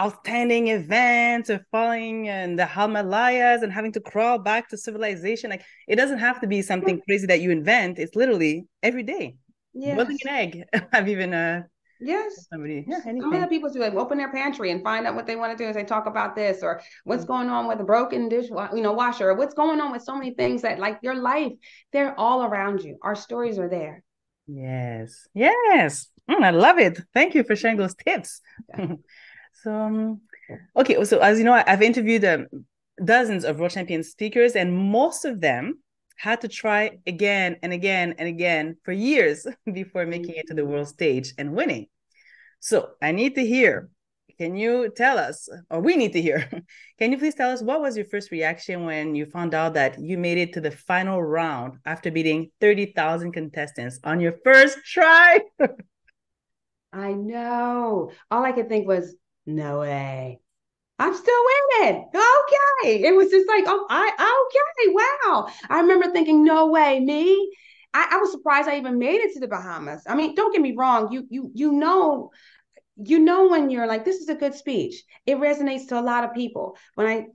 outstanding 0.00 0.68
events 0.68 1.50
or 1.50 1.60
falling 1.70 2.26
in 2.26 2.56
the 2.56 2.66
Himalayas 2.66 3.62
and 3.62 3.72
having 3.72 3.92
to 3.92 4.00
crawl 4.00 4.38
back 4.38 4.68
to 4.68 4.76
civilization. 4.76 5.50
Like 5.50 5.64
it 5.88 5.96
doesn't 5.96 6.18
have 6.18 6.40
to 6.40 6.46
be 6.46 6.62
something 6.62 7.00
crazy 7.08 7.26
that 7.26 7.40
you 7.40 7.50
invent. 7.50 7.98
It's 7.98 8.14
literally 8.14 8.66
every 8.82 9.02
day. 9.02 9.36
Yes. 9.74 9.96
Boiling 9.96 10.18
an 10.24 10.28
egg. 10.28 10.64
I've 10.92 11.08
even 11.08 11.34
uh 11.34 11.62
Yes. 12.04 12.46
Somebody, 12.50 12.84
yeah, 12.86 13.00
anything. 13.06 13.22
Some 13.22 13.34
of 13.34 13.40
the 13.40 13.46
people 13.46 13.70
do 13.70 13.78
like 13.78 13.94
open 13.94 14.18
their 14.18 14.32
pantry 14.32 14.70
and 14.70 14.82
find 14.82 15.06
out 15.06 15.14
what 15.14 15.26
they 15.26 15.36
want 15.36 15.56
to 15.56 15.62
do 15.62 15.68
as 15.68 15.76
they 15.76 15.84
talk 15.84 16.06
about 16.06 16.34
this 16.34 16.62
or 16.62 16.80
what's 17.04 17.22
mm-hmm. 17.22 17.32
going 17.32 17.48
on 17.48 17.68
with 17.68 17.80
a 17.80 17.84
broken 17.84 18.28
dish, 18.28 18.48
you 18.48 18.82
know, 18.82 18.92
washer, 18.92 19.30
or 19.30 19.34
what's 19.34 19.54
going 19.54 19.80
on 19.80 19.92
with 19.92 20.02
so 20.02 20.14
many 20.14 20.34
things 20.34 20.62
that 20.62 20.78
like 20.78 20.98
your 21.02 21.14
life, 21.14 21.52
they're 21.92 22.18
all 22.18 22.42
around 22.42 22.82
you. 22.82 22.98
Our 23.02 23.14
stories 23.14 23.58
are 23.58 23.68
there. 23.68 24.02
Yes. 24.46 25.28
Yes. 25.34 26.08
Mm, 26.28 26.42
I 26.42 26.50
love 26.50 26.78
it. 26.78 27.00
Thank 27.14 27.34
you 27.34 27.44
for 27.44 27.56
sharing 27.56 27.76
those 27.76 27.94
tips. 27.94 28.40
Yeah. 28.68 28.94
so, 29.62 29.72
um, 29.72 30.20
okay. 30.76 31.02
So, 31.04 31.18
as 31.18 31.38
you 31.38 31.44
know, 31.44 31.62
I've 31.66 31.82
interviewed 31.82 32.24
um, 32.24 32.46
dozens 33.04 33.44
of 33.44 33.58
world 33.58 33.72
champion 33.72 34.02
speakers, 34.02 34.56
and 34.56 34.76
most 34.76 35.24
of 35.24 35.40
them 35.40 35.78
had 36.16 36.40
to 36.40 36.48
try 36.48 36.98
again 37.06 37.56
and 37.62 37.72
again 37.72 38.14
and 38.18 38.28
again 38.28 38.76
for 38.84 38.92
years 38.92 39.46
before 39.72 40.06
making 40.06 40.36
it 40.36 40.46
to 40.48 40.54
the 40.54 40.64
world 40.64 40.88
stage 40.88 41.32
and 41.38 41.52
winning. 41.52 41.86
So 42.62 42.90
I 43.02 43.10
need 43.10 43.34
to 43.34 43.44
hear. 43.44 43.90
Can 44.38 44.56
you 44.56 44.90
tell 44.96 45.18
us, 45.18 45.48
or 45.68 45.80
we 45.80 45.96
need 45.96 46.12
to 46.12 46.22
hear, 46.22 46.48
can 46.98 47.10
you 47.10 47.18
please 47.18 47.34
tell 47.34 47.50
us 47.50 47.60
what 47.60 47.80
was 47.80 47.96
your 47.96 48.06
first 48.06 48.30
reaction 48.30 48.86
when 48.86 49.16
you 49.16 49.26
found 49.26 49.52
out 49.52 49.74
that 49.74 50.00
you 50.00 50.16
made 50.16 50.38
it 50.38 50.52
to 50.54 50.60
the 50.60 50.70
final 50.70 51.20
round 51.20 51.78
after 51.84 52.10
beating 52.10 52.50
30,000 52.60 53.32
contestants 53.32 53.98
on 54.04 54.20
your 54.20 54.34
first 54.44 54.78
try? 54.86 55.40
I 56.92 57.12
know. 57.12 58.12
All 58.30 58.44
I 58.44 58.52
could 58.52 58.68
think 58.68 58.86
was, 58.86 59.12
no 59.44 59.80
way. 59.80 60.38
I'm 61.00 61.14
still 61.14 61.42
winning. 61.80 62.08
Okay. 62.14 63.02
It 63.02 63.16
was 63.16 63.28
just 63.28 63.48
like, 63.48 63.64
oh, 63.66 63.86
I 63.90 64.46
okay, 64.46 64.94
wow. 64.94 65.48
I 65.68 65.80
remember 65.80 66.12
thinking, 66.12 66.44
no 66.44 66.68
way, 66.68 67.00
me. 67.00 67.50
I, 67.94 68.08
I 68.12 68.16
was 68.16 68.30
surprised 68.32 68.68
I 68.68 68.78
even 68.78 68.98
made 68.98 69.20
it 69.20 69.34
to 69.34 69.40
the 69.40 69.48
Bahamas. 69.48 70.02
I 70.06 70.14
mean, 70.14 70.34
don't 70.34 70.52
get 70.52 70.62
me 70.62 70.74
wrong. 70.76 71.12
You 71.12 71.26
you 71.28 71.50
you 71.54 71.72
know, 71.72 72.30
you 72.96 73.18
know 73.18 73.48
when 73.48 73.70
you're 73.70 73.86
like, 73.86 74.04
this 74.04 74.20
is 74.20 74.28
a 74.28 74.34
good 74.34 74.54
speech. 74.54 75.02
It 75.26 75.36
resonates 75.36 75.88
to 75.88 75.98
a 75.98 76.02
lot 76.02 76.24
of 76.24 76.34
people. 76.34 76.76
When 76.94 77.06
I 77.06 77.26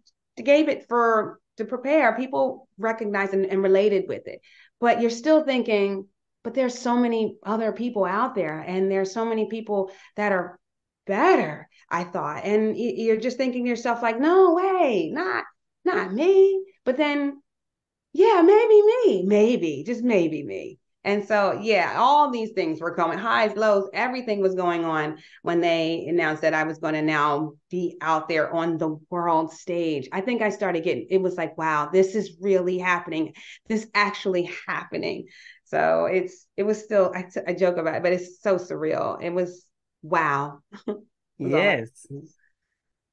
gave 0.42 0.70
it 0.70 0.88
for 0.88 1.40
to 1.58 1.66
prepare, 1.66 2.16
people 2.16 2.68
recognized 2.78 3.34
and, 3.34 3.46
and 3.46 3.62
related 3.64 4.06
with 4.08 4.28
it. 4.28 4.42
But 4.80 5.02
you're 5.02 5.10
still 5.10 5.44
thinking, 5.44 6.08
but 6.44 6.54
there's 6.54 6.78
so 6.78 6.96
many 6.96 7.38
other 7.44 7.72
people 7.72 8.06
out 8.06 8.36
there, 8.36 8.60
and 8.60 8.92
there's 8.92 9.12
so 9.12 9.26
many 9.26 9.48
people 9.50 9.92
that 10.16 10.32
are 10.32 10.60
better. 11.06 11.68
I 11.90 12.04
thought, 12.04 12.44
and 12.44 12.78
you're 12.78 13.18
just 13.18 13.38
thinking 13.38 13.64
to 13.64 13.70
yourself, 13.70 14.02
like, 14.02 14.20
no 14.20 14.54
way, 14.54 15.10
not 15.12 15.46
not 15.84 16.14
me. 16.14 16.64
But 16.86 16.98
then, 16.98 17.42
yeah, 18.14 18.42
maybe 18.42 18.82
me, 18.82 19.24
maybe, 19.24 19.84
just 19.86 20.04
maybe 20.04 20.44
me. 20.44 20.80
And 21.08 21.26
so, 21.26 21.58
yeah, 21.62 21.96
all 21.98 22.30
these 22.30 22.52
things 22.52 22.82
were 22.82 22.94
coming 22.94 23.18
highs, 23.18 23.56
lows, 23.56 23.90
everything 23.94 24.42
was 24.42 24.56
going 24.56 24.84
on 24.84 25.20
when 25.42 25.62
they 25.62 26.06
announced 26.06 26.42
that 26.42 26.54
I 26.54 26.64
was 26.64 26.80
going 26.80 26.96
to 26.96 27.02
now 27.02 27.54
be 27.72 27.98
out 28.02 28.28
there 28.28 28.54
on 28.54 28.78
the 28.78 29.00
world 29.10 29.54
stage. 29.54 30.10
I 30.12 30.20
think 30.20 30.42
I 30.42 30.50
started 30.50 30.84
getting, 30.84 31.08
it 31.10 31.22
was 31.22 31.36
like, 31.36 31.58
wow, 31.58 31.88
this 31.94 32.14
is 32.14 32.36
really 32.42 32.78
happening. 32.78 33.36
This 33.70 33.88
actually 33.96 34.52
happening. 34.68 35.28
So 35.64 36.08
it's, 36.12 36.46
it 36.58 36.64
was 36.64 36.84
still, 36.84 37.14
I, 37.16 37.22
t- 37.22 37.40
I 37.48 37.54
joke 37.54 37.78
about 37.78 37.96
it, 37.96 38.04
but 38.04 38.12
it's 38.12 38.42
so 38.42 38.58
surreal. 38.58 39.24
It 39.24 39.30
was, 39.30 39.66
wow. 40.02 40.60
yes. 41.38 42.06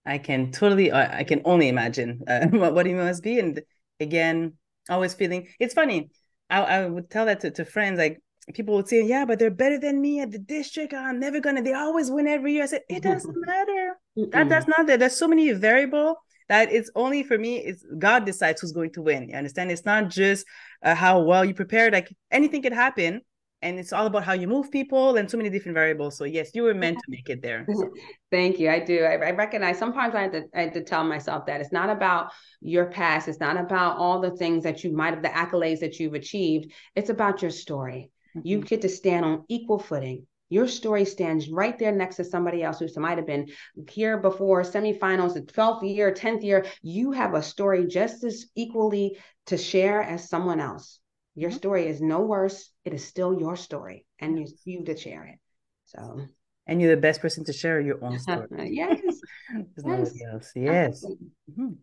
I 0.05 0.19
can 0.19 0.51
totally, 0.51 0.93
I 0.93 1.23
can 1.23 1.43
only 1.45 1.69
imagine 1.69 2.23
uh, 2.27 2.47
what, 2.51 2.75
what 2.75 2.89
it 2.89 2.97
must 2.97 3.23
be. 3.23 3.39
And 3.39 3.63
again, 4.01 4.55
always 4.91 5.15
feeling, 5.15 5.47
it's 5.61 5.75
funny 5.75 6.11
I, 6.51 6.61
I 6.63 6.87
would 6.87 7.11
tell 7.11 7.27
that 7.27 7.41
to, 7.41 7.51
to 7.53 7.65
friends 7.65 7.99
like 7.99 8.21
people 8.53 8.75
would 8.75 8.89
say 8.89 9.03
yeah 9.03 9.25
but 9.25 9.39
they're 9.39 9.51
better 9.51 9.79
than 9.79 10.01
me 10.01 10.21
at 10.21 10.31
the 10.31 10.39
district. 10.39 10.93
I'm 10.93 11.19
never 11.19 11.41
gonna 11.41 11.63
they 11.63 11.73
always 11.73 12.11
win 12.11 12.27
every 12.27 12.55
year. 12.55 12.65
I 12.65 12.67
said 12.67 12.83
it 12.89 13.03
doesn't 13.03 13.37
matter. 13.47 13.99
That 14.33 14.49
that's 14.49 14.69
not 14.69 14.87
there. 14.87 14.97
There's 14.97 15.19
so 15.19 15.29
many 15.29 15.51
variable 15.53 16.17
that 16.49 16.71
it's 16.73 16.91
only 16.95 17.23
for 17.23 17.39
me 17.39 17.57
it's 17.57 17.85
god 17.99 18.27
decides 18.27 18.61
who's 18.61 18.73
going 18.73 18.93
to 18.93 19.03
win 19.03 19.29
you 19.31 19.35
understand? 19.35 19.71
It's 19.71 19.87
not 19.87 20.11
just 20.11 20.47
uh, 20.83 20.95
how 20.95 21.23
well 21.23 21.45
you 21.45 21.55
prepare 21.55 21.91
like 21.91 22.15
anything 22.31 22.63
could 22.63 22.75
happen 22.75 23.23
and 23.65 23.79
it's 23.79 23.95
all 23.95 24.07
about 24.07 24.25
how 24.25 24.35
you 24.35 24.47
move 24.47 24.71
people 24.71 25.17
and 25.17 25.29
so 25.29 25.39
many 25.39 25.49
different 25.49 25.75
variables. 25.75 26.19
So 26.19 26.25
yes, 26.25 26.51
you 26.55 26.63
were 26.63 26.75
meant 26.75 26.99
to 26.99 27.05
make 27.09 27.31
it 27.31 27.41
there. 27.41 27.67
Thank 28.31 28.61
you. 28.61 28.71
I 28.71 28.79
do. 28.79 29.05
I, 29.05 29.15
I, 29.15 29.31
recognize 29.31 29.79
sometimes 29.79 30.15
I 30.15 30.23
had, 30.23 30.33
to, 30.33 30.45
I 30.55 30.61
have 30.63 30.75
to 30.75 30.85
tell 30.85 31.03
myself 31.03 31.47
that 31.47 31.63
it's 31.63 31.73
not 31.73 31.89
about 31.89 32.31
your 32.61 32.87
past. 32.87 33.27
It's 33.27 33.41
not 33.41 33.57
about 33.57 33.97
all 33.97 34.21
the 34.21 34.37
things 34.37 34.65
that 34.65 34.85
you 34.85 34.95
might 34.95 35.15
have, 35.15 35.23
the 35.23 35.31
accolades 35.31 35.81
that 35.81 35.99
you've 35.99 36.13
achieved. 36.13 36.73
It's 36.95 37.09
about 37.09 37.41
your 37.41 37.51
story. 37.51 38.11
Mm-hmm. 38.37 38.47
You 38.47 38.61
get 38.61 38.83
to 38.83 38.89
stand 38.91 39.25
on 39.25 39.45
equal 39.49 39.79
footing. 39.79 40.27
Your 40.51 40.69
story 40.69 41.07
stands 41.07 41.49
right 41.49 41.79
there 41.79 41.91
next 41.91 42.17
to 42.17 42.25
somebody 42.25 42.63
else 42.63 42.79
who 42.79 42.89
might 43.01 43.17
have 43.17 43.27
been 43.27 43.49
here 43.89 44.19
before 44.19 44.63
semifinals, 44.63 45.35
the 45.35 45.41
12th 45.41 45.89
year, 45.91 46.13
10th 46.13 46.45
year. 46.45 46.67
You 46.83 47.13
have 47.13 47.33
a 47.33 47.43
story 47.43 47.87
just 47.87 48.25
as 48.25 48.45
equally 48.55 49.17
to 49.47 49.57
share 49.57 50.03
as 50.03 50.29
someone 50.29 50.61
else. 50.61 51.01
Your 51.35 51.51
mm-hmm. 51.51 51.57
story 51.57 51.87
is 51.87 52.01
no 52.01 52.21
worse. 52.21 52.71
It 52.85 52.95
is 52.95 53.05
still 53.05 53.39
your 53.39 53.57
story, 53.57 54.07
and 54.21 54.39
you 54.39 54.47
you 54.65 54.85
to 54.85 54.97
share 54.97 55.25
it. 55.25 55.39
So. 55.87 56.27
And 56.67 56.81
you're 56.81 56.95
the 56.95 57.01
best 57.01 57.21
person 57.21 57.45
to 57.45 57.53
share 57.53 57.79
your 57.79 58.03
own 58.03 58.19
story. 58.27 58.49
yes. 58.71 59.01
There's 59.77 60.19
yes. 60.19 60.53
Yes. 60.57 61.05
Mm-hmm. 61.05 61.75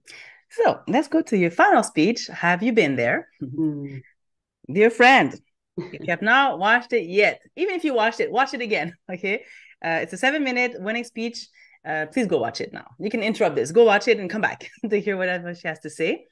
So 0.49 0.79
let's 0.87 1.07
go 1.07 1.21
to 1.21 1.37
your 1.37 1.51
final 1.51 1.83
speech. 1.83 2.27
Have 2.27 2.63
you 2.63 2.73
been 2.73 2.95
there? 2.95 3.27
Mm-hmm. 3.41 3.97
Dear 4.73 4.89
friend, 4.89 5.39
if 5.77 6.01
you 6.01 6.09
have 6.09 6.21
not 6.21 6.59
watched 6.59 6.93
it 6.93 7.05
yet, 7.07 7.41
even 7.55 7.75
if 7.75 7.83
you 7.83 7.93
watched 7.93 8.19
it, 8.19 8.31
watch 8.31 8.53
it 8.53 8.61
again. 8.61 8.95
Okay. 9.11 9.43
Uh, 9.83 9.99
it's 10.01 10.13
a 10.13 10.17
seven 10.17 10.43
minute 10.43 10.75
winning 10.79 11.03
speech. 11.03 11.47
Uh, 11.85 12.05
please 12.11 12.27
go 12.27 12.37
watch 12.37 12.61
it 12.61 12.71
now. 12.73 12.85
You 12.99 13.09
can 13.09 13.23
interrupt 13.23 13.55
this, 13.55 13.71
go 13.71 13.85
watch 13.85 14.07
it 14.07 14.19
and 14.19 14.29
come 14.29 14.41
back 14.41 14.69
to 14.89 14.99
hear 14.99 15.17
whatever 15.17 15.55
she 15.55 15.67
has 15.67 15.79
to 15.79 15.89
say. 15.89 16.25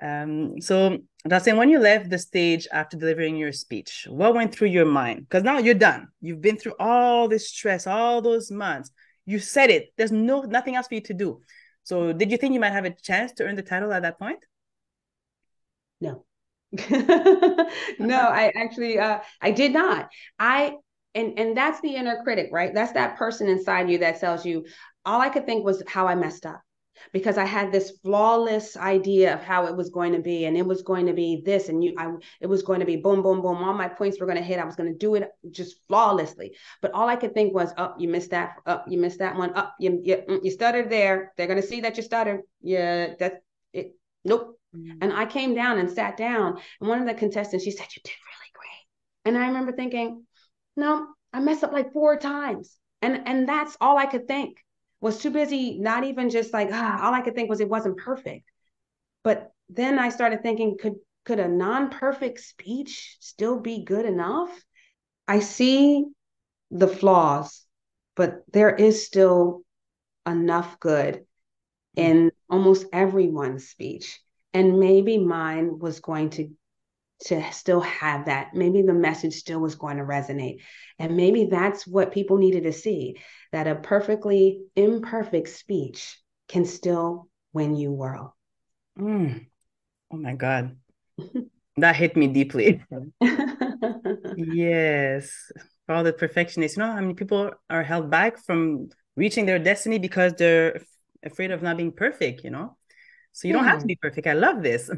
Um, 0.00 0.60
so 0.60 0.98
Dustin, 1.26 1.56
when 1.56 1.70
you 1.70 1.78
left 1.78 2.10
the 2.10 2.18
stage 2.18 2.68
after 2.70 2.98
delivering 2.98 3.36
your 3.36 3.52
speech, 3.52 4.06
what 4.10 4.34
went 4.34 4.54
through 4.54 4.68
your 4.68 4.84
mind? 4.84 5.20
Because 5.20 5.42
now 5.42 5.56
you're 5.56 5.72
done. 5.72 6.08
You've 6.20 6.42
been 6.42 6.58
through 6.58 6.74
all 6.78 7.28
this 7.28 7.48
stress, 7.48 7.86
all 7.86 8.20
those 8.20 8.50
months. 8.50 8.90
You 9.24 9.38
said 9.38 9.70
it. 9.70 9.94
There's 9.96 10.12
no 10.12 10.42
nothing 10.42 10.76
else 10.76 10.86
for 10.86 10.96
you 10.96 11.00
to 11.00 11.14
do. 11.14 11.40
So 11.82 12.12
did 12.12 12.30
you 12.30 12.36
think 12.36 12.52
you 12.52 12.60
might 12.60 12.74
have 12.74 12.84
a 12.84 12.90
chance 12.90 13.32
to 13.34 13.44
earn 13.44 13.56
the 13.56 13.62
title 13.62 13.90
at 13.94 14.02
that 14.02 14.18
point? 14.18 14.38
No. 16.02 16.26
no, 16.90 18.18
I 18.18 18.52
actually 18.54 18.98
uh 18.98 19.20
I 19.40 19.50
did 19.50 19.72
not. 19.72 20.10
I 20.38 20.74
and 21.14 21.38
and 21.38 21.56
that's 21.56 21.80
the 21.80 21.96
inner 21.96 22.22
critic, 22.22 22.50
right? 22.52 22.74
That's 22.74 22.92
that 22.92 23.16
person 23.16 23.48
inside 23.48 23.88
you 23.88 23.96
that 23.98 24.20
tells 24.20 24.44
you 24.44 24.66
all 25.06 25.22
I 25.22 25.30
could 25.30 25.46
think 25.46 25.64
was 25.64 25.82
how 25.86 26.06
I 26.06 26.16
messed 26.16 26.44
up 26.44 26.60
because 27.12 27.38
I 27.38 27.44
had 27.44 27.72
this 27.72 27.98
flawless 28.02 28.76
idea 28.76 29.34
of 29.34 29.42
how 29.42 29.66
it 29.66 29.76
was 29.76 29.90
going 29.90 30.12
to 30.12 30.20
be, 30.20 30.44
and 30.44 30.56
it 30.56 30.66
was 30.66 30.82
going 30.82 31.06
to 31.06 31.12
be 31.12 31.42
this, 31.44 31.68
and 31.68 31.82
you, 31.82 31.94
I, 31.98 32.12
it 32.40 32.46
was 32.46 32.62
going 32.62 32.80
to 32.80 32.86
be 32.86 32.96
boom, 32.96 33.22
boom, 33.22 33.42
boom. 33.42 33.62
All 33.62 33.74
my 33.74 33.88
points 33.88 34.20
were 34.20 34.26
going 34.26 34.38
to 34.38 34.44
hit. 34.44 34.58
I 34.58 34.64
was 34.64 34.76
going 34.76 34.92
to 34.92 34.98
do 34.98 35.14
it 35.14 35.30
just 35.50 35.76
flawlessly. 35.86 36.56
But 36.80 36.92
all 36.92 37.08
I 37.08 37.16
could 37.16 37.34
think 37.34 37.54
was, 37.54 37.72
oh, 37.76 37.94
you 37.98 38.08
missed 38.08 38.30
that. 38.30 38.56
Oh, 38.66 38.82
you 38.88 38.98
missed 38.98 39.18
that 39.18 39.36
one. 39.36 39.52
Oh, 39.54 39.70
you, 39.78 40.00
you, 40.02 40.16
mm, 40.16 40.44
you 40.44 40.50
stuttered 40.50 40.90
there. 40.90 41.32
They're 41.36 41.46
going 41.46 41.60
to 41.60 41.66
see 41.66 41.80
that 41.82 41.96
you 41.96 42.02
stuttered. 42.02 42.40
Yeah, 42.60 43.14
that's 43.18 43.36
it. 43.72 43.96
Nope. 44.24 44.58
Mm-hmm. 44.76 44.98
And 45.02 45.12
I 45.12 45.26
came 45.26 45.54
down 45.54 45.78
and 45.78 45.90
sat 45.90 46.16
down, 46.16 46.58
and 46.80 46.88
one 46.88 47.00
of 47.00 47.06
the 47.06 47.14
contestants, 47.14 47.64
she 47.64 47.70
said, 47.70 47.86
you 47.94 48.02
did 48.02 48.10
really 48.10 48.52
great. 48.52 49.24
And 49.24 49.38
I 49.38 49.48
remember 49.48 49.72
thinking, 49.72 50.24
no, 50.76 51.06
I 51.32 51.40
messed 51.40 51.64
up 51.64 51.72
like 51.72 51.92
four 51.92 52.16
times, 52.16 52.76
and 53.02 53.26
and 53.26 53.48
that's 53.48 53.76
all 53.80 53.98
I 53.98 54.06
could 54.06 54.28
think 54.28 54.56
was 55.04 55.18
too 55.18 55.30
busy, 55.30 55.78
not 55.78 56.02
even 56.04 56.30
just 56.30 56.54
like, 56.54 56.70
ah, 56.72 57.04
all 57.04 57.12
I 57.12 57.20
could 57.20 57.34
think 57.34 57.50
was 57.50 57.60
it 57.60 57.68
wasn't 57.68 57.98
perfect. 57.98 58.50
But 59.22 59.52
then 59.68 59.98
I 59.98 60.08
started 60.08 60.42
thinking, 60.42 60.78
could 60.80 60.94
could 61.26 61.38
a 61.38 61.46
non-perfect 61.46 62.40
speech 62.40 63.18
still 63.20 63.60
be 63.60 63.84
good 63.84 64.06
enough? 64.06 64.50
I 65.28 65.40
see 65.40 66.06
the 66.70 66.88
flaws, 66.88 67.66
but 68.16 68.44
there 68.50 68.74
is 68.74 69.06
still 69.06 69.62
enough 70.26 70.80
good 70.80 71.26
in 71.96 72.32
almost 72.48 72.86
everyone's 72.90 73.68
speech. 73.68 74.18
And 74.54 74.80
maybe 74.80 75.18
mine 75.18 75.78
was 75.78 76.00
going 76.00 76.30
to 76.30 76.48
to 77.24 77.52
still 77.52 77.80
have 77.80 78.26
that. 78.26 78.54
Maybe 78.54 78.82
the 78.82 78.92
message 78.92 79.34
still 79.34 79.60
was 79.60 79.74
going 79.74 79.96
to 79.96 80.04
resonate. 80.04 80.60
And 80.98 81.16
maybe 81.16 81.46
that's 81.46 81.86
what 81.86 82.12
people 82.12 82.36
needed 82.36 82.64
to 82.64 82.72
see 82.72 83.16
that 83.52 83.66
a 83.66 83.74
perfectly 83.74 84.60
imperfect 84.76 85.48
speech 85.48 86.18
can 86.48 86.64
still 86.64 87.28
win 87.52 87.76
you 87.76 87.92
world. 87.92 88.30
Mm. 88.98 89.46
Oh 90.12 90.16
my 90.16 90.34
God. 90.34 90.76
that 91.76 91.96
hit 91.96 92.16
me 92.16 92.28
deeply. 92.28 92.82
yes. 94.36 95.52
For 95.86 95.94
all 95.94 96.04
the 96.04 96.12
perfectionists, 96.12 96.76
you 96.76 96.82
know 96.82 96.92
how 96.92 97.00
many 97.00 97.14
people 97.14 97.52
are 97.70 97.82
held 97.82 98.10
back 98.10 98.38
from 98.38 98.90
reaching 99.16 99.46
their 99.46 99.58
destiny 99.58 99.98
because 99.98 100.34
they're 100.34 100.80
afraid 101.22 101.50
of 101.50 101.62
not 101.62 101.76
being 101.76 101.92
perfect, 101.92 102.44
you 102.44 102.50
know? 102.50 102.76
So 103.32 103.48
you 103.48 103.54
yeah. 103.54 103.60
don't 103.60 103.68
have 103.68 103.80
to 103.80 103.86
be 103.86 103.96
perfect. 103.96 104.26
I 104.26 104.34
love 104.34 104.62
this. 104.62 104.90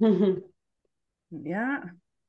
Yeah, 1.30 1.80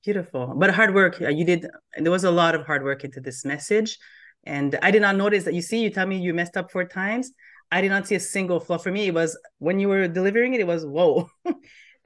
beautiful. 0.03 0.53
But 0.55 0.73
hard 0.73 0.93
work. 0.93 1.19
You 1.19 1.45
did. 1.45 1.67
There 1.97 2.11
was 2.11 2.23
a 2.23 2.31
lot 2.31 2.55
of 2.55 2.65
hard 2.65 2.83
work 2.83 3.03
into 3.03 3.21
this 3.21 3.45
message, 3.45 3.97
and 4.45 4.77
I 4.81 4.91
did 4.91 5.01
not 5.01 5.15
notice 5.15 5.45
that. 5.45 5.53
You 5.53 5.61
see, 5.61 5.81
you 5.81 5.89
tell 5.89 6.05
me 6.05 6.17
you 6.17 6.33
messed 6.33 6.57
up 6.57 6.71
four 6.71 6.85
times. 6.85 7.31
I 7.71 7.81
did 7.81 7.89
not 7.89 8.07
see 8.07 8.15
a 8.15 8.19
single 8.19 8.59
flaw. 8.59 8.77
For 8.77 8.91
me, 8.91 9.07
it 9.07 9.13
was 9.13 9.37
when 9.59 9.79
you 9.79 9.87
were 9.87 10.07
delivering 10.07 10.53
it. 10.53 10.61
It 10.61 10.67
was 10.67 10.85
whoa. 10.85 11.29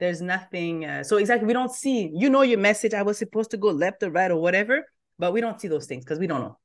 There's 0.00 0.20
nothing. 0.20 0.84
Uh, 0.84 1.04
so 1.04 1.16
exactly, 1.16 1.46
we 1.46 1.52
don't 1.52 1.72
see. 1.72 2.10
You 2.14 2.28
know 2.30 2.42
your 2.42 2.58
message. 2.58 2.94
I 2.94 3.02
was 3.02 3.18
supposed 3.18 3.50
to 3.52 3.56
go 3.56 3.68
left 3.68 4.02
or 4.02 4.10
right 4.10 4.30
or 4.30 4.40
whatever, 4.40 4.84
but 5.18 5.32
we 5.32 5.40
don't 5.40 5.60
see 5.60 5.68
those 5.68 5.86
things 5.86 6.04
because 6.04 6.18
we 6.18 6.26
don't 6.26 6.42
know. 6.42 6.58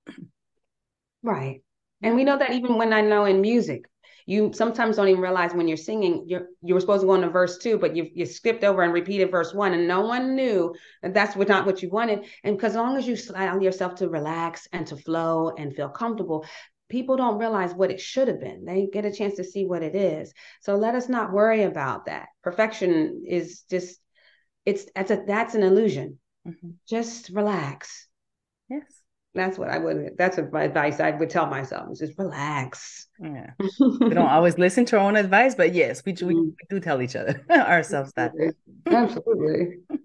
Right. 1.21 1.61
And 2.01 2.15
we 2.15 2.23
know 2.23 2.37
that 2.37 2.51
even 2.51 2.77
when 2.77 2.93
I 2.93 3.01
know 3.01 3.25
in 3.25 3.41
music, 3.41 3.85
you 4.29 4.51
sometimes 4.53 4.95
don't 4.95 5.07
even 5.07 5.21
realize 5.21 5.55
when 5.55 5.67
you're 5.67 5.75
singing 5.75 6.23
you're 6.27 6.49
you 6.61 6.75
were 6.75 6.79
supposed 6.79 7.01
to 7.01 7.07
go 7.07 7.15
into 7.15 7.29
verse 7.29 7.57
two 7.57 7.79
but 7.79 7.95
you 7.95 8.07
you 8.13 8.27
skipped 8.27 8.63
over 8.63 8.83
and 8.83 8.93
repeated 8.93 9.31
verse 9.31 9.55
one 9.55 9.73
and 9.73 9.87
no 9.87 10.01
one 10.01 10.35
knew 10.35 10.71
that 11.01 11.15
that's 11.15 11.35
what, 11.35 11.47
not 11.47 11.65
what 11.65 11.81
you 11.81 11.89
wanted. 11.89 12.23
And 12.43 12.55
because 12.55 12.73
as 12.73 12.77
long 12.77 12.95
as 12.95 13.07
you 13.07 13.17
allow 13.33 13.59
yourself 13.59 13.95
to 13.95 14.09
relax 14.09 14.67
and 14.71 14.85
to 14.87 14.97
flow 14.97 15.49
and 15.57 15.75
feel 15.75 15.89
comfortable 15.89 16.45
people 16.89 17.17
don't 17.17 17.37
realize 17.39 17.73
what 17.73 17.91
it 17.91 18.01
should 18.01 18.27
have 18.27 18.39
been. 18.39 18.65
They 18.65 18.87
get 18.91 19.05
a 19.05 19.11
chance 19.11 19.35
to 19.35 19.43
see 19.43 19.63
what 19.63 19.83
it 19.83 19.95
is. 19.95 20.33
So 20.61 20.75
let 20.75 20.95
us 20.95 21.07
not 21.07 21.31
worry 21.31 21.63
about 21.63 22.05
that. 22.05 22.29
Perfection 22.43 23.23
is 23.27 23.63
just 23.69 23.99
it's 24.65 24.85
that's 24.95 25.11
a 25.11 25.23
that's 25.25 25.55
an 25.55 25.63
illusion. 25.63 26.19
Mm-hmm. 26.47 26.69
just 26.87 27.29
relax 27.29 28.07
That's 29.35 29.57
what 29.57 29.69
I 29.69 29.77
would. 29.77 30.17
That's 30.17 30.37
what 30.37 30.51
my 30.51 30.63
advice 30.63 30.99
I 30.99 31.11
would 31.11 31.29
tell 31.29 31.45
myself: 31.45 31.91
is 31.91 31.99
just 31.99 32.17
relax. 32.17 33.07
Yeah, 33.19 33.51
we 33.79 34.09
don't 34.09 34.27
always 34.27 34.57
listen 34.57 34.85
to 34.85 34.97
our 34.97 35.03
own 35.03 35.15
advice, 35.15 35.53
but 35.55 35.73
yes, 35.73 36.03
we, 36.03 36.13
we, 36.13 36.17
mm-hmm. 36.17 36.41
we 36.41 36.55
do 36.69 36.79
tell 36.79 37.01
each 37.01 37.15
other 37.15 37.43
ourselves 37.49 38.11
that. 38.15 38.33
Absolutely. 38.87 39.77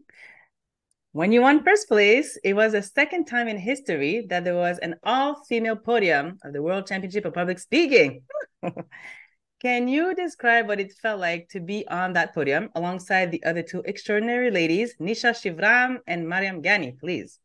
When 1.14 1.30
you 1.30 1.42
won 1.42 1.62
first 1.62 1.87
place, 1.87 2.37
it 2.42 2.54
was 2.54 2.72
the 2.72 2.82
second 2.82 3.26
time 3.26 3.46
in 3.46 3.56
history 3.56 4.26
that 4.30 4.42
there 4.42 4.56
was 4.56 4.78
an 4.78 4.96
all-female 5.04 5.76
podium 5.76 6.38
of 6.42 6.52
the 6.52 6.60
World 6.60 6.88
Championship 6.88 7.24
of 7.24 7.34
Public 7.34 7.60
Speaking. 7.60 8.22
Can 9.60 9.87
you 9.87 10.12
describe 10.16 10.66
what 10.66 10.80
it 10.80 10.92
felt 11.00 11.20
like 11.20 11.48
to 11.50 11.60
be 11.60 11.87
on 11.87 12.14
that 12.14 12.34
podium 12.34 12.68
alongside 12.74 13.30
the 13.30 13.44
other 13.44 13.62
two 13.62 13.82
extraordinary 13.87 14.50
ladies, 14.50 14.96
Nisha 15.00 15.30
Shivram 15.30 15.98
and 16.08 16.28
Mariam 16.28 16.60
Ghani, 16.60 16.98
please? 16.98 17.38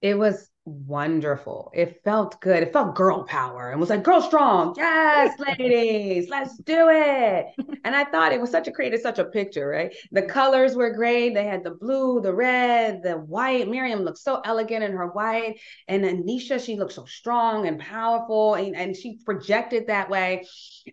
It 0.00 0.16
was 0.16 0.48
wonderful. 0.66 1.70
It 1.74 2.00
felt 2.04 2.40
good. 2.40 2.62
It 2.62 2.72
felt 2.72 2.94
girl 2.94 3.24
power 3.24 3.70
and 3.70 3.78
was 3.78 3.90
like, 3.90 4.02
girl 4.02 4.22
strong. 4.22 4.74
Yes, 4.76 5.38
ladies, 5.58 6.28
let's 6.30 6.56
do 6.58 6.88
it. 6.90 7.46
And 7.84 7.94
I 7.94 8.04
thought 8.04 8.32
it 8.32 8.40
was 8.40 8.50
such 8.50 8.66
a 8.66 8.72
creative, 8.72 9.00
such 9.00 9.18
a 9.18 9.26
picture, 9.26 9.68
right? 9.68 9.94
The 10.12 10.22
colors 10.22 10.74
were 10.74 10.90
great. 10.90 11.34
They 11.34 11.44
had 11.44 11.64
the 11.64 11.72
blue, 11.72 12.20
the 12.20 12.32
red, 12.32 13.02
the 13.02 13.14
white. 13.14 13.68
Mariam 13.68 14.00
looked 14.00 14.18
so 14.18 14.40
elegant 14.44 14.84
in 14.84 14.92
her 14.92 15.08
white. 15.08 15.60
And 15.86 16.04
Anisha, 16.04 16.64
she 16.64 16.76
looked 16.76 16.92
so 16.92 17.04
strong 17.04 17.66
and 17.66 17.78
powerful 17.78 18.54
and, 18.54 18.74
and 18.74 18.96
she 18.96 19.18
projected 19.24 19.88
that 19.88 20.08
way. 20.08 20.46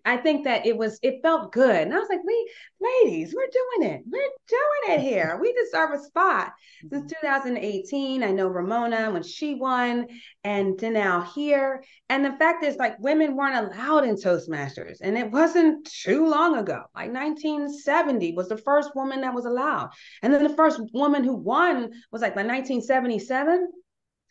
I 0.03 0.17
think 0.17 0.43
that 0.45 0.65
it 0.65 0.77
was, 0.77 0.99
it 1.01 1.21
felt 1.21 1.53
good. 1.53 1.75
And 1.75 1.93
I 1.93 1.97
was 1.97 2.09
like, 2.09 2.23
we, 2.25 2.51
ladies, 2.81 3.33
we're 3.35 3.47
doing 3.47 3.91
it. 3.93 4.03
We're 4.09 4.21
doing 4.47 4.99
it 4.99 5.01
here. 5.01 5.37
We 5.41 5.53
deserve 5.53 5.91
a 5.91 6.03
spot. 6.03 6.53
Since 6.89 7.13
mm-hmm. 7.13 7.25
2018, 7.27 8.23
I 8.23 8.31
know 8.31 8.47
Ramona, 8.47 9.11
when 9.11 9.23
she 9.23 9.55
won 9.55 10.07
and 10.43 10.77
to 10.79 10.89
now 10.89 11.21
here. 11.21 11.83
And 12.09 12.25
the 12.25 12.33
fact 12.33 12.63
is, 12.63 12.77
like, 12.77 12.99
women 12.99 13.35
weren't 13.35 13.73
allowed 13.73 14.03
in 14.03 14.15
Toastmasters. 14.15 14.97
And 15.01 15.17
it 15.17 15.31
wasn't 15.31 15.85
too 15.85 16.27
long 16.27 16.57
ago. 16.57 16.83
Like 16.95 17.13
1970 17.13 18.33
was 18.33 18.49
the 18.49 18.57
first 18.57 18.95
woman 18.95 19.21
that 19.21 19.33
was 19.33 19.45
allowed. 19.45 19.91
And 20.21 20.33
then 20.33 20.43
the 20.43 20.55
first 20.55 20.81
woman 20.93 21.23
who 21.23 21.35
won 21.35 21.91
was 22.11 22.21
like 22.21 22.35
by 22.35 22.43
1977 22.43 23.69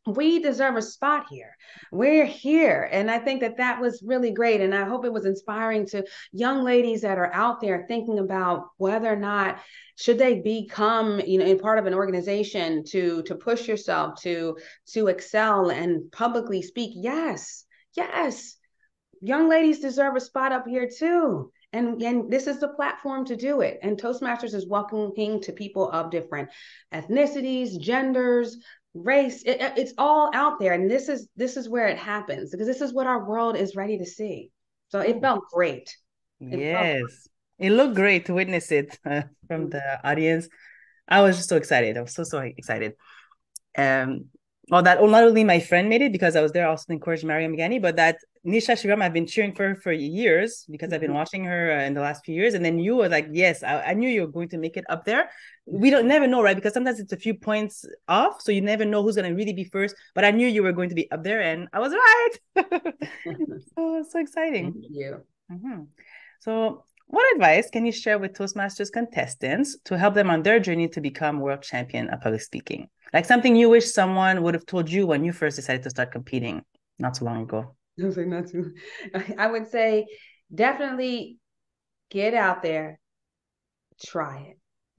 we 0.07 0.39
deserve 0.39 0.77
a 0.77 0.83
spot 0.83 1.27
here. 1.29 1.57
We're 1.93 2.25
here. 2.25 2.89
And 2.91 3.11
I 3.11 3.19
think 3.19 3.41
that 3.41 3.59
that 3.59 3.81
was 3.81 4.03
really 4.05 4.31
great. 4.31 4.61
And 4.61 4.75
I 4.75 4.85
hope 4.85 5.05
it 5.05 5.13
was 5.13 5.27
inspiring 5.27 5.87
to 5.89 6.05
young 6.33 6.65
ladies 6.65 7.03
that 7.03 7.19
are 7.19 7.33
out 7.33 7.61
there 7.61 7.85
thinking 7.87 8.19
about 8.19 8.71
whether 8.79 9.13
or 9.13 9.17
not 9.17 9.61
should 9.97 10.19
they 10.19 10.41
become 10.41 11.21
you 11.21 11.39
know 11.39 11.45
in 11.45 11.59
part 11.59 11.79
of 11.79 11.85
an 11.85 11.93
organization 11.93 12.83
to 12.85 13.23
to 13.25 13.35
push 13.35 13.69
yourself 13.69 14.21
to 14.23 14.57
to 14.87 15.09
excel 15.09 15.69
and 15.69 16.11
publicly 16.11 16.63
speak 16.63 16.93
yes 16.95 17.67
yes 17.95 18.57
young 19.21 19.49
ladies 19.49 19.81
deserve 19.81 20.17
a 20.17 20.21
spot 20.21 20.53
up 20.53 20.67
here 20.67 20.89
too 20.89 21.53
and 21.73 22.03
and 22.03 22.31
this 22.31 22.47
is 22.47 22.59
the 22.61 22.69
platform 22.69 23.27
to 23.27 23.37
do 23.37 23.61
it 23.61 23.79
and 23.83 24.01
toastmasters 24.01 24.55
is 24.55 24.67
welcoming 24.67 25.41
to 25.43 25.53
people 25.53 25.91
of 25.91 26.11
different 26.11 26.49
ethnicities 26.95 27.79
genders 27.79 28.57
race 28.95 29.43
it, 29.45 29.59
it's 29.77 29.93
all 29.99 30.31
out 30.35 30.59
there. 30.59 30.73
And 30.73 30.91
this 30.91 31.09
is 31.09 31.29
this 31.37 31.57
is 31.57 31.69
where 31.69 31.89
it 31.89 31.99
happens 31.99 32.51
because 32.51 32.67
this 32.67 32.81
is 32.81 32.93
what 32.93 33.07
our 33.07 33.29
world 33.29 33.57
is 33.57 33.77
ready 33.77 33.99
to 33.99 34.07
see. 34.07 34.51
So 34.89 35.01
it 35.01 35.21
felt 35.21 35.45
great. 35.53 35.97
It 36.41 36.59
yes. 36.59 36.99
felt 36.99 37.11
it 37.59 37.73
looked 37.73 37.95
great 37.95 38.27
to 38.27 38.35
witness 38.35 38.73
it 38.73 38.99
uh, 39.05 39.23
from 39.47 39.71
the 39.71 40.01
audience. 40.05 40.49
I 41.07 41.23
was 41.23 41.37
just 41.37 41.49
so 41.49 41.57
excited. 41.57 41.97
I 41.97 42.03
was 42.03 42.15
so 42.15 42.25
so 42.25 42.39
excited. 42.39 42.95
Um 43.77 44.27
well 44.71 44.83
that 44.83 45.03
not 45.03 45.25
only 45.25 45.45
my 45.45 45.61
friend 45.61 45.89
made 45.89 46.01
it 46.01 46.13
because 46.13 46.37
i 46.37 46.41
was 46.41 46.53
there 46.53 46.69
also 46.69 46.85
encouraged 46.89 47.25
encourage 47.25 47.25
mariam 47.25 47.57
ghani 47.57 47.83
but 47.83 47.97
that 47.97 48.17
nisha 48.47 48.75
shivram 48.81 49.03
i've 49.03 49.13
been 49.13 49.27
cheering 49.27 49.55
for 49.55 49.69
her 49.69 49.75
for 49.75 49.93
years 49.93 50.65
because 50.71 50.87
mm-hmm. 50.87 50.95
i've 50.95 51.01
been 51.01 51.11
mm-hmm. 51.11 51.19
watching 51.19 51.45
her 51.45 51.73
uh, 51.73 51.83
in 51.83 51.93
the 51.93 52.01
last 52.01 52.25
few 52.25 52.35
years 52.35 52.55
and 52.55 52.65
then 52.65 52.79
you 52.79 52.97
were 52.97 53.09
like 53.09 53.27
yes 53.33 53.63
I, 53.63 53.83
I 53.83 53.95
knew 53.95 54.09
you 54.09 54.23
were 54.23 54.33
going 54.33 54.49
to 54.51 54.59
make 54.59 54.77
it 54.77 54.85
up 54.89 55.05
there 55.05 55.29
we 55.67 55.91
don't 55.91 56.07
never 56.07 56.27
know 56.27 56.43
right 56.43 56.57
because 56.57 56.73
sometimes 56.73 57.01
it's 57.01 57.13
a 57.13 57.17
few 57.17 57.35
points 57.35 57.85
off 58.09 58.41
so 58.41 58.53
you 58.53 58.61
never 58.61 58.85
know 58.85 59.03
who's 59.03 59.17
going 59.17 59.29
to 59.29 59.35
really 59.35 59.53
be 59.53 59.65
first 59.65 59.95
but 60.15 60.25
i 60.25 60.31
knew 60.31 60.47
you 60.47 60.63
were 60.63 60.73
going 60.73 60.89
to 60.89 60.95
be 60.95 61.11
up 61.11 61.23
there 61.23 61.41
and 61.41 61.69
i 61.73 61.79
was 61.79 61.93
right 61.93 62.35
so 63.77 64.05
so 64.09 64.19
exciting 64.21 64.73
thank 64.73 64.85
you 64.89 65.21
mm-hmm. 65.53 65.83
so 66.41 66.85
what 67.11 67.35
advice 67.35 67.69
can 67.71 67.85
you 67.85 67.93
share 67.93 68.19
with 68.19 68.35
Toastmasters 68.35 68.93
contestants 68.93 69.77
to 69.85 69.99
help 69.99 70.15
them 70.15 70.31
on 70.31 70.43
their 70.43 70.61
journey 70.61 70.89
to 70.89 71.01
become 71.01 71.41
world 71.41 71.63
champion 71.63 72.09
of 72.09 72.21
public 72.21 72.41
speaking? 72.41 72.89
Like 73.13 73.25
something 73.25 73.57
you 73.57 73.69
wish 73.69 73.91
someone 73.91 74.43
would 74.43 74.55
have 74.55 74.65
told 74.65 74.89
you 74.89 75.07
when 75.07 75.25
you 75.25 75.33
first 75.33 75.57
decided 75.57 75.83
to 75.83 75.91
start 75.91 76.13
competing 76.13 76.63
not 76.99 77.15
too 77.15 77.25
long 77.25 77.43
ago. 77.43 77.75
Not 77.99 78.49
too. 78.49 78.73
I 79.37 79.47
would 79.47 79.69
say 79.69 80.07
definitely 80.55 81.37
get 82.11 82.33
out 82.33 82.63
there, 82.63 82.99
try 84.03 84.39
it. 84.51 84.59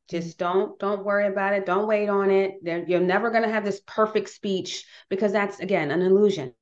Just 0.09 0.37
mm-hmm. 0.37 0.59
don't 0.59 0.79
don't 0.79 1.05
worry 1.05 1.27
about 1.27 1.53
it. 1.53 1.65
Don't 1.65 1.87
wait 1.87 2.09
on 2.09 2.29
it. 2.29 2.55
You're 2.63 2.99
never 2.99 3.31
going 3.31 3.43
to 3.43 3.49
have 3.49 3.65
this 3.65 3.81
perfect 3.87 4.29
speech 4.29 4.85
because 5.09 5.31
that's 5.31 5.59
again 5.59 5.89
an 5.89 6.01
illusion. 6.01 6.53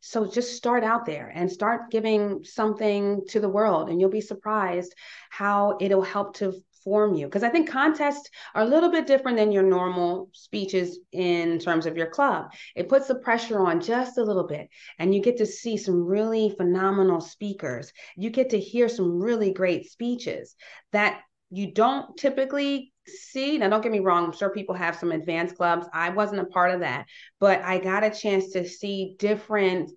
So 0.00 0.26
just 0.26 0.56
start 0.56 0.84
out 0.84 1.06
there 1.06 1.30
and 1.34 1.50
start 1.50 1.90
giving 1.90 2.44
something 2.44 3.22
to 3.28 3.40
the 3.40 3.48
world, 3.48 3.88
and 3.88 4.00
you'll 4.00 4.10
be 4.10 4.20
surprised 4.20 4.94
how 5.30 5.76
it'll 5.80 6.02
help 6.02 6.36
to 6.36 6.54
form 6.82 7.14
you. 7.14 7.26
Because 7.26 7.42
I 7.42 7.50
think 7.50 7.68
contests 7.68 8.30
are 8.54 8.62
a 8.62 8.66
little 8.66 8.90
bit 8.90 9.06
different 9.06 9.36
than 9.36 9.52
your 9.52 9.62
normal 9.62 10.30
speeches 10.32 10.98
in 11.12 11.58
terms 11.58 11.84
of 11.84 11.96
your 11.96 12.06
club. 12.06 12.52
It 12.74 12.88
puts 12.88 13.06
the 13.08 13.16
pressure 13.16 13.60
on 13.60 13.80
just 13.80 14.16
a 14.16 14.24
little 14.24 14.46
bit, 14.46 14.68
and 14.98 15.14
you 15.14 15.20
get 15.20 15.36
to 15.38 15.46
see 15.46 15.76
some 15.76 16.06
really 16.06 16.54
phenomenal 16.56 17.20
speakers. 17.20 17.92
You 18.16 18.30
get 18.30 18.50
to 18.50 18.58
hear 18.58 18.88
some 18.88 19.20
really 19.20 19.52
great 19.52 19.90
speeches 19.90 20.56
that 20.92 21.20
you 21.50 21.72
don't 21.72 22.16
typically 22.16 22.92
see 23.10 23.58
now 23.58 23.68
don't 23.68 23.82
get 23.82 23.92
me 23.92 24.00
wrong 24.00 24.24
i'm 24.24 24.32
sure 24.32 24.50
people 24.50 24.74
have 24.74 24.96
some 24.96 25.12
advanced 25.12 25.56
clubs 25.56 25.86
i 25.92 26.10
wasn't 26.10 26.40
a 26.40 26.46
part 26.46 26.70
of 26.72 26.80
that 26.80 27.06
but 27.38 27.62
i 27.62 27.78
got 27.78 28.04
a 28.04 28.10
chance 28.10 28.52
to 28.52 28.66
see 28.66 29.16
different 29.18 29.90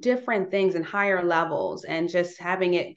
different 0.00 0.50
things 0.50 0.74
and 0.74 0.84
higher 0.84 1.22
levels 1.22 1.84
and 1.84 2.08
just 2.08 2.38
having 2.38 2.74
it 2.74 2.96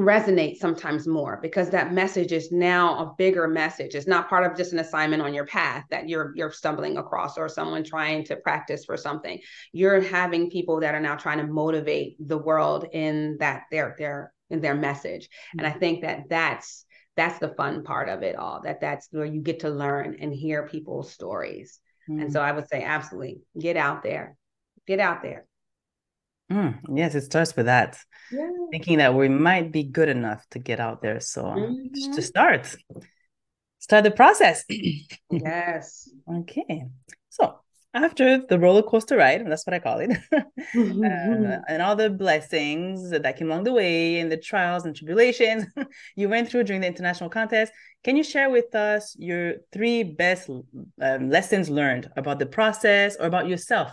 resonate 0.00 0.56
sometimes 0.56 1.06
more 1.06 1.38
because 1.42 1.70
that 1.70 1.92
message 1.92 2.32
is 2.32 2.50
now 2.50 2.98
a 2.98 3.14
bigger 3.18 3.46
message. 3.46 3.94
It's 3.94 4.06
not 4.06 4.28
part 4.28 4.50
of 4.50 4.56
just 4.56 4.72
an 4.72 4.78
assignment 4.78 5.22
on 5.22 5.34
your 5.34 5.46
path 5.46 5.84
that 5.90 6.08
you're 6.08 6.32
you're 6.34 6.50
stumbling 6.50 6.96
across 6.96 7.36
or 7.36 7.48
someone 7.48 7.84
trying 7.84 8.24
to 8.24 8.36
practice 8.36 8.84
for 8.84 8.96
something. 8.96 9.38
You're 9.72 10.00
having 10.00 10.50
people 10.50 10.80
that 10.80 10.94
are 10.94 11.00
now 11.00 11.16
trying 11.16 11.38
to 11.38 11.46
motivate 11.46 12.16
the 12.26 12.38
world 12.38 12.86
in 12.92 13.36
that 13.40 13.64
their 13.70 13.94
their 13.98 14.32
in 14.48 14.60
their 14.60 14.74
message. 14.74 15.28
And 15.56 15.66
i 15.66 15.70
mm-hmm. 15.70 15.78
think 15.78 16.02
that 16.02 16.28
that's 16.28 16.84
that's 17.20 17.38
the 17.38 17.54
fun 17.54 17.84
part 17.84 18.08
of 18.08 18.22
it 18.22 18.34
all 18.34 18.62
that 18.62 18.80
that's 18.80 19.08
where 19.10 19.26
you 19.26 19.42
get 19.42 19.60
to 19.60 19.68
learn 19.68 20.16
and 20.20 20.32
hear 20.32 20.66
people's 20.66 21.12
stories 21.12 21.78
mm. 22.08 22.20
and 22.20 22.32
so 22.32 22.40
i 22.40 22.50
would 22.50 22.66
say 22.66 22.82
absolutely 22.82 23.42
get 23.58 23.76
out 23.76 24.02
there 24.02 24.36
get 24.86 25.00
out 25.00 25.22
there 25.22 25.44
mm, 26.50 26.74
yes 26.94 27.14
it 27.14 27.20
starts 27.22 27.54
with 27.54 27.66
that 27.66 27.98
yeah. 28.32 28.48
thinking 28.70 28.98
that 28.98 29.14
we 29.14 29.28
might 29.28 29.70
be 29.70 29.82
good 29.82 30.08
enough 30.08 30.42
to 30.50 30.58
get 30.58 30.80
out 30.80 31.02
there 31.02 31.20
so 31.20 31.42
mm-hmm. 31.42 32.12
to 32.14 32.22
start 32.22 32.74
start 33.80 34.02
the 34.02 34.10
process 34.10 34.64
yes 35.30 36.08
okay 36.38 36.86
after 37.92 38.38
the 38.46 38.58
roller 38.58 38.82
coaster 38.82 39.16
ride, 39.16 39.40
and 39.40 39.50
that's 39.50 39.66
what 39.66 39.74
I 39.74 39.78
call 39.80 39.98
it, 39.98 40.10
uh, 40.32 41.58
and 41.68 41.82
all 41.82 41.96
the 41.96 42.10
blessings 42.10 43.10
that 43.10 43.36
came 43.36 43.50
along 43.50 43.64
the 43.64 43.72
way, 43.72 44.20
and 44.20 44.30
the 44.30 44.36
trials 44.36 44.84
and 44.84 44.94
tribulations 44.94 45.64
you 46.16 46.28
went 46.28 46.48
through 46.48 46.64
during 46.64 46.80
the 46.82 46.86
international 46.86 47.30
contest, 47.30 47.72
can 48.04 48.16
you 48.16 48.22
share 48.22 48.48
with 48.48 48.74
us 48.74 49.16
your 49.18 49.54
three 49.72 50.02
best 50.02 50.48
um, 51.00 51.30
lessons 51.30 51.68
learned 51.68 52.10
about 52.16 52.38
the 52.38 52.46
process 52.46 53.16
or 53.16 53.26
about 53.26 53.48
yourself? 53.48 53.90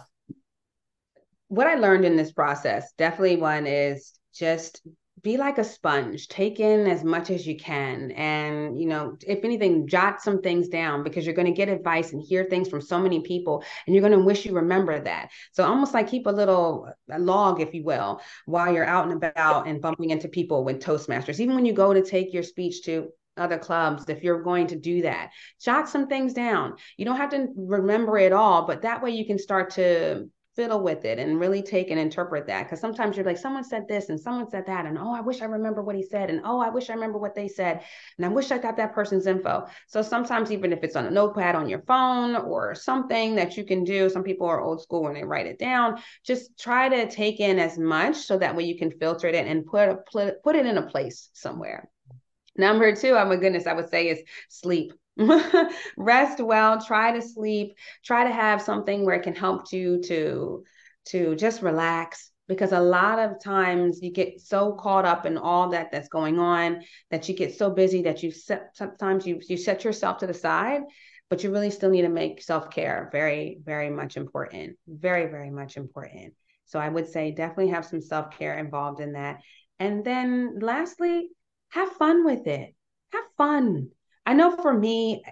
What 1.50 1.68
I 1.68 1.76
learned 1.76 2.06
in 2.06 2.18
this 2.18 2.32
process, 2.32 2.92
definitely 2.98 3.38
one 3.38 3.66
is 3.68 4.14
just 4.34 4.82
be 5.24 5.38
like 5.38 5.58
a 5.58 5.64
sponge 5.64 6.28
take 6.28 6.60
in 6.60 6.86
as 6.86 7.04
much 7.04 7.32
as 7.32 7.48
you 7.48 7.58
can 7.58 8.12
and 8.12 8.80
you 8.80 8.88
know 8.88 9.18
if 9.26 9.44
anything 9.44 9.88
jot 9.88 10.22
some 10.22 10.42
things 10.42 10.68
down 10.68 11.04
because 11.04 11.26
you're 11.26 11.34
going 11.34 11.48
to 11.48 11.52
get 11.52 11.70
advice 11.70 12.14
and 12.14 12.22
hear 12.22 12.46
things 12.46 12.70
from 12.70 12.82
so 12.82 13.00
many 13.00 13.22
people 13.22 13.64
and 13.86 13.96
you're 13.96 14.08
going 14.08 14.18
to 14.18 14.24
wish 14.24 14.46
you 14.46 14.54
remember 14.54 15.00
that. 15.00 15.30
So 15.52 15.64
almost 15.64 15.94
like 15.94 16.08
keep 16.08 16.28
a 16.28 16.32
little 16.32 16.90
log 17.18 17.62
if 17.62 17.74
you 17.74 17.84
will 17.84 18.22
while 18.46 18.72
you're 18.74 18.86
out 18.86 19.06
and 19.06 19.14
about 19.14 19.68
and 19.68 19.82
bumping 19.82 20.12
into 20.12 20.28
people 20.28 20.64
with 20.64 20.82
toastmasters. 20.82 21.40
Even 21.40 21.56
when 21.56 21.66
you 21.66 21.74
go 21.74 21.94
to 21.94 22.04
take 22.04 22.34
your 22.34 22.44
speech 22.44 22.84
to 22.84 23.10
other 23.38 23.60
clubs 23.60 24.10
if 24.10 24.24
you're 24.24 24.42
going 24.42 24.66
to 24.66 24.76
do 24.76 25.04
that 25.04 25.30
jot 25.62 25.88
some 25.88 26.08
things 26.08 26.34
down. 26.34 26.74
You 26.98 27.06
don't 27.06 27.18
have 27.18 27.30
to 27.32 27.48
remember 27.56 28.18
it 28.18 28.34
all 28.34 28.66
but 28.66 28.82
that 28.82 29.04
way 29.04 29.12
you 29.12 29.26
can 29.26 29.38
start 29.38 29.72
to 29.72 30.28
fiddle 30.58 30.82
with 30.82 31.06
it 31.06 31.20
and 31.20 31.40
really 31.40 31.62
take 31.62 31.92
and 31.92 32.00
interpret 32.00 32.48
that. 32.48 32.64
Because 32.64 32.82
sometimes 32.82 33.16
you're 33.16 33.26
like, 33.26 33.38
someone 33.38 33.64
said 33.64 33.88
this 33.88 34.10
and 34.10 34.20
someone 34.20 34.50
said 34.50 34.66
that. 34.66 34.88
And 34.88 34.98
oh, 34.98 35.14
I 35.14 35.22
wish 35.22 35.42
I 35.42 35.46
remember 35.46 35.84
what 35.84 35.96
he 35.96 36.02
said. 36.02 36.32
And 36.32 36.42
oh, 36.44 36.60
I 36.60 36.70
wish 36.70 36.90
I 36.90 36.94
remember 36.94 37.20
what 37.20 37.36
they 37.36 37.48
said. 37.48 37.84
And 38.18 38.26
I 38.26 38.30
wish 38.30 38.50
I 38.52 38.58
got 38.58 38.76
that 38.78 38.94
person's 38.94 39.28
info. 39.28 39.68
So 39.86 40.02
sometimes, 40.02 40.52
even 40.52 40.74
if 40.74 40.84
it's 40.84 40.96
on 40.96 41.06
a 41.06 41.12
notepad 41.12 41.54
on 41.56 41.70
your 41.70 41.84
phone 41.84 42.36
or 42.36 42.74
something 42.74 43.36
that 43.36 43.56
you 43.56 43.64
can 43.64 43.84
do, 43.84 44.10
some 44.10 44.24
people 44.24 44.48
are 44.48 44.60
old 44.60 44.82
school 44.82 45.04
when 45.04 45.14
they 45.14 45.24
write 45.24 45.46
it 45.46 45.60
down. 45.60 46.02
Just 46.26 46.58
try 46.60 46.90
to 46.90 47.08
take 47.08 47.40
in 47.40 47.60
as 47.60 47.78
much 47.78 48.16
so 48.18 48.40
that 48.40 48.56
way 48.56 48.64
you 48.64 48.80
can 48.80 48.90
filter 48.90 49.28
it 49.28 49.36
and 49.36 49.64
put, 49.64 49.90
a, 49.90 49.98
put, 50.44 50.56
it 50.56 50.66
in 50.66 50.80
a 50.80 50.88
place 50.88 51.30
somewhere. 51.34 51.88
Number 52.58 52.96
two, 52.96 53.12
oh 53.12 53.26
my 53.26 53.36
goodness, 53.36 53.68
I 53.68 53.74
would 53.74 53.90
say 53.90 54.10
is 54.10 54.24
sleep. 54.50 54.92
Rest 55.98 56.40
well, 56.40 56.84
try 56.84 57.12
to 57.12 57.22
sleep, 57.22 57.76
try 58.04 58.24
to 58.24 58.32
have 58.32 58.62
something 58.62 59.06
where 59.06 59.16
it 59.16 59.24
can 59.24 59.36
help 59.36 59.72
you 59.72 60.02
to 60.04 60.64
to 61.06 61.36
just 61.36 61.62
relax 61.62 62.32
because 62.48 62.74
a 62.74 62.80
lot 62.80 63.18
of 63.18 63.42
times 63.42 64.00
you 64.02 64.12
get 64.12 64.42
so 64.42 64.74
caught 64.74 65.06
up 65.06 65.26
in 65.26 65.38
all 65.38 65.70
that 65.70 65.90
that's 65.92 66.10
going 66.10 66.38
on 66.38 66.82
that 67.12 67.30
you 67.30 67.36
get 67.36 67.58
so 67.58 67.70
busy 67.70 68.02
that 68.02 68.22
you 68.24 68.32
set 68.32 68.72
sometimes 68.74 69.26
you 69.26 69.40
you 69.48 69.56
set 69.56 69.86
yourself 69.86 70.18
to 70.18 70.28
the 70.28 70.34
side 70.34 70.82
but 71.30 71.44
you 71.44 71.52
really 71.52 71.72
still 71.72 71.90
need 71.90 72.02
to 72.02 72.10
make 72.10 72.42
self-care 72.42 73.08
very 73.14 73.58
very 73.64 73.90
much 73.90 74.18
important 74.18 74.76
very 74.86 75.28
very 75.28 75.50
much 75.50 75.78
important 75.78 76.34
so 76.66 76.78
i 76.78 76.90
would 76.90 77.08
say 77.08 77.32
definitely 77.32 77.70
have 77.70 77.86
some 77.86 78.02
self-care 78.02 78.58
involved 78.58 79.00
in 79.00 79.14
that 79.14 79.40
and 79.80 80.04
then 80.04 80.60
lastly 80.60 81.30
have 81.70 81.92
fun 81.94 82.26
with 82.26 82.48
it. 82.48 82.74
Have 83.12 83.26
fun. 83.38 83.90
I 84.28 84.34
know 84.34 84.52
for 84.52 84.74
me, 84.74 85.24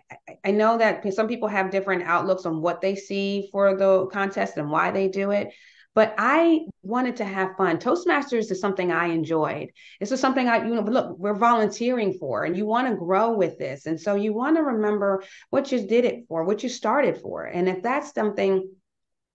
I 0.45 0.51
know 0.51 0.77
that 0.77 1.13
some 1.13 1.27
people 1.27 1.49
have 1.49 1.69
different 1.69 2.03
outlooks 2.03 2.45
on 2.45 2.61
what 2.61 2.79
they 2.79 2.95
see 2.95 3.49
for 3.51 3.75
the 3.75 4.05
contest 4.05 4.55
and 4.55 4.71
why 4.71 4.91
they 4.91 5.09
do 5.09 5.31
it. 5.31 5.49
But 5.93 6.15
I 6.17 6.61
wanted 6.81 7.17
to 7.17 7.25
have 7.25 7.57
fun. 7.57 7.77
Toastmasters 7.77 8.49
is 8.51 8.61
something 8.61 8.93
I 8.93 9.07
enjoyed. 9.07 9.71
This 9.99 10.13
is 10.13 10.21
something 10.21 10.47
I, 10.47 10.65
you 10.65 10.75
know, 10.75 10.81
look, 10.81 11.17
we're 11.17 11.33
volunteering 11.33 12.13
for, 12.13 12.45
and 12.45 12.55
you 12.55 12.65
want 12.65 12.87
to 12.87 12.95
grow 12.95 13.33
with 13.33 13.57
this. 13.57 13.85
And 13.85 13.99
so 13.99 14.15
you 14.15 14.33
want 14.33 14.55
to 14.55 14.63
remember 14.63 15.23
what 15.49 15.73
you 15.73 15.85
did 15.85 16.05
it 16.05 16.23
for, 16.29 16.45
what 16.45 16.63
you 16.63 16.69
started 16.69 17.17
for. 17.17 17.43
And 17.43 17.67
if 17.67 17.83
that's 17.83 18.13
something 18.13 18.65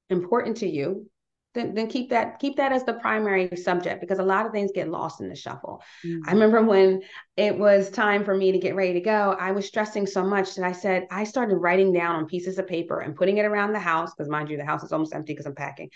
important 0.09 0.57
to 0.59 0.67
you, 0.67 1.10
then, 1.55 1.75
then 1.75 1.89
keep 1.89 2.11
that 2.11 2.39
keep 2.39 2.57
that 2.57 2.71
as 2.71 2.85
the 2.85 2.95
primary 2.95 3.51
subject 3.57 4.01
because 4.01 4.21
a 4.21 4.25
lot 4.25 4.47
of 4.47 4.53
things 4.53 4.71
get 4.73 4.89
lost 4.89 5.21
in 5.21 5.29
the 5.29 5.35
shuffle. 5.35 5.83
Mm-hmm. 6.05 6.29
I 6.29 6.33
remember 6.33 6.63
when 6.63 7.03
it 7.37 7.59
was 7.59 7.91
time 7.91 8.25
for 8.25 8.37
me 8.37 8.53
to 8.53 8.59
get 8.59 8.77
ready 8.77 8.93
to 8.95 9.01
go, 9.01 9.37
I 9.39 9.51
was 9.51 9.67
stressing 9.67 10.07
so 10.07 10.23
much 10.23 10.55
that 10.55 10.65
I 10.65 10.73
said 10.73 11.09
I 11.11 11.25
started 11.25 11.57
writing 11.57 11.93
down 11.93 12.17
on 12.17 12.27
pieces 12.27 12.59
of 12.59 12.69
paper 12.69 13.01
and 13.01 13.17
putting 13.17 13.39
it 13.39 13.45
around 13.45 13.73
the 13.73 13.81
house 13.81 14.13
because 14.15 14.31
mind 14.31 14.49
you 14.49 14.57
the 14.57 14.65
house 14.65 14.85
is 14.85 14.93
almost 14.93 15.15
empty 15.15 15.33
because 15.33 15.47
I'm 15.47 15.55
packing. 15.55 15.91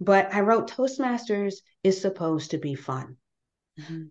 But 0.00 0.32
I 0.32 0.40
wrote 0.40 0.70
Toastmasters 0.70 1.54
is 1.82 2.00
supposed 2.00 2.52
to 2.52 2.58
be 2.58 2.76
fun. 2.76 3.16
Mm-hmm. 3.80 4.04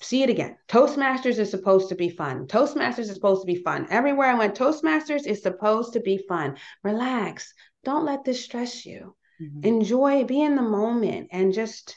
See 0.00 0.22
it 0.22 0.30
again. 0.30 0.56
Toastmasters 0.68 1.38
is 1.38 1.50
supposed 1.50 1.90
to 1.90 1.94
be 1.94 2.10
fun. 2.10 2.46
Toastmasters 2.46 3.00
is 3.00 3.14
supposed 3.14 3.42
to 3.42 3.46
be 3.46 3.62
fun. 3.62 3.86
Everywhere 3.90 4.28
I 4.28 4.34
went, 4.34 4.54
Toastmasters 4.54 5.26
is 5.26 5.42
supposed 5.42 5.94
to 5.94 6.00
be 6.00 6.18
fun. 6.28 6.56
Relax. 6.82 7.52
Don't 7.84 8.04
let 8.04 8.24
this 8.24 8.42
stress 8.42 8.86
you 8.86 9.14
mm-hmm. 9.42 9.64
enjoy 9.64 10.24
be 10.24 10.40
in 10.42 10.56
the 10.56 10.62
moment 10.62 11.28
and 11.32 11.52
just 11.52 11.96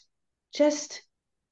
just 0.53 1.01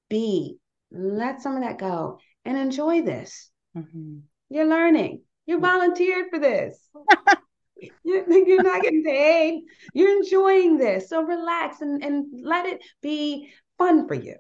be. 0.10 0.58
Let 0.92 1.42
some 1.42 1.56
of 1.56 1.64
that 1.64 1.80
go 1.80 2.20
and 2.46 2.58
enjoy 2.58 3.02
this. 3.02 3.50
Mm-hmm. 3.76 4.20
you're 4.50 4.68
learning. 4.68 5.22
You 5.48 5.60
volunteered 5.60 6.28
for 6.30 6.38
this. 6.40 6.80
You're 8.04 8.64
not 8.64 8.82
getting 8.82 9.04
paid. 9.04 9.64
You're 9.94 10.18
enjoying 10.18 10.78
this. 10.78 11.10
So 11.10 11.24
relax 11.24 11.82
and, 11.82 12.04
and 12.04 12.26
let 12.44 12.66
it 12.66 12.82
be 13.02 13.52
fun 13.78 14.08
for 14.08 14.14
you. 14.14 14.36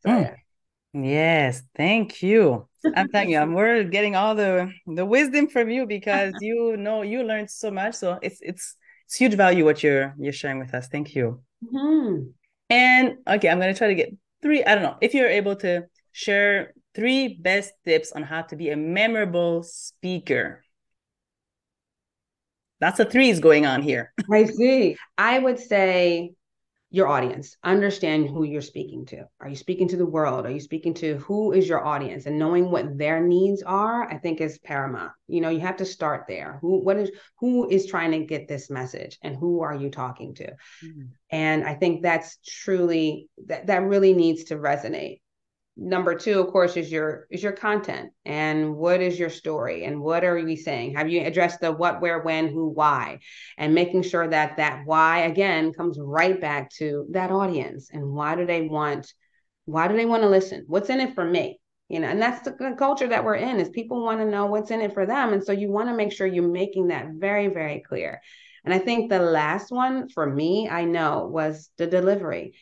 So, 0.00 0.10
mm. 0.10 0.34
yeah. 0.92 1.02
yes 1.02 1.62
thank 1.76 2.22
you. 2.22 2.68
I'm 2.94 3.08
telling 3.08 3.30
you 3.30 3.44
we're 3.54 3.84
getting 3.84 4.16
all 4.16 4.34
the 4.34 4.70
the 4.86 5.06
wisdom 5.06 5.48
from 5.48 5.70
you 5.70 5.86
because 5.86 6.34
you 6.40 6.76
know 6.76 7.02
you 7.02 7.22
learned 7.22 7.50
so 7.50 7.70
much. 7.70 7.94
So 7.94 8.18
it's 8.22 8.38
it's 8.40 8.76
it's 9.06 9.16
huge 9.16 9.34
value 9.34 9.64
what 9.64 9.82
you're 9.82 10.14
you're 10.18 10.32
sharing 10.32 10.58
with 10.58 10.74
us. 10.74 10.88
Thank 10.88 11.14
you. 11.14 11.42
Mm-hmm. 11.64 12.30
And 12.70 13.16
okay, 13.26 13.48
I'm 13.48 13.60
gonna 13.60 13.74
try 13.74 13.88
to 13.88 13.94
get 13.94 14.14
three. 14.42 14.64
I 14.64 14.74
don't 14.74 14.82
know 14.82 14.96
if 15.00 15.14
you're 15.14 15.28
able 15.28 15.56
to 15.56 15.84
share 16.12 16.72
three 16.94 17.38
best 17.40 17.72
tips 17.84 18.12
on 18.12 18.22
how 18.22 18.42
to 18.42 18.56
be 18.56 18.70
a 18.70 18.76
memorable 18.76 19.62
speaker. 19.62 20.62
That's 22.80 23.00
a 23.00 23.04
threes 23.04 23.40
going 23.40 23.66
on 23.66 23.82
here. 23.82 24.12
I 24.30 24.44
see. 24.44 24.96
I 25.16 25.38
would 25.38 25.58
say 25.58 26.32
your 26.94 27.08
audience 27.08 27.56
understand 27.64 28.28
who 28.28 28.44
you're 28.44 28.62
speaking 28.62 29.04
to. 29.04 29.24
Are 29.40 29.48
you 29.48 29.56
speaking 29.56 29.88
to 29.88 29.96
the 29.96 30.06
world? 30.06 30.46
Are 30.46 30.50
you 30.52 30.60
speaking 30.60 30.94
to 30.94 31.16
who 31.16 31.52
is 31.52 31.68
your 31.68 31.84
audience? 31.84 32.26
And 32.26 32.38
knowing 32.38 32.70
what 32.70 32.96
their 32.96 33.20
needs 33.20 33.64
are 33.64 34.08
i 34.08 34.16
think 34.16 34.40
is 34.40 34.58
paramount. 34.58 35.10
You 35.26 35.40
know 35.40 35.48
you 35.48 35.58
have 35.60 35.78
to 35.78 35.84
start 35.84 36.26
there. 36.28 36.58
Who 36.60 36.84
what 36.84 36.96
is 36.96 37.10
who 37.40 37.68
is 37.68 37.86
trying 37.86 38.12
to 38.12 38.24
get 38.24 38.46
this 38.46 38.70
message 38.70 39.18
and 39.22 39.34
who 39.34 39.60
are 39.62 39.74
you 39.74 39.90
talking 39.90 40.34
to? 40.34 40.46
Mm-hmm. 40.84 41.02
and 41.30 41.64
i 41.64 41.74
think 41.74 42.02
that's 42.02 42.38
truly 42.46 43.28
that 43.46 43.66
that 43.66 43.82
really 43.82 44.14
needs 44.14 44.44
to 44.44 44.56
resonate 44.56 45.20
number 45.76 46.14
two 46.14 46.40
of 46.40 46.52
course 46.52 46.76
is 46.76 46.90
your 46.90 47.26
is 47.30 47.42
your 47.42 47.52
content 47.52 48.10
and 48.24 48.76
what 48.76 49.00
is 49.00 49.18
your 49.18 49.30
story 49.30 49.84
and 49.84 50.00
what 50.00 50.24
are 50.24 50.36
we 50.36 50.56
saying? 50.56 50.94
Have 50.94 51.08
you 51.08 51.22
addressed 51.22 51.60
the 51.60 51.72
what 51.72 52.00
where 52.00 52.20
when 52.20 52.48
who 52.48 52.68
why? 52.68 53.18
And 53.58 53.74
making 53.74 54.02
sure 54.02 54.28
that 54.28 54.56
that 54.58 54.82
why 54.84 55.20
again 55.20 55.72
comes 55.72 55.98
right 56.00 56.40
back 56.40 56.70
to 56.78 57.06
that 57.10 57.32
audience 57.32 57.90
and 57.92 58.12
why 58.12 58.36
do 58.36 58.46
they 58.46 58.62
want 58.62 59.12
why 59.64 59.88
do 59.88 59.96
they 59.96 60.06
want 60.06 60.22
to 60.22 60.28
listen? 60.28 60.64
What's 60.68 60.90
in 60.90 61.00
it 61.00 61.14
for 61.14 61.24
me? 61.24 61.58
You 61.88 62.00
know 62.00 62.08
and 62.08 62.22
that's 62.22 62.42
the, 62.42 62.52
the 62.52 62.76
culture 62.78 63.08
that 63.08 63.24
we're 63.24 63.34
in 63.34 63.58
is 63.58 63.68
people 63.68 64.04
want 64.04 64.20
to 64.20 64.26
know 64.26 64.46
what's 64.46 64.70
in 64.70 64.80
it 64.80 64.94
for 64.94 65.06
them. 65.06 65.32
And 65.32 65.42
so 65.42 65.52
you 65.52 65.70
want 65.70 65.88
to 65.88 65.96
make 65.96 66.12
sure 66.12 66.26
you're 66.26 66.48
making 66.48 66.88
that 66.88 67.08
very 67.14 67.48
very 67.48 67.80
clear. 67.80 68.20
And 68.64 68.72
i 68.72 68.78
think 68.78 69.10
the 69.10 69.18
last 69.18 69.70
one 69.70 70.08
for 70.08 70.24
me 70.24 70.68
i 70.70 70.84
know 70.84 71.28
was 71.30 71.68
the 71.76 71.86
delivery 71.86 72.54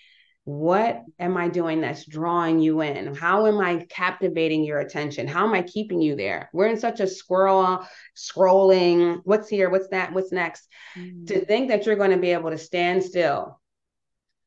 what 0.45 1.05
am 1.21 1.37
I 1.37 1.49
doing 1.49 1.81
that's 1.81 2.05
drawing 2.05 2.59
you 2.59 2.81
in? 2.81 3.15
How 3.15 3.47
am 3.47 3.61
I 3.61 3.87
captivating 3.89 4.65
your 4.65 4.81
attention? 4.81 5.29
How 5.29 5.47
am 5.47 5.55
I 5.55 5.63
keeping 5.63 6.01
you 6.01 6.17
there? 6.17 6.51
We're 6.53 6.67
in 6.67 6.79
such 6.79 6.99
a 6.99 7.07
squirrel 7.07 7.87
scrolling, 8.17 9.21
what's 9.25 9.49
here, 9.49 9.71
what's 9.71 9.89
that, 9.89 10.13
what's 10.13 10.33
next? 10.33 10.67
Mm. 10.99 11.29
To 11.29 11.45
think 11.45 11.69
that 11.69 11.87
you're 11.87 11.97
going 11.97 12.11
to 12.11 12.17
be 12.17 12.33
able 12.33 12.51
to 12.51 12.59
stand 12.59 13.05
still 13.05 13.61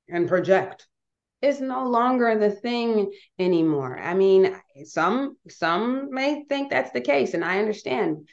and 0.10 0.28
project 0.28 0.86
is 1.42 1.62
no 1.62 1.88
longer 1.88 2.38
the 2.38 2.52
thing 2.52 3.12
anymore. 3.40 3.98
I 3.98 4.16
mean, 4.16 4.56
some 4.84 5.38
some 5.48 6.12
may 6.12 6.44
think 6.50 6.70
that's 6.70 6.92
the 6.92 7.02
case 7.02 7.34
and 7.34 7.44
I 7.44 7.60
understand. 7.60 8.28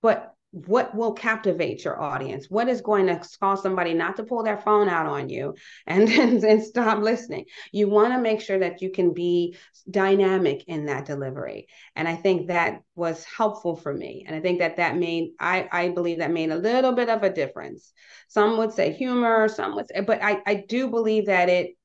But 0.00 0.31
what 0.52 0.94
will 0.94 1.14
captivate 1.14 1.82
your 1.82 2.00
audience? 2.00 2.50
What 2.50 2.68
is 2.68 2.82
going 2.82 3.06
to 3.06 3.20
cause 3.40 3.62
somebody 3.62 3.94
not 3.94 4.16
to 4.16 4.24
pull 4.24 4.42
their 4.42 4.58
phone 4.58 4.86
out 4.86 5.06
on 5.06 5.30
you 5.30 5.54
and 5.86 6.08
and, 6.08 6.44
and 6.44 6.62
stop 6.62 7.02
listening? 7.02 7.46
You 7.72 7.88
want 7.88 8.12
to 8.12 8.20
make 8.20 8.40
sure 8.40 8.58
that 8.58 8.82
you 8.82 8.90
can 8.90 9.14
be 9.14 9.56
dynamic 9.90 10.64
in 10.66 10.86
that 10.86 11.06
delivery. 11.06 11.66
And 11.96 12.06
i 12.06 12.14
think 12.14 12.48
that 12.48 12.82
was 12.94 13.24
helpful 13.24 13.76
for 13.76 13.92
me. 13.92 14.24
And 14.26 14.36
i 14.36 14.40
think 14.40 14.58
that 14.58 14.76
that 14.76 14.96
made 14.96 15.30
i 15.40 15.68
i 15.72 15.88
believe 15.88 16.18
that 16.18 16.30
made 16.30 16.50
a 16.50 16.56
little 16.56 16.92
bit 16.92 17.08
of 17.08 17.22
a 17.22 17.32
difference. 17.32 17.92
Some 18.28 18.58
would 18.58 18.72
say 18.72 18.92
humor 18.92 19.48
some 19.48 19.74
would 19.74 19.88
say 19.88 20.02
but 20.02 20.22
i 20.22 20.42
i 20.46 20.54
do 20.54 20.88
believe 20.88 21.26
that 21.26 21.48
it 21.48 21.76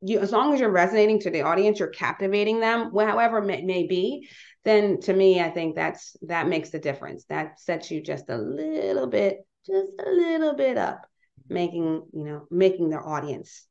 you 0.00 0.18
as 0.18 0.32
long 0.32 0.52
as 0.52 0.60
you're 0.60 0.70
resonating 0.70 1.20
to 1.20 1.30
the 1.30 1.42
audience 1.42 1.78
you're 1.78 1.88
captivating 1.88 2.58
them 2.60 2.90
however 2.96 3.38
it 3.48 3.64
may, 3.64 3.86
be 3.86 4.28
then 4.64 5.00
to 5.00 5.12
me, 5.12 5.40
I 5.40 5.50
think 5.50 5.74
that's 5.74 6.16
that 6.22 6.48
makes 6.48 6.70
the 6.70 6.78
difference. 6.78 7.24
That 7.26 7.60
sets 7.60 7.90
you 7.90 8.02
just 8.02 8.28
a 8.28 8.36
little 8.36 9.06
bit, 9.06 9.38
just 9.66 9.92
a 10.04 10.10
little 10.10 10.54
bit 10.54 10.76
up, 10.76 11.06
making, 11.48 12.06
you 12.12 12.24
know, 12.24 12.46
making 12.50 12.90
their 12.90 13.06
audience 13.06 13.66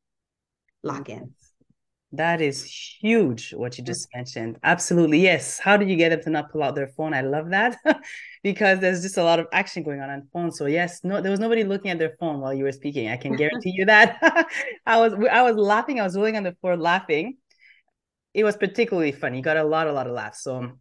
lock 0.82 1.10
in. 1.10 1.34
That 2.12 2.42
is 2.42 2.64
huge 2.64 3.54
what 3.54 3.78
you 3.78 3.84
just 3.84 4.08
mentioned. 4.16 4.58
Absolutely. 4.64 5.20
Yes. 5.20 5.60
How 5.60 5.78
did 5.78 5.90
you 5.90 5.96
get 5.96 6.10
them 6.10 6.22
to 6.24 6.30
not 6.32 6.52
pull 6.52 6.64
out 6.64 6.74
their 6.74 6.88
phone? 6.88 7.14
I 7.14 7.22
love 7.22 7.50
that 7.52 7.78
because 8.44 8.80
there's 8.80 9.04
just 9.04 9.18
a 9.18 9.24
lot 9.24 9.40
of 9.40 9.48
action 9.54 9.84
going 9.84 10.02
on 10.02 10.10
on 10.10 10.28
phone. 10.34 10.52
So 10.52 10.66
yes, 10.66 11.02
no, 11.04 11.22
there 11.22 11.30
was 11.30 11.40
nobody 11.40 11.64
looking 11.64 11.92
at 11.92 12.00
their 12.00 12.16
phone 12.20 12.40
while 12.40 12.54
you 12.54 12.64
were 12.64 12.72
speaking. 12.72 13.10
I 13.10 13.18
can 13.18 13.36
guarantee 13.36 13.74
you 13.76 13.86
that. 13.86 14.18
I 14.86 14.98
was 14.98 15.14
I 15.32 15.44
was 15.44 15.56
laughing. 15.56 16.00
I 16.00 16.04
was 16.04 16.16
rolling 16.16 16.38
on 16.38 16.44
the 16.44 16.56
floor 16.62 16.76
laughing 16.76 17.38
it 18.34 18.44
was 18.44 18.56
particularly 18.56 19.12
funny. 19.12 19.38
You 19.38 19.44
got 19.44 19.58
a 19.58 19.64
lot, 19.64 19.88
a 19.88 19.92
lot 19.92 20.08
of 20.08 20.14
laughs. 20.14 20.44
So, 20.44 20.72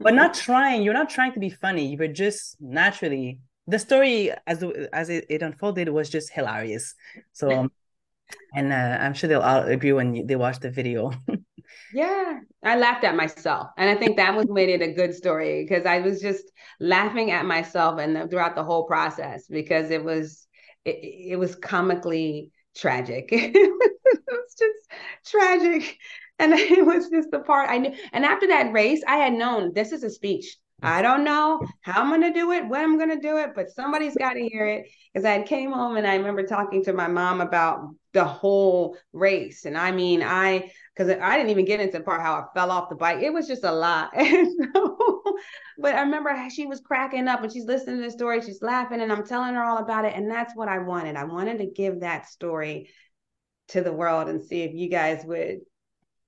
but 0.00 0.14
not 0.14 0.34
trying. 0.34 0.82
You're 0.82 0.94
not 0.94 1.10
trying 1.10 1.32
to 1.32 1.40
be 1.40 1.50
funny. 1.50 1.86
You 1.86 1.98
were 1.98 2.08
just 2.08 2.56
naturally. 2.60 3.40
The 3.66 3.78
story 3.78 4.32
as 4.46 4.64
as 4.92 5.10
it, 5.10 5.26
it 5.28 5.42
unfolded 5.42 5.88
was 5.90 6.10
just 6.10 6.32
hilarious. 6.32 6.94
So, 7.32 7.68
and 8.54 8.72
uh, 8.72 8.98
I'm 9.00 9.14
sure 9.14 9.28
they'll 9.28 9.40
all 9.40 9.62
agree 9.62 9.92
when 9.92 10.26
they 10.26 10.36
watch 10.36 10.60
the 10.60 10.70
video. 10.70 11.12
yeah, 11.94 12.40
I 12.64 12.76
laughed 12.76 13.04
at 13.04 13.16
myself, 13.16 13.68
and 13.76 13.90
I 13.90 13.94
think 13.94 14.16
that 14.16 14.36
was 14.36 14.46
made 14.48 14.68
it 14.68 14.82
a 14.82 14.92
good 14.92 15.14
story 15.14 15.64
because 15.64 15.86
I 15.86 16.00
was 16.00 16.20
just 16.20 16.44
laughing 16.80 17.30
at 17.30 17.46
myself 17.46 17.98
and 17.98 18.30
throughout 18.30 18.54
the 18.54 18.64
whole 18.64 18.84
process 18.84 19.46
because 19.48 19.90
it 19.90 20.04
was 20.04 20.46
it, 20.84 21.32
it 21.32 21.36
was 21.38 21.54
comically 21.54 22.50
tragic. 22.76 23.28
it 23.32 24.22
was 24.28 24.54
just 24.58 25.30
tragic. 25.30 25.98
And 26.38 26.52
it 26.56 26.84
was 26.84 27.08
just 27.08 27.30
the 27.30 27.40
part 27.40 27.68
I 27.70 27.78
knew. 27.78 27.94
And 28.12 28.24
after 28.24 28.46
that 28.48 28.72
race, 28.72 29.02
I 29.06 29.16
had 29.16 29.32
known 29.32 29.72
this 29.74 29.92
is 29.92 30.02
a 30.04 30.10
speech. 30.10 30.56
I 30.80 31.02
don't 31.02 31.24
know 31.24 31.60
how 31.80 32.02
I'm 32.02 32.08
going 32.08 32.32
to 32.32 32.38
do 32.38 32.52
it, 32.52 32.68
when 32.68 32.82
I'm 32.82 32.98
going 32.98 33.10
to 33.10 33.20
do 33.20 33.38
it, 33.38 33.50
but 33.54 33.70
somebody's 33.70 34.16
got 34.16 34.34
to 34.34 34.48
hear 34.48 34.66
it. 34.66 34.86
Because 35.12 35.24
I 35.24 35.42
came 35.42 35.72
home 35.72 35.96
and 35.96 36.06
I 36.06 36.14
remember 36.14 36.44
talking 36.44 36.84
to 36.84 36.92
my 36.92 37.08
mom 37.08 37.40
about 37.40 37.88
the 38.12 38.24
whole 38.24 38.96
race. 39.12 39.64
And 39.64 39.76
I 39.76 39.90
mean, 39.90 40.22
I, 40.22 40.70
because 40.94 41.10
I 41.20 41.36
didn't 41.36 41.50
even 41.50 41.64
get 41.64 41.80
into 41.80 41.98
the 41.98 42.04
part 42.04 42.20
how 42.20 42.34
I 42.34 42.44
fell 42.54 42.70
off 42.70 42.90
the 42.90 42.94
bike. 42.94 43.22
It 43.22 43.32
was 43.32 43.48
just 43.48 43.64
a 43.64 43.72
lot. 43.72 44.12
So, 44.74 45.22
but 45.78 45.94
I 45.94 46.00
remember 46.00 46.36
she 46.50 46.66
was 46.66 46.80
cracking 46.80 47.28
up 47.28 47.42
and 47.42 47.52
she's 47.52 47.64
listening 47.64 47.98
to 47.98 48.02
the 48.02 48.10
story. 48.10 48.42
She's 48.42 48.62
laughing 48.62 49.00
and 49.00 49.12
I'm 49.12 49.24
telling 49.24 49.54
her 49.54 49.62
all 49.62 49.78
about 49.78 50.04
it. 50.04 50.14
And 50.14 50.30
that's 50.30 50.54
what 50.56 50.68
I 50.68 50.78
wanted. 50.78 51.16
I 51.16 51.24
wanted 51.24 51.58
to 51.58 51.66
give 51.66 52.00
that 52.00 52.28
story 52.28 52.90
to 53.68 53.82
the 53.82 53.92
world 53.92 54.28
and 54.28 54.42
see 54.42 54.62
if 54.62 54.74
you 54.74 54.88
guys 54.88 55.24
would 55.24 55.58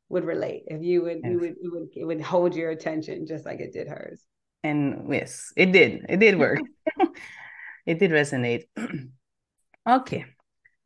would 0.09 0.25
relate 0.25 0.65
if 0.67 0.83
you 0.83 1.03
would 1.03 1.21
yes. 1.23 1.31
you 1.31 1.39
would 1.39 1.55
you 1.63 1.73
would 1.73 1.89
it 1.95 2.05
would 2.05 2.21
hold 2.21 2.55
your 2.55 2.71
attention 2.71 3.27
just 3.27 3.47
like 3.47 3.61
it 3.61 3.73
did 3.73 3.89
hers 3.89 4.21
and 4.63 5.13
yes 5.13 5.53
it 5.57 5.73
did 5.73 6.05
it 6.09 6.19
did 6.19 6.39
work 6.39 6.61
it 7.87 7.99
did 7.99 8.11
resonate 8.11 8.65
okay 9.89 10.25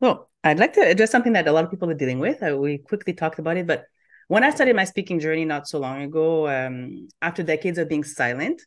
well 0.01 0.31
i'd 0.45 0.59
like 0.59 0.73
to 0.73 0.81
address 0.81 1.11
something 1.11 1.33
that 1.33 1.49
a 1.49 1.53
lot 1.53 1.65
of 1.65 1.71
people 1.71 1.91
are 1.91 1.95
dealing 1.95 2.19
with 2.19 2.43
uh, 2.43 2.57
we 2.57 2.79
quickly 2.79 3.13
talked 3.13 3.39
about 3.39 3.57
it 3.57 3.67
but 3.67 3.85
when 4.29 4.45
i 4.45 4.51
started 4.51 4.77
my 4.77 4.85
speaking 4.85 5.19
journey 5.19 5.45
not 5.45 5.67
so 5.67 5.79
long 5.79 6.03
ago 6.03 6.49
um, 6.49 7.09
after 7.23 7.43
decades 7.43 7.79
of 7.79 7.89
being 7.89 8.05
silent 8.05 8.61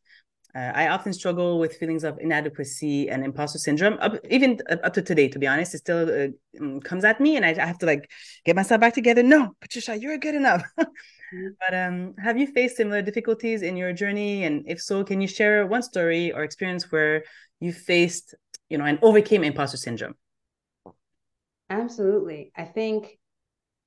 uh, 0.56 0.72
I 0.74 0.88
often 0.88 1.14
struggle 1.14 1.60
with 1.60 1.78
feelings 1.78 2.04
of 2.04 2.18
inadequacy 2.20 3.10
and 3.10 3.24
imposter 3.24 3.60
syndrome, 3.60 3.98
up, 4.00 4.16
even 4.32 4.60
up 4.84 4.94
to 4.94 5.04
today. 5.04 5.28
To 5.28 5.38
be 5.38 5.46
honest, 5.46 5.76
it 5.76 5.80
still 5.80 6.10
uh, 6.10 6.28
mm, 6.60 6.84
comes 6.84 7.04
at 7.04 7.20
me, 7.22 7.36
and 7.36 7.46
I, 7.46 7.50
I, 7.50 7.66
have 7.66 7.78
to 7.80 7.86
like 7.86 8.10
get 8.44 8.56
myself 8.56 8.82
back 8.82 8.96
together. 8.96 9.22
No, 9.22 9.56
Patricia, 9.62 9.96
you're 9.96 10.18
good 10.18 10.34
enough. 10.34 10.64
But 11.60 11.76
um, 11.76 12.16
have 12.18 12.38
you 12.38 12.48
faced 12.48 12.78
similar 12.78 13.02
difficulties 13.02 13.62
in 13.62 13.78
your 13.78 13.94
journey? 13.94 14.44
And 14.44 14.64
if 14.68 14.82
so, 14.82 15.04
can 15.04 15.22
you 15.22 15.28
share 15.28 15.66
one 15.66 15.82
story 15.82 16.32
or 16.32 16.44
experience 16.44 16.92
where 16.92 17.24
you 17.60 17.74
faced, 17.74 18.36
you 18.70 18.78
know, 18.78 18.86
and 18.86 19.00
overcame 19.02 19.44
imposter 19.44 19.78
syndrome? 19.78 20.16
Absolutely. 21.70 22.52
I 22.56 22.66
think 22.66 23.18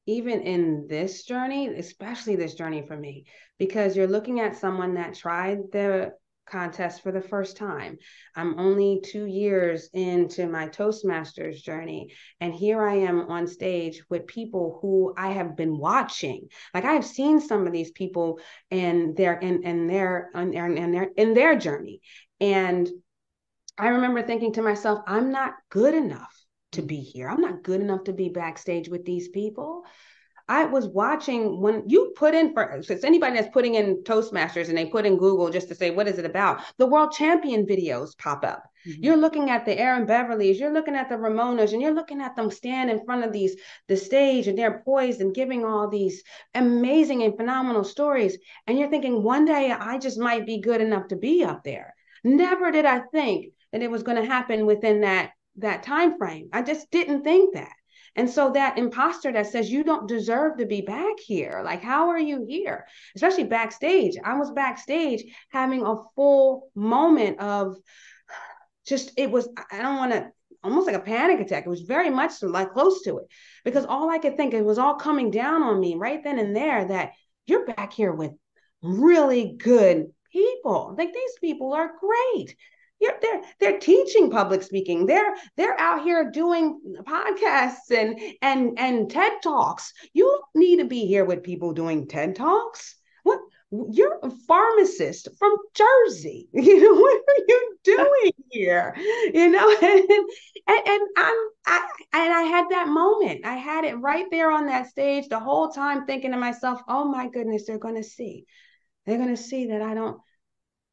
even 0.07 0.41
in 0.41 0.87
this 0.89 1.25
journey, 1.25 1.69
especially 1.69 2.37
this 2.37 2.55
journey 2.55 2.83
for 2.87 2.97
me, 2.97 3.27
because 3.59 3.97
you're 3.97 4.07
looking 4.07 4.41
at 4.41 4.57
someone 4.57 4.95
that 4.95 5.15
tried 5.15 5.71
the 5.73 6.13
contest 6.51 7.03
for 7.03 7.13
the 7.13 7.21
first 7.21 7.57
time. 7.57 7.99
I'm 8.35 8.59
only 8.59 9.01
two 9.05 9.27
years 9.27 9.89
into 9.93 10.47
my 10.47 10.69
Toastmasters 10.69 11.63
journey. 11.63 12.13
And 12.41 12.53
here 12.53 12.83
I 12.83 12.97
am 12.97 13.21
on 13.31 13.47
stage 13.47 14.03
with 14.11 14.27
people 14.27 14.79
who 14.83 15.15
I 15.17 15.31
have 15.33 15.57
been 15.57 15.79
watching. 15.79 16.49
Like 16.75 16.85
I 16.85 16.93
have 16.93 17.07
seen 17.07 17.41
some 17.41 17.67
of 17.67 17.73
these 17.73 17.93
people 17.93 18.41
and 18.71 19.17
their 19.17 19.39
in, 19.39 19.63
in 19.63 19.87
their 19.87 20.31
in 20.35 20.51
their 20.51 20.67
in 20.67 20.93
their 20.93 21.11
in 21.17 21.35
their 21.35 21.57
journey. 21.57 22.01
And 22.41 22.89
I 23.79 23.89
remember 23.89 24.23
thinking 24.23 24.53
to 24.55 24.63
myself, 24.63 25.01
I'm 25.07 25.31
not 25.31 25.55
good 25.71 25.95
enough 25.95 26.35
to 26.73 26.83
be 26.83 27.01
here. 27.01 27.29
I'm 27.29 27.41
not 27.41 27.63
good 27.63 27.81
enough 27.81 28.05
to 28.05 28.13
be 28.13 28.29
backstage 28.29 28.89
with 28.89 29.05
these 29.05 29.29
people. 29.29 29.85
I 30.51 30.65
was 30.65 30.89
watching 30.89 31.61
when 31.61 31.85
you 31.87 32.13
put 32.17 32.35
in 32.35 32.53
for 32.53 32.83
so 32.83 32.93
it's 32.93 33.05
anybody 33.05 33.37
that's 33.37 33.53
putting 33.53 33.77
in 33.77 34.03
Toastmasters 34.03 34.69
and 34.69 34.77
they 34.77 34.87
put 34.87 35.07
in 35.07 35.17
Google 35.17 35.49
just 35.49 35.69
to 35.69 35.77
say 35.77 35.93
what 35.93 36.09
is 36.09 36.19
it 36.19 36.25
about, 36.25 36.63
the 36.77 36.89
world 36.89 37.13
champion 37.13 37.65
videos 37.65 38.19
pop 38.19 38.45
up. 38.45 38.65
Mm-hmm. 38.85 39.05
You're 39.05 39.17
looking 39.17 39.49
at 39.49 39.65
the 39.65 39.79
Aaron 39.79 40.09
Beverlys, 40.09 40.59
you're 40.59 40.73
looking 40.73 40.97
at 40.97 41.09
the 41.09 41.15
Ramonas, 41.15 41.73
and 41.73 41.81
you're 41.81 41.95
looking 41.95 42.21
at 42.21 42.35
them 42.35 42.51
stand 42.51 42.91
in 42.91 43.05
front 43.05 43.25
of 43.25 43.33
these 43.33 43.55
the 43.87 43.97
stage 43.97 44.49
and 44.49 44.59
they're 44.59 44.83
poised 44.85 45.21
and 45.21 45.33
giving 45.33 45.65
all 45.65 45.89
these 45.89 46.25
amazing 46.57 47.23
and 47.23 47.37
phenomenal 47.37 47.85
stories. 47.85 48.37
And 48.67 48.77
you're 48.77 48.91
thinking 48.91 49.23
one 49.23 49.45
day 49.45 49.71
I 49.71 49.99
just 49.99 50.19
might 50.19 50.47
be 50.47 50.61
good 50.61 50.81
enough 50.81 51.07
to 51.09 51.17
be 51.17 51.45
up 51.45 51.63
there. 51.63 51.95
Never 52.25 52.73
did 52.73 52.87
I 52.87 53.03
think 53.13 53.53
that 53.71 53.83
it 53.83 53.91
was 53.91 54.03
going 54.03 54.21
to 54.21 54.29
happen 54.29 54.67
within 54.67 55.03
that 55.03 55.31
that 55.59 55.85
time 55.85 56.19
frame. 56.19 56.49
I 56.53 56.63
just 56.63 56.91
didn't 56.91 57.23
think 57.23 57.55
that. 57.55 57.71
And 58.17 58.29
so 58.29 58.53
that 58.53 58.79
imposter 58.79 59.33
that 59.33 59.47
says 59.47 59.71
you 59.71 59.85
don't 59.85 60.09
deserve 60.09 60.59
to 60.59 60.67
be 60.67 60.81
back 60.81 61.21
here, 61.21 61.63
like, 61.65 61.83
how 61.83 62.09
are 62.09 62.19
you 62.19 62.45
here? 62.49 62.87
Especially 63.15 63.45
backstage. 63.45 64.17
I 64.25 64.37
was 64.37 64.51
backstage 64.51 65.23
having 65.51 65.87
a 65.87 65.97
full 66.17 66.71
moment 66.75 67.41
of 67.41 67.77
just, 68.87 69.13
it 69.17 69.31
was, 69.31 69.49
I 69.71 69.83
don't 69.83 69.97
want 69.97 70.13
to, 70.13 70.31
almost 70.63 70.87
like 70.87 70.97
a 70.97 71.01
panic 71.01 71.41
attack. 71.41 71.65
It 71.65 71.71
was 71.71 71.83
very 71.83 72.11
much 72.11 72.43
like 72.43 72.73
close 72.73 73.03
to 73.03 73.19
it 73.19 73.27
because 73.65 73.87
all 73.87 74.11
I 74.11 74.19
could 74.19 74.37
think, 74.37 74.53
it 74.53 74.65
was 74.65 74.79
all 74.79 74.95
coming 74.95 75.31
down 75.31 75.63
on 75.63 75.81
me 75.81 75.95
right 75.95 76.23
then 76.23 76.39
and 76.39 76.55
there 76.55 76.87
that 76.87 77.13
you're 77.47 77.65
back 77.65 77.93
here 77.93 78.13
with 78.13 78.33
really 78.83 79.57
good 79.57 80.07
people. 80.33 80.95
Like 80.99 81.13
these 81.13 81.33
people 81.41 81.73
are 81.73 81.93
great 81.99 82.57
you're, 83.01 83.15
they're 83.23 83.43
they're 83.59 83.79
teaching 83.79 84.31
public 84.31 84.63
speaking. 84.63 85.07
They're 85.07 85.35
they're 85.57 85.79
out 85.81 86.03
here 86.03 86.31
doing 86.31 86.81
podcasts 87.03 87.91
and 87.91 88.19
and 88.43 88.79
and 88.79 89.11
TED 89.11 89.33
talks. 89.43 89.93
You 90.13 90.41
need 90.55 90.79
to 90.79 90.85
be 90.85 91.07
here 91.07 91.25
with 91.25 91.43
people 91.43 91.73
doing 91.73 92.07
TED 92.07 92.37
talks. 92.37 92.97
What 93.23 93.41
you're 93.71 94.19
a 94.23 94.31
pharmacist 94.31 95.29
from 95.39 95.57
Jersey. 95.75 96.49
You 96.53 96.83
know 96.95 97.01
what 97.01 97.23
are 97.29 97.45
you 97.49 97.79
doing 97.85 98.33
here? 98.51 98.95
You 99.33 99.51
know, 99.51 99.71
and 99.83 100.11
and, 100.67 100.87
and 100.87 101.09
I'm 101.17 101.37
I 101.67 101.89
and 102.13 102.33
I 102.35 102.43
had 102.43 102.67
that 102.71 102.89
moment. 102.89 103.47
I 103.47 103.55
had 103.55 103.85
it 103.85 103.95
right 103.95 104.27
there 104.31 104.51
on 104.51 104.67
that 104.67 104.89
stage 104.89 105.29
the 105.29 105.41
whole 105.41 105.71
time, 105.71 106.05
thinking 106.05 106.33
to 106.33 106.37
myself, 106.37 106.83
"Oh 106.89 107.05
my 107.05 107.29
goodness, 107.29 107.67
they're 107.67 107.79
going 107.79 107.97
to 107.97 108.05
see. 108.05 108.45
They're 109.07 109.19
going 109.19 109.35
to 109.35 109.43
see 109.43 109.67
that 109.67 109.81
I 109.81 109.95
don't." 109.95 110.21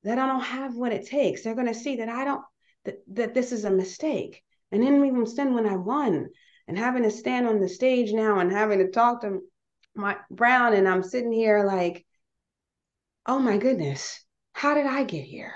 That 0.08 0.20
I 0.20 0.26
don't 0.26 0.39
have 0.39 0.76
what 0.76 0.93
it 0.93 1.05
takes. 1.05 1.43
They're 1.43 1.53
going 1.53 1.68
to 1.68 1.74
see 1.74 1.97
that 1.97 2.08
I 2.08 2.24
don't, 2.24 2.41
that, 2.86 2.99
that 3.14 3.34
this 3.34 3.51
is 3.51 3.66
a 3.66 3.70
mistake. 3.70 4.41
And 4.72 4.82
then 4.82 5.05
even 5.05 5.26
then 5.36 5.53
when 5.53 5.66
I 5.66 5.76
won 5.76 6.30
and 6.66 6.78
having 6.78 7.03
to 7.03 7.12
stand 7.12 7.45
on 7.45 7.60
the 7.60 7.68
stage 7.68 8.14
now 8.14 8.39
and 8.39 8.49
having 8.49 8.80
to 8.80 8.89
talk 8.89 9.22
to 9.22 9.41
Mark 9.97 10.20
Brown 10.32 10.74
and 10.74 10.88
I'm 10.88 11.03
sitting 11.03 11.34
here 11.34 11.66
like, 11.66 12.05
oh 13.26 13.39
my 13.39 13.58
goodness, 13.58 14.24
how 14.53 14.76
did 14.76 14.86
I 14.86 15.03
get 15.03 15.26
here? 15.26 15.53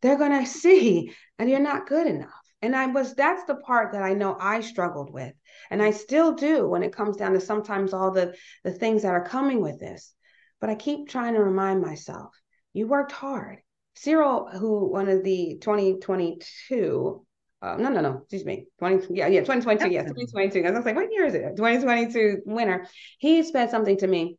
They're 0.00 0.16
going 0.16 0.38
to 0.44 0.48
see 0.48 1.12
and 1.40 1.50
you're 1.50 1.58
not 1.58 1.88
good 1.88 2.06
enough. 2.06 2.30
And 2.62 2.76
I 2.76 2.86
was, 2.86 3.16
that's 3.16 3.44
the 3.46 3.56
part 3.56 3.92
that 3.92 4.02
I 4.02 4.14
know 4.14 4.36
I 4.38 4.60
struggled 4.60 5.12
with. 5.12 5.32
And 5.70 5.82
I 5.82 5.90
still 5.90 6.34
do 6.34 6.68
when 6.68 6.84
it 6.84 6.92
comes 6.92 7.16
down 7.16 7.32
to 7.32 7.40
sometimes 7.40 7.92
all 7.92 8.12
the, 8.12 8.36
the 8.62 8.72
things 8.72 9.02
that 9.02 9.12
are 9.12 9.24
coming 9.24 9.60
with 9.60 9.80
this. 9.80 10.14
But 10.60 10.70
I 10.70 10.76
keep 10.76 11.08
trying 11.08 11.34
to 11.34 11.42
remind 11.42 11.82
myself, 11.82 12.32
you 12.72 12.86
worked 12.86 13.10
hard. 13.10 13.58
Cyril, 14.00 14.48
who 14.48 14.86
one 14.90 15.08
of 15.08 15.24
the 15.24 15.58
2022, 15.60 17.24
uh, 17.60 17.76
no, 17.76 17.88
no, 17.88 18.00
no, 18.00 18.18
excuse 18.22 18.44
me, 18.44 18.66
20, 18.78 19.08
yeah, 19.10 19.26
yeah, 19.26 19.40
2022, 19.40 19.90
yes, 19.92 20.04
2022. 20.04 20.64
I 20.64 20.70
was 20.70 20.84
like, 20.84 20.94
what 20.94 21.10
year 21.10 21.26
is 21.26 21.34
it? 21.34 21.56
2022 21.56 22.42
winner. 22.46 22.86
He 23.18 23.42
said 23.42 23.70
something 23.70 23.96
to 23.98 24.06
me. 24.06 24.38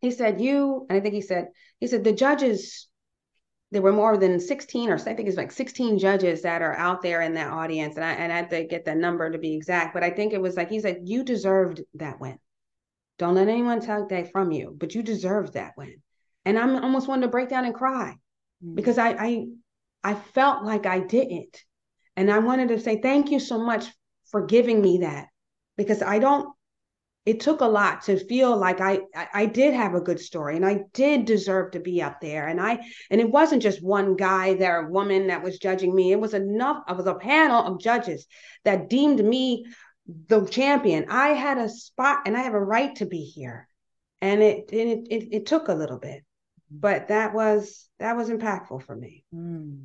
He 0.00 0.10
said, 0.10 0.40
you, 0.40 0.86
and 0.88 0.96
I 0.96 1.00
think 1.00 1.14
he 1.14 1.20
said, 1.20 1.48
he 1.78 1.86
said, 1.86 2.04
the 2.04 2.12
judges, 2.12 2.88
there 3.70 3.82
were 3.82 3.92
more 3.92 4.16
than 4.16 4.40
16 4.40 4.88
or 4.88 4.94
I 4.94 4.98
think 4.98 5.28
it's 5.28 5.36
like 5.36 5.52
16 5.52 5.98
judges 5.98 6.42
that 6.42 6.62
are 6.62 6.74
out 6.74 7.02
there 7.02 7.20
in 7.20 7.34
that 7.34 7.52
audience. 7.52 7.96
And 7.96 8.04
I, 8.04 8.12
and 8.12 8.32
I 8.32 8.36
had 8.36 8.50
to 8.50 8.64
get 8.64 8.86
that 8.86 8.96
number 8.96 9.30
to 9.30 9.38
be 9.38 9.54
exact, 9.54 9.92
but 9.92 10.02
I 10.02 10.10
think 10.10 10.32
it 10.32 10.40
was 10.40 10.56
like, 10.56 10.70
he 10.70 10.80
said, 10.80 11.00
you 11.04 11.22
deserved 11.22 11.82
that 11.94 12.18
win. 12.18 12.38
Don't 13.18 13.34
let 13.34 13.48
anyone 13.48 13.80
take 13.80 14.08
that 14.08 14.32
from 14.32 14.52
you, 14.52 14.74
but 14.74 14.94
you 14.94 15.02
deserved 15.02 15.52
that 15.52 15.72
win. 15.76 16.02
And 16.46 16.58
I'm 16.58 16.76
almost 16.76 17.08
wanting 17.08 17.22
to 17.22 17.28
break 17.28 17.50
down 17.50 17.66
and 17.66 17.74
cry 17.74 18.16
because 18.74 18.98
I, 18.98 19.10
I 19.10 19.46
I 20.02 20.14
felt 20.14 20.64
like 20.64 20.86
I 20.86 21.00
didn't. 21.00 21.62
And 22.16 22.30
I 22.30 22.38
wanted 22.38 22.68
to 22.68 22.80
say 22.80 23.00
thank 23.00 23.30
you 23.30 23.40
so 23.40 23.58
much 23.58 23.86
for 24.30 24.46
giving 24.46 24.80
me 24.80 24.98
that 24.98 25.26
because 25.76 26.02
I 26.02 26.18
don't 26.18 26.48
it 27.26 27.40
took 27.40 27.60
a 27.60 27.66
lot 27.66 28.02
to 28.02 28.24
feel 28.24 28.56
like 28.56 28.80
I, 28.80 29.00
I, 29.14 29.28
I 29.34 29.46
did 29.46 29.74
have 29.74 29.94
a 29.94 30.00
good 30.00 30.20
story 30.20 30.54
and 30.54 30.64
I 30.64 30.84
did 30.94 31.24
deserve 31.24 31.72
to 31.72 31.80
be 31.80 32.00
up 32.00 32.20
there. 32.20 32.46
And 32.46 32.60
I 32.60 32.78
and 33.10 33.20
it 33.20 33.28
wasn't 33.28 33.62
just 33.62 33.82
one 33.82 34.14
guy 34.14 34.54
there, 34.54 34.86
a 34.86 34.90
woman 34.90 35.26
that 35.26 35.42
was 35.42 35.58
judging 35.58 35.92
me. 35.92 36.12
It 36.12 36.20
was 36.20 36.34
enough, 36.34 36.84
was 36.88 37.06
a 37.06 37.14
panel 37.14 37.64
of 37.64 37.80
judges 37.80 38.26
that 38.64 38.88
deemed 38.88 39.22
me 39.22 39.66
the 40.28 40.46
champion. 40.46 41.06
I 41.10 41.30
had 41.30 41.58
a 41.58 41.68
spot 41.68 42.20
and 42.26 42.36
I 42.36 42.42
have 42.42 42.54
a 42.54 42.64
right 42.64 42.94
to 42.96 43.06
be 43.06 43.24
here. 43.24 43.68
And 44.22 44.40
it 44.40 44.70
it 44.72 45.08
it, 45.10 45.28
it 45.32 45.46
took 45.46 45.66
a 45.66 45.74
little 45.74 45.98
bit 45.98 46.22
but 46.70 47.08
that 47.08 47.34
was 47.34 47.88
that 47.98 48.16
was 48.16 48.28
impactful 48.28 48.82
for 48.82 48.96
me 48.96 49.24
mm. 49.34 49.78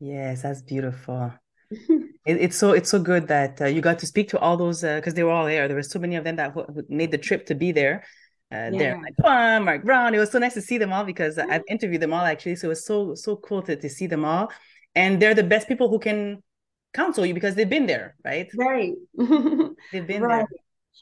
yes 0.00 0.42
that's 0.42 0.62
beautiful 0.62 1.32
it, 1.70 2.10
it's 2.24 2.56
so 2.56 2.72
it's 2.72 2.90
so 2.90 2.98
good 2.98 3.28
that 3.28 3.60
uh, 3.60 3.66
you 3.66 3.80
got 3.80 3.98
to 3.98 4.06
speak 4.06 4.28
to 4.28 4.38
all 4.38 4.56
those 4.56 4.80
because 4.80 5.12
uh, 5.12 5.16
they 5.16 5.24
were 5.24 5.30
all 5.30 5.46
there 5.46 5.68
there 5.68 5.76
were 5.76 5.82
so 5.82 5.98
many 5.98 6.16
of 6.16 6.24
them 6.24 6.36
that 6.36 6.54
w- 6.54 6.82
made 6.88 7.10
the 7.10 7.18
trip 7.18 7.46
to 7.46 7.54
be 7.54 7.72
there 7.72 8.04
uh, 8.50 8.70
yeah. 8.72 8.78
there 8.78 9.02
like 9.02 9.14
oh, 9.24 9.60
Mark 9.60 9.84
Brown 9.84 10.14
it 10.14 10.18
was 10.18 10.30
so 10.30 10.38
nice 10.38 10.54
to 10.54 10.62
see 10.62 10.78
them 10.78 10.92
all 10.92 11.04
because 11.04 11.36
yeah. 11.36 11.46
I've 11.50 11.64
interviewed 11.68 12.00
them 12.00 12.14
all 12.14 12.24
actually 12.24 12.56
so 12.56 12.68
it 12.68 12.70
was 12.70 12.86
so 12.86 13.14
so 13.14 13.36
cool 13.36 13.62
to, 13.62 13.76
to 13.76 13.88
see 13.88 14.06
them 14.06 14.24
all 14.24 14.50
and 14.94 15.20
they're 15.20 15.34
the 15.34 15.42
best 15.42 15.68
people 15.68 15.88
who 15.90 15.98
can 15.98 16.42
counsel 16.92 17.24
you 17.24 17.34
because 17.34 17.54
they've 17.54 17.68
been 17.68 17.86
there, 17.86 18.16
right? 18.24 18.48
Right. 18.56 18.94
they've 19.92 20.06
been 20.06 20.22
right. 20.22 20.38
there. 20.38 20.46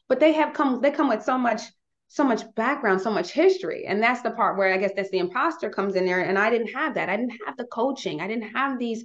But 0.09 0.20
they 0.20 0.32
have 0.32 0.53
come, 0.53 0.80
they 0.80 0.90
come 0.90 1.09
with 1.09 1.22
so 1.22 1.38
much 1.38 1.62
so 2.09 2.24
much 2.24 2.42
background, 2.54 3.00
so 3.00 3.11
much 3.11 3.30
history. 3.30 3.84
And 3.86 4.02
that's 4.02 4.22
the 4.22 4.30
part 4.30 4.57
where 4.57 4.72
I 4.72 4.78
guess 4.78 4.92
that's 4.94 5.11
the 5.11 5.18
imposter 5.18 5.70
comes 5.70 5.96
in 5.96 6.07
there. 6.07 6.20
And 6.20 6.38
I 6.38 6.50
didn't 6.50 6.72
have 6.74 6.94
that. 6.94 7.09
I 7.09 7.16
didn't 7.16 7.38
have 7.46 7.57
the 7.57 7.64
coaching. 7.64 8.20
I 8.20 8.28
didn't 8.28 8.50
have 8.50 8.78
these 8.78 9.04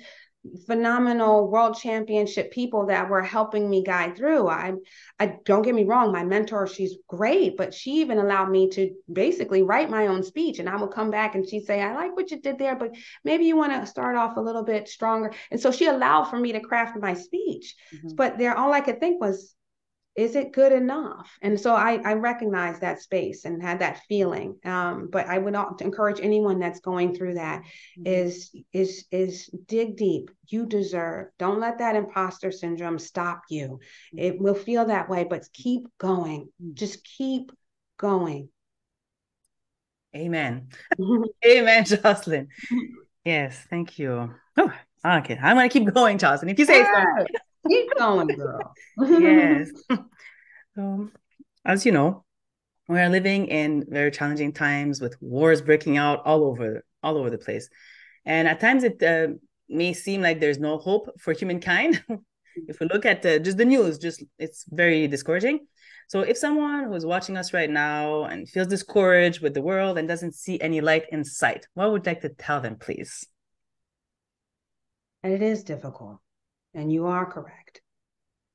phenomenal 0.65 1.49
world 1.49 1.77
championship 1.77 2.51
people 2.51 2.87
that 2.87 3.09
were 3.09 3.21
helping 3.21 3.69
me 3.69 3.83
guide 3.83 4.17
through. 4.17 4.47
I 4.47 4.73
I 5.19 5.37
don't 5.45 5.61
get 5.61 5.75
me 5.75 5.83
wrong, 5.83 6.11
my 6.11 6.23
mentor, 6.23 6.65
she's 6.65 6.97
great, 7.07 7.57
but 7.57 7.73
she 7.73 8.01
even 8.01 8.17
allowed 8.17 8.49
me 8.49 8.69
to 8.69 8.91
basically 9.11 9.61
write 9.61 9.89
my 9.89 10.07
own 10.07 10.23
speech. 10.23 10.59
And 10.59 10.67
I 10.67 10.77
would 10.77 10.91
come 10.91 11.11
back 11.11 11.35
and 11.35 11.47
she'd 11.47 11.65
say, 11.65 11.81
I 11.81 11.93
like 11.93 12.15
what 12.15 12.31
you 12.31 12.41
did 12.41 12.57
there, 12.57 12.75
but 12.75 12.95
maybe 13.23 13.45
you 13.45 13.55
want 13.55 13.73
to 13.73 13.85
start 13.85 14.15
off 14.15 14.37
a 14.37 14.41
little 14.41 14.63
bit 14.63 14.87
stronger. 14.87 15.31
And 15.51 15.59
so 15.59 15.71
she 15.71 15.85
allowed 15.85 16.25
for 16.25 16.39
me 16.39 16.53
to 16.53 16.59
craft 16.59 16.97
my 16.99 17.13
speech. 17.13 17.75
Mm-hmm. 17.93 18.15
But 18.15 18.39
there 18.39 18.57
all 18.57 18.73
I 18.73 18.81
could 18.81 18.99
think 18.99 19.21
was, 19.21 19.55
is 20.15 20.35
it 20.35 20.51
good 20.51 20.73
enough? 20.73 21.37
And 21.41 21.59
so 21.59 21.73
I, 21.73 22.01
I 22.03 22.13
recognize 22.13 22.79
that 22.79 23.01
space 23.01 23.45
and 23.45 23.61
had 23.61 23.79
that 23.79 24.01
feeling. 24.09 24.57
Um, 24.65 25.07
but 25.09 25.27
I 25.27 25.37
would 25.37 25.55
encourage 25.79 26.19
anyone 26.21 26.59
that's 26.59 26.81
going 26.81 27.15
through 27.15 27.35
that 27.35 27.61
mm-hmm. 27.61 28.07
is 28.07 28.53
is 28.73 29.05
is 29.11 29.49
dig 29.67 29.95
deep. 29.95 30.29
You 30.47 30.65
deserve. 30.65 31.27
Don't 31.39 31.61
let 31.61 31.77
that 31.79 31.95
imposter 31.95 32.51
syndrome 32.51 32.99
stop 32.99 33.43
you. 33.49 33.79
Mm-hmm. 34.13 34.19
It 34.19 34.41
will 34.41 34.55
feel 34.55 34.85
that 34.85 35.09
way, 35.09 35.23
but 35.23 35.47
keep 35.53 35.87
going. 35.97 36.49
Mm-hmm. 36.61 36.73
Just 36.73 37.05
keep 37.05 37.51
going. 37.97 38.49
Amen. 40.13 40.67
Amen, 41.45 41.85
Jocelyn. 41.85 42.49
Yes, 43.23 43.55
thank 43.69 43.99
you. 43.99 44.33
Oh, 44.57 44.73
okay. 45.05 45.37
I'm 45.39 45.55
gonna 45.55 45.69
keep 45.69 45.93
going, 45.93 46.17
Jocelyn. 46.17 46.49
If 46.49 46.57
you 46.57 46.65
say 46.65 46.83
so. 46.83 47.25
Keep 47.67 47.95
going, 47.97 48.27
girl. 48.27 48.73
yes. 48.97 49.71
Um, 50.77 51.11
as 51.65 51.85
you 51.85 51.91
know, 51.91 52.23
we 52.87 52.97
are 52.99 53.09
living 53.09 53.47
in 53.47 53.83
very 53.89 54.09
challenging 54.09 54.53
times 54.53 55.01
with 55.01 55.17
wars 55.21 55.61
breaking 55.61 55.97
out 55.97 56.25
all 56.25 56.45
over 56.45 56.85
all 57.03 57.17
over 57.17 57.29
the 57.29 57.37
place, 57.37 57.67
and 58.25 58.47
at 58.47 58.61
times 58.61 58.85
it 58.85 59.03
uh, 59.03 59.33
may 59.67 59.91
seem 59.91 60.21
like 60.21 60.39
there's 60.39 60.59
no 60.59 60.77
hope 60.77 61.09
for 61.19 61.33
humankind. 61.33 62.01
if 62.67 62.79
we 62.79 62.87
look 62.87 63.05
at 63.05 63.21
the, 63.21 63.39
just 63.39 63.57
the 63.57 63.65
news, 63.65 63.97
just 63.97 64.23
it's 64.39 64.65
very 64.69 65.07
discouraging. 65.07 65.67
So 66.07 66.21
if 66.21 66.37
someone 66.37 66.85
who's 66.85 67.05
watching 67.05 67.37
us 67.37 67.53
right 67.53 67.69
now 67.69 68.25
and 68.25 68.47
feels 68.47 68.67
discouraged 68.67 69.41
with 69.41 69.53
the 69.53 69.61
world 69.61 69.97
and 69.97 70.07
doesn't 70.07 70.35
see 70.35 70.59
any 70.59 70.81
light 70.81 71.05
in 71.11 71.23
sight, 71.23 71.67
what 71.73 71.91
would 71.91 72.05
you 72.05 72.11
like 72.11 72.21
to 72.21 72.29
tell 72.29 72.59
them, 72.59 72.75
please? 72.75 73.25
And 75.23 75.31
it 75.31 75.41
is 75.41 75.63
difficult. 75.63 76.19
And 76.73 76.91
you 76.91 77.07
are 77.07 77.25
correct. 77.25 77.81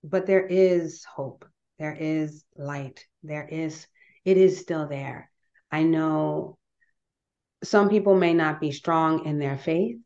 But 0.03 0.27
there 0.27 0.47
is 0.47 1.05
hope. 1.05 1.45
There 1.79 1.97
is 1.99 2.45
light. 2.57 3.05
There 3.23 3.47
is, 3.47 3.87
it 4.25 4.37
is 4.37 4.59
still 4.59 4.89
there. 4.89 5.31
I 5.71 5.83
know 5.83 6.59
some 7.65 7.89
people 7.89 8.15
may 8.15 8.35
not 8.35 8.61
be 8.61 8.71
strong 8.71 9.27
in 9.27 9.39
their 9.39 9.59
faith, 9.59 9.99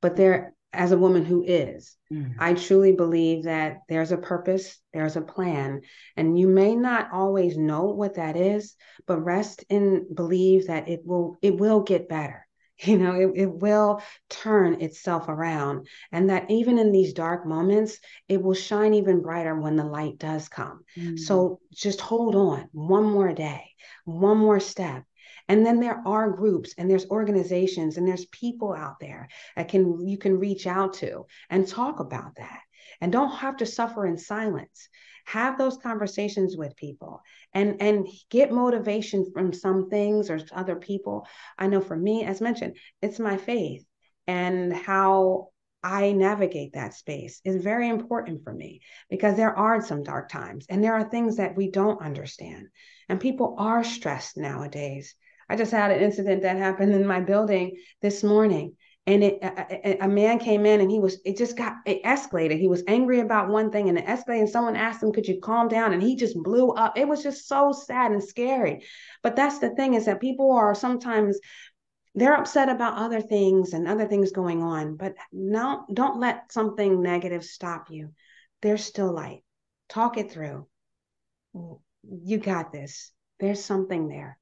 but 0.00 0.16
there, 0.16 0.54
as 0.72 0.92
a 0.92 0.98
woman 0.98 1.24
who 1.24 1.42
is, 1.42 1.96
mm. 2.12 2.34
I 2.38 2.54
truly 2.54 2.92
believe 2.92 3.44
that 3.44 3.78
there's 3.88 4.12
a 4.12 4.18
purpose, 4.18 4.78
there's 4.92 5.16
a 5.16 5.22
plan, 5.22 5.80
and 6.16 6.38
you 6.38 6.48
may 6.48 6.76
not 6.76 7.08
always 7.12 7.56
know 7.56 7.84
what 7.84 8.16
that 8.16 8.36
is, 8.36 8.74
but 9.06 9.24
rest 9.24 9.64
and 9.70 10.14
believe 10.14 10.66
that 10.66 10.88
it 10.88 11.00
will 11.04 11.38
it 11.40 11.56
will 11.56 11.80
get 11.80 12.08
better 12.08 12.45
you 12.84 12.98
know 12.98 13.14
it, 13.14 13.32
it 13.34 13.50
will 13.50 14.02
turn 14.28 14.80
itself 14.80 15.28
around 15.28 15.86
and 16.12 16.30
that 16.30 16.50
even 16.50 16.78
in 16.78 16.92
these 16.92 17.12
dark 17.12 17.46
moments 17.46 17.98
it 18.28 18.42
will 18.42 18.54
shine 18.54 18.94
even 18.94 19.22
brighter 19.22 19.58
when 19.58 19.76
the 19.76 19.84
light 19.84 20.18
does 20.18 20.48
come. 20.48 20.82
Mm. 20.96 21.18
so 21.18 21.60
just 21.72 22.00
hold 22.00 22.34
on 22.34 22.68
one 22.72 23.04
more 23.04 23.32
day 23.32 23.64
one 24.04 24.38
more 24.38 24.60
step 24.60 25.04
and 25.48 25.64
then 25.64 25.80
there 25.80 26.02
are 26.06 26.30
groups 26.30 26.74
and 26.76 26.90
there's 26.90 27.08
organizations 27.10 27.96
and 27.96 28.06
there's 28.06 28.26
people 28.26 28.72
out 28.72 28.98
there 29.00 29.28
that 29.54 29.68
can 29.68 30.06
you 30.06 30.18
can 30.18 30.38
reach 30.38 30.66
out 30.66 30.94
to 30.94 31.26
and 31.50 31.66
talk 31.66 32.00
about 32.00 32.36
that. 32.36 32.60
And 33.00 33.12
don't 33.12 33.30
have 33.30 33.58
to 33.58 33.66
suffer 33.66 34.06
in 34.06 34.16
silence. 34.16 34.88
Have 35.26 35.58
those 35.58 35.76
conversations 35.76 36.56
with 36.56 36.76
people 36.76 37.20
and 37.56 37.80
and 37.80 38.06
get 38.30 38.52
motivation 38.52 39.30
from 39.32 39.52
some 39.52 39.88
things 39.88 40.30
or 40.30 40.38
other 40.52 40.76
people 40.76 41.26
i 41.58 41.66
know 41.66 41.80
for 41.80 41.96
me 41.96 42.24
as 42.24 42.40
mentioned 42.40 42.76
it's 43.02 43.18
my 43.18 43.36
faith 43.36 43.84
and 44.26 44.72
how 44.72 45.48
I 45.82 46.10
navigate 46.10 46.72
that 46.72 46.94
space 46.94 47.40
is 47.44 47.62
very 47.62 47.88
important 47.88 48.42
for 48.42 48.52
me 48.52 48.80
because 49.08 49.36
there 49.36 49.56
are 49.56 49.80
some 49.80 50.02
dark 50.02 50.28
times 50.28 50.66
and 50.68 50.82
there 50.82 50.94
are 50.94 51.08
things 51.08 51.36
that 51.36 51.56
we 51.56 51.70
don't 51.70 52.02
understand. 52.02 52.66
And 53.08 53.20
people 53.20 53.54
are 53.56 53.84
stressed 53.84 54.36
nowadays. 54.36 55.14
I 55.48 55.54
just 55.54 55.70
had 55.70 55.92
an 55.92 56.02
incident 56.02 56.42
that 56.42 56.56
happened 56.56 56.92
in 56.92 57.06
my 57.06 57.20
building 57.20 57.76
this 58.02 58.24
morning 58.24 58.74
and 59.06 59.22
it 59.22 59.38
a, 59.40 60.04
a, 60.04 60.08
man 60.08 60.38
came 60.38 60.66
in 60.66 60.80
and 60.80 60.90
he 60.90 60.98
was 60.98 61.18
it 61.24 61.36
just 61.36 61.56
got 61.56 61.74
it 61.86 62.02
escalated. 62.02 62.58
He 62.58 62.66
was 62.66 62.82
angry 62.88 63.20
about 63.20 63.48
one 63.48 63.70
thing 63.70 63.88
and 63.88 63.96
it 63.96 64.06
escalated 64.06 64.40
and 64.40 64.50
someone 64.50 64.74
asked 64.74 65.02
him 65.02 65.12
could 65.12 65.28
you 65.28 65.40
calm 65.40 65.68
down? 65.68 65.92
And 65.92 66.02
he 66.02 66.16
just 66.16 66.36
blew 66.42 66.70
up. 66.70 66.98
It 66.98 67.06
was 67.06 67.22
just 67.22 67.46
so 67.46 67.72
sad 67.72 68.10
and 68.10 68.22
scary. 68.22 68.84
But 69.22 69.36
that's 69.36 69.60
the 69.60 69.70
thing 69.70 69.94
is 69.94 70.06
that 70.06 70.20
people 70.20 70.52
are 70.52 70.74
sometimes 70.74 71.38
they're 72.16 72.34
upset 72.34 72.68
about 72.68 72.98
other 72.98 73.20
things 73.20 73.74
and 73.74 73.86
other 73.86 74.08
things 74.08 74.32
going 74.32 74.62
on 74.62 74.96
but 74.96 75.14
no 75.32 75.84
don't 75.92 76.18
let 76.18 76.50
something 76.50 77.00
negative 77.00 77.44
stop 77.44 77.90
you. 77.90 78.12
There's 78.60 78.84
still 78.84 79.14
light. 79.14 79.44
Talk 79.88 80.18
it 80.18 80.32
through. 80.32 80.66
You 82.02 82.38
got 82.38 82.72
this. 82.72 83.12
There's 83.38 83.64
something 83.64 84.08
there. 84.08 84.36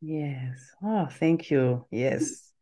Yes. 0.00 0.60
Oh 0.80 1.08
thank 1.10 1.50
you. 1.50 1.86
Yes 1.90 2.52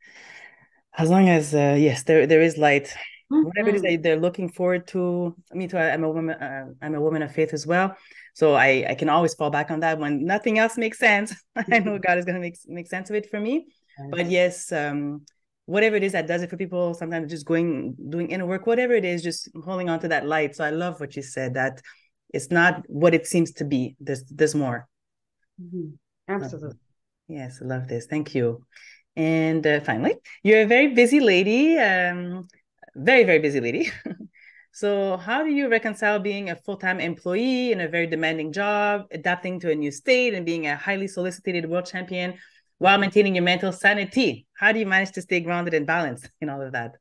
as 0.96 1.10
long 1.10 1.28
as 1.28 1.54
uh, 1.54 1.76
yes 1.78 2.02
there 2.04 2.26
there 2.26 2.42
is 2.42 2.56
light. 2.56 2.94
Mm-hmm. 3.32 3.44
whatever 3.44 3.68
it 3.68 3.76
is 3.76 3.82
mm-hmm. 3.82 3.92
that 3.92 4.02
they're 4.02 4.18
looking 4.18 4.48
forward 4.48 4.88
to 4.88 5.36
me 5.52 5.68
too 5.68 5.76
I, 5.76 5.90
am 5.90 6.02
a 6.02 6.10
woman 6.10 6.34
uh, 6.34 6.66
i'm 6.82 6.96
a 6.96 7.00
woman 7.00 7.22
of 7.22 7.32
faith 7.32 7.54
as 7.54 7.64
well. 7.64 7.96
So 8.34 8.54
i 8.54 8.84
i 8.88 8.94
can 8.96 9.08
always 9.08 9.34
fall 9.34 9.50
back 9.50 9.70
on 9.70 9.80
that 9.80 10.00
when 10.00 10.24
nothing 10.24 10.58
else 10.58 10.76
makes 10.76 10.98
sense. 10.98 11.32
I 11.56 11.78
know 11.78 11.98
god 11.98 12.18
is 12.18 12.24
going 12.24 12.34
to 12.34 12.40
make 12.40 12.58
make 12.66 12.88
sense 12.88 13.08
of 13.08 13.14
it 13.14 13.30
for 13.30 13.38
me. 13.38 13.66
But 14.10 14.30
yes 14.30 14.72
um 14.72 15.22
whatever 15.66 15.94
it 15.94 16.02
is 16.02 16.12
that 16.12 16.26
does 16.26 16.42
it 16.42 16.50
for 16.50 16.56
people 16.56 16.92
sometimes 16.94 17.30
just 17.30 17.46
going 17.46 17.94
doing 18.08 18.30
inner 18.30 18.46
work 18.46 18.66
whatever 18.66 18.94
it 18.94 19.04
is 19.04 19.22
just 19.22 19.48
holding 19.64 19.88
on 19.88 20.00
to 20.00 20.08
that 20.08 20.26
light. 20.26 20.56
So 20.56 20.64
i 20.64 20.70
love 20.70 20.98
what 20.98 21.14
you 21.14 21.22
said 21.22 21.54
that 21.54 21.80
it's 22.34 22.50
not 22.50 22.82
what 22.88 23.14
it 23.14 23.28
seems 23.28 23.52
to 23.52 23.64
be 23.64 23.94
there's 24.00 24.24
there's 24.24 24.56
more. 24.56 24.88
Mm-hmm. 25.62 25.94
absolutely. 26.28 26.78
yes 27.28 27.60
i 27.62 27.64
love 27.64 27.86
this. 27.86 28.06
Thank 28.06 28.34
you 28.34 28.66
and 29.16 29.66
uh, 29.66 29.80
finally, 29.80 30.14
you're 30.42 30.62
a 30.62 30.66
very 30.66 30.88
busy 30.94 31.20
lady, 31.20 31.78
um, 31.78 32.48
very, 32.94 33.24
very 33.24 33.38
busy 33.38 33.60
lady. 33.60 33.90
so, 34.72 35.16
how 35.16 35.42
do 35.42 35.50
you 35.50 35.68
reconcile 35.68 36.18
being 36.18 36.50
a 36.50 36.56
full 36.56 36.76
time 36.76 37.00
employee 37.00 37.72
in 37.72 37.80
a 37.80 37.88
very 37.88 38.06
demanding 38.06 38.52
job, 38.52 39.06
adapting 39.10 39.60
to 39.60 39.70
a 39.70 39.74
new 39.74 39.90
state, 39.90 40.34
and 40.34 40.46
being 40.46 40.66
a 40.66 40.76
highly 40.76 41.08
solicited 41.08 41.68
world 41.68 41.86
champion 41.86 42.34
while 42.78 42.98
maintaining 42.98 43.34
your 43.34 43.44
mental 43.44 43.72
sanity? 43.72 44.46
How 44.54 44.72
do 44.72 44.78
you 44.78 44.86
manage 44.86 45.12
to 45.12 45.22
stay 45.22 45.40
grounded 45.40 45.74
and 45.74 45.86
balanced 45.86 46.30
in 46.40 46.48
all 46.48 46.62
of 46.62 46.72
that? 46.72 46.96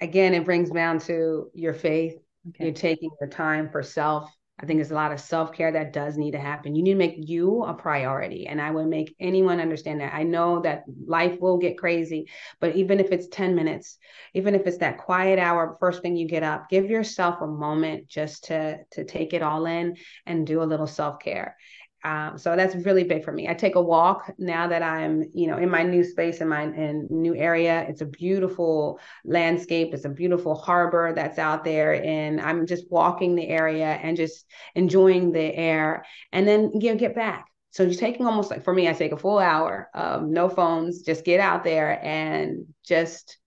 Again, 0.00 0.32
it 0.34 0.44
brings 0.44 0.70
down 0.70 1.00
to 1.00 1.50
your 1.54 1.74
faith. 1.74 2.14
Okay. 2.48 2.64
You're 2.64 2.74
taking 2.74 3.10
your 3.20 3.28
time 3.28 3.68
for 3.70 3.82
self 3.82 4.30
I 4.60 4.66
think 4.66 4.78
there's 4.78 4.90
a 4.90 4.94
lot 4.94 5.12
of 5.12 5.20
self 5.20 5.52
care 5.52 5.70
that 5.70 5.92
does 5.92 6.16
need 6.16 6.32
to 6.32 6.38
happen. 6.38 6.74
You 6.74 6.82
need 6.82 6.92
to 6.92 6.98
make 6.98 7.14
you 7.16 7.62
a 7.64 7.74
priority. 7.74 8.46
And 8.48 8.60
I 8.60 8.70
would 8.70 8.88
make 8.88 9.14
anyone 9.20 9.60
understand 9.60 10.00
that. 10.00 10.12
I 10.12 10.24
know 10.24 10.60
that 10.62 10.82
life 11.06 11.40
will 11.40 11.58
get 11.58 11.78
crazy, 11.78 12.28
but 12.60 12.74
even 12.74 12.98
if 12.98 13.12
it's 13.12 13.28
10 13.28 13.54
minutes, 13.54 13.98
even 14.34 14.54
if 14.54 14.66
it's 14.66 14.78
that 14.78 14.98
quiet 14.98 15.38
hour, 15.38 15.76
first 15.78 16.02
thing 16.02 16.16
you 16.16 16.26
get 16.26 16.42
up, 16.42 16.68
give 16.68 16.90
yourself 16.90 17.40
a 17.40 17.46
moment 17.46 18.08
just 18.08 18.44
to, 18.44 18.78
to 18.92 19.04
take 19.04 19.32
it 19.32 19.42
all 19.42 19.66
in 19.66 19.96
and 20.26 20.46
do 20.46 20.62
a 20.62 20.64
little 20.64 20.88
self 20.88 21.20
care. 21.20 21.56
Um, 22.04 22.38
so 22.38 22.54
that's 22.54 22.74
really 22.76 23.04
big 23.04 23.24
for 23.24 23.32
me. 23.32 23.48
I 23.48 23.54
take 23.54 23.74
a 23.74 23.82
walk 23.82 24.32
now 24.38 24.68
that 24.68 24.82
I'm, 24.82 25.24
you 25.34 25.46
know, 25.48 25.58
in 25.58 25.68
my 25.68 25.82
new 25.82 26.04
space 26.04 26.40
in 26.40 26.48
my 26.48 26.62
in 26.62 27.08
new 27.10 27.34
area. 27.34 27.84
It's 27.88 28.00
a 28.00 28.06
beautiful 28.06 29.00
landscape. 29.24 29.92
It's 29.92 30.04
a 30.04 30.10
beautiful 30.10 30.54
harbor 30.54 31.12
that's 31.14 31.38
out 31.38 31.64
there, 31.64 32.02
and 32.02 32.40
I'm 32.40 32.66
just 32.66 32.90
walking 32.90 33.34
the 33.34 33.48
area 33.48 33.86
and 33.86 34.16
just 34.16 34.46
enjoying 34.74 35.32
the 35.32 35.54
air. 35.54 36.04
And 36.32 36.46
then 36.46 36.72
you 36.80 36.92
know, 36.92 36.98
get 36.98 37.14
back. 37.14 37.46
So 37.70 37.82
you're 37.82 37.94
taking 37.94 38.26
almost 38.26 38.50
like 38.50 38.64
for 38.64 38.72
me, 38.72 38.88
I 38.88 38.92
take 38.92 39.12
a 39.12 39.16
full 39.18 39.38
hour, 39.38 39.90
um, 39.94 40.32
no 40.32 40.48
phones, 40.48 41.02
just 41.02 41.24
get 41.24 41.40
out 41.40 41.64
there 41.64 42.02
and 42.04 42.66
just 42.84 43.38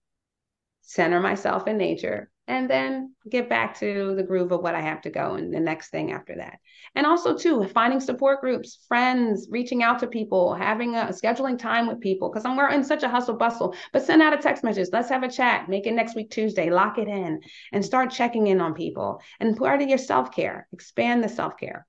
center 0.82 1.20
myself 1.20 1.66
in 1.66 1.76
nature 1.78 2.30
and 2.52 2.68
then 2.68 3.14
get 3.30 3.48
back 3.48 3.78
to 3.78 4.14
the 4.14 4.22
groove 4.22 4.52
of 4.52 4.60
what 4.60 4.74
I 4.74 4.82
have 4.82 5.00
to 5.02 5.10
go 5.10 5.36
and 5.36 5.54
the 5.54 5.58
next 5.58 5.88
thing 5.88 6.12
after 6.12 6.34
that. 6.36 6.58
And 6.94 7.06
also 7.06 7.34
too, 7.34 7.64
finding 7.68 7.98
support 7.98 8.42
groups, 8.42 8.84
friends, 8.86 9.48
reaching 9.50 9.82
out 9.82 10.00
to 10.00 10.06
people, 10.06 10.52
having 10.52 10.94
a 10.94 11.06
scheduling 11.06 11.58
time 11.58 11.86
with 11.86 11.98
people 11.98 12.28
because 12.28 12.44
I'm 12.44 12.54
we're 12.54 12.68
in 12.68 12.84
such 12.84 13.04
a 13.04 13.08
hustle 13.08 13.36
bustle. 13.36 13.74
But 13.94 14.02
send 14.02 14.20
out 14.20 14.34
a 14.34 14.36
text 14.36 14.64
message. 14.64 14.88
Let's 14.92 15.08
have 15.08 15.22
a 15.22 15.30
chat. 15.30 15.70
Make 15.70 15.86
it 15.86 15.94
next 15.94 16.14
week 16.14 16.30
Tuesday. 16.30 16.68
Lock 16.68 16.98
it 16.98 17.08
in 17.08 17.40
and 17.72 17.82
start 17.82 18.10
checking 18.10 18.48
in 18.48 18.60
on 18.60 18.74
people. 18.74 19.22
And 19.40 19.56
part 19.56 19.80
of 19.80 19.88
your 19.88 19.96
self 19.96 20.30
care. 20.30 20.68
Expand 20.74 21.24
the 21.24 21.30
self 21.30 21.56
care. 21.56 21.86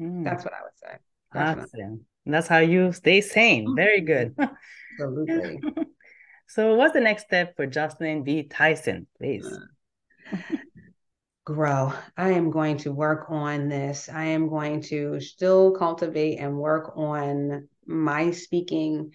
Mm. 0.00 0.24
That's 0.24 0.44
what 0.44 0.54
I 0.54 0.62
would 0.62 0.78
say. 0.78 0.96
Awesome. 1.34 2.06
That's 2.24 2.48
how 2.48 2.58
you 2.58 2.92
stay 2.92 3.20
sane. 3.20 3.76
Very 3.76 4.00
good. 4.00 4.34
Absolutely. 4.98 5.60
so, 6.48 6.74
what's 6.74 6.94
the 6.94 7.00
next 7.00 7.24
step 7.24 7.54
for 7.54 7.66
Jocelyn 7.66 8.24
B. 8.24 8.44
Tyson, 8.44 9.06
please? 9.18 9.46
Grow. 11.44 11.92
I 12.16 12.30
am 12.32 12.50
going 12.50 12.78
to 12.78 12.92
work 12.92 13.26
on 13.30 13.68
this. 13.68 14.08
I 14.08 14.24
am 14.24 14.48
going 14.48 14.82
to 14.82 15.20
still 15.20 15.72
cultivate 15.72 16.38
and 16.38 16.58
work 16.58 16.92
on 16.96 17.68
my 17.86 18.30
speaking 18.30 19.12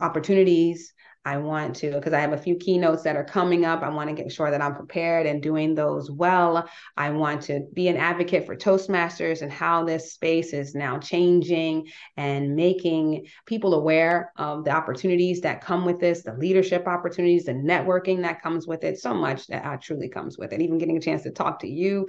opportunities. 0.00 0.93
I 1.24 1.38
want 1.38 1.76
to, 1.76 1.92
because 1.92 2.12
I 2.12 2.20
have 2.20 2.34
a 2.34 2.38
few 2.38 2.56
keynotes 2.56 3.02
that 3.04 3.16
are 3.16 3.24
coming 3.24 3.64
up. 3.64 3.82
I 3.82 3.88
want 3.88 4.10
to 4.10 4.14
get 4.14 4.30
sure 4.30 4.50
that 4.50 4.60
I'm 4.60 4.74
prepared 4.74 5.26
and 5.26 5.42
doing 5.42 5.74
those 5.74 6.10
well. 6.10 6.68
I 6.96 7.10
want 7.10 7.42
to 7.42 7.66
be 7.72 7.88
an 7.88 7.96
advocate 7.96 8.44
for 8.44 8.54
Toastmasters 8.54 9.40
and 9.40 9.50
how 9.50 9.84
this 9.84 10.12
space 10.12 10.52
is 10.52 10.74
now 10.74 10.98
changing 10.98 11.88
and 12.16 12.54
making 12.54 13.26
people 13.46 13.74
aware 13.74 14.32
of 14.36 14.64
the 14.64 14.70
opportunities 14.70 15.40
that 15.40 15.62
come 15.62 15.86
with 15.86 15.98
this, 15.98 16.22
the 16.22 16.34
leadership 16.34 16.86
opportunities, 16.86 17.44
the 17.44 17.52
networking 17.52 18.20
that 18.22 18.42
comes 18.42 18.66
with 18.66 18.84
it, 18.84 18.98
so 18.98 19.14
much 19.14 19.46
that 19.46 19.80
truly 19.80 20.08
comes 20.08 20.36
with 20.36 20.52
it, 20.52 20.60
even 20.60 20.78
getting 20.78 20.98
a 20.98 21.00
chance 21.00 21.22
to 21.22 21.30
talk 21.30 21.60
to 21.60 21.68
you. 21.68 22.06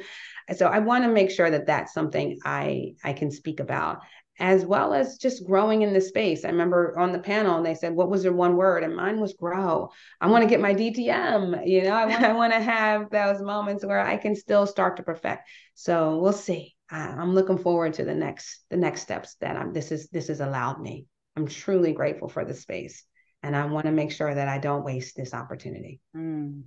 So 0.55 0.67
I 0.67 0.79
want 0.79 1.03
to 1.03 1.09
make 1.09 1.31
sure 1.31 1.49
that 1.49 1.65
that's 1.65 1.93
something 1.93 2.37
I 2.43 2.93
I 3.03 3.13
can 3.13 3.31
speak 3.31 3.59
about 3.59 4.01
as 4.37 4.65
well 4.65 4.93
as 4.93 5.17
just 5.17 5.45
growing 5.45 5.81
in 5.81 5.93
the 5.93 6.01
space. 6.01 6.43
I 6.43 6.49
remember 6.49 6.97
on 6.99 7.13
the 7.13 7.19
panel 7.19 7.57
and 7.57 7.65
they 7.65 7.75
said, 7.75 7.93
"What 7.95 8.09
was 8.09 8.23
your 8.23 8.33
one 8.33 8.57
word?" 8.57 8.83
And 8.83 8.95
mine 8.95 9.19
was 9.19 9.33
grow. 9.33 9.89
I 10.19 10.27
want 10.27 10.43
to 10.43 10.49
get 10.49 10.59
my 10.59 10.73
DTM. 10.73 11.65
You 11.65 11.83
know, 11.83 11.93
I 11.93 12.05
want 12.05 12.23
I 12.23 12.33
want 12.33 12.53
to 12.53 12.59
have 12.59 13.09
those 13.09 13.41
moments 13.41 13.85
where 13.85 14.01
I 14.01 14.17
can 14.17 14.35
still 14.35 14.65
start 14.65 14.97
to 14.97 15.03
perfect. 15.03 15.47
So 15.73 16.19
we'll 16.19 16.33
see. 16.33 16.75
I'm 16.89 17.33
looking 17.33 17.57
forward 17.57 17.93
to 17.95 18.05
the 18.05 18.13
next 18.13 18.63
the 18.69 18.77
next 18.77 19.01
steps 19.01 19.35
that 19.35 19.55
I'm. 19.55 19.73
This 19.73 19.91
is 19.91 20.09
this 20.09 20.27
has 20.27 20.41
allowed 20.41 20.81
me. 20.81 21.07
I'm 21.35 21.47
truly 21.47 21.93
grateful 21.93 22.29
for 22.29 22.45
the 22.45 22.53
space, 22.53 23.03
and 23.41 23.55
I 23.55 23.65
want 23.65 23.85
to 23.85 23.91
make 23.91 24.11
sure 24.11 24.33
that 24.33 24.47
I 24.47 24.59
don't 24.59 24.85
waste 24.85 25.15
this 25.15 25.33
opportunity. 25.33 25.99
Mm. 26.15 26.63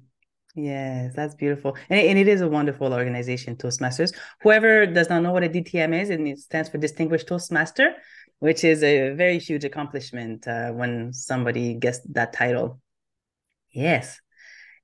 Yes, 0.54 1.14
that's 1.14 1.34
beautiful. 1.34 1.76
And, 1.88 2.00
and 2.00 2.18
it 2.18 2.26
is 2.26 2.40
a 2.40 2.48
wonderful 2.48 2.92
organization, 2.92 3.56
Toastmasters. 3.56 4.14
Whoever 4.42 4.86
does 4.86 5.08
not 5.08 5.22
know 5.22 5.32
what 5.32 5.44
a 5.44 5.48
DTM 5.48 5.94
is, 5.94 6.10
and 6.10 6.26
it 6.26 6.38
stands 6.38 6.68
for 6.68 6.78
Distinguished 6.78 7.28
Toastmaster, 7.28 7.94
which 8.40 8.64
is 8.64 8.82
a 8.82 9.10
very 9.14 9.38
huge 9.38 9.64
accomplishment 9.64 10.48
uh, 10.48 10.70
when 10.72 11.12
somebody 11.12 11.74
gets 11.74 12.00
that 12.10 12.32
title. 12.32 12.80
Yes. 13.70 14.20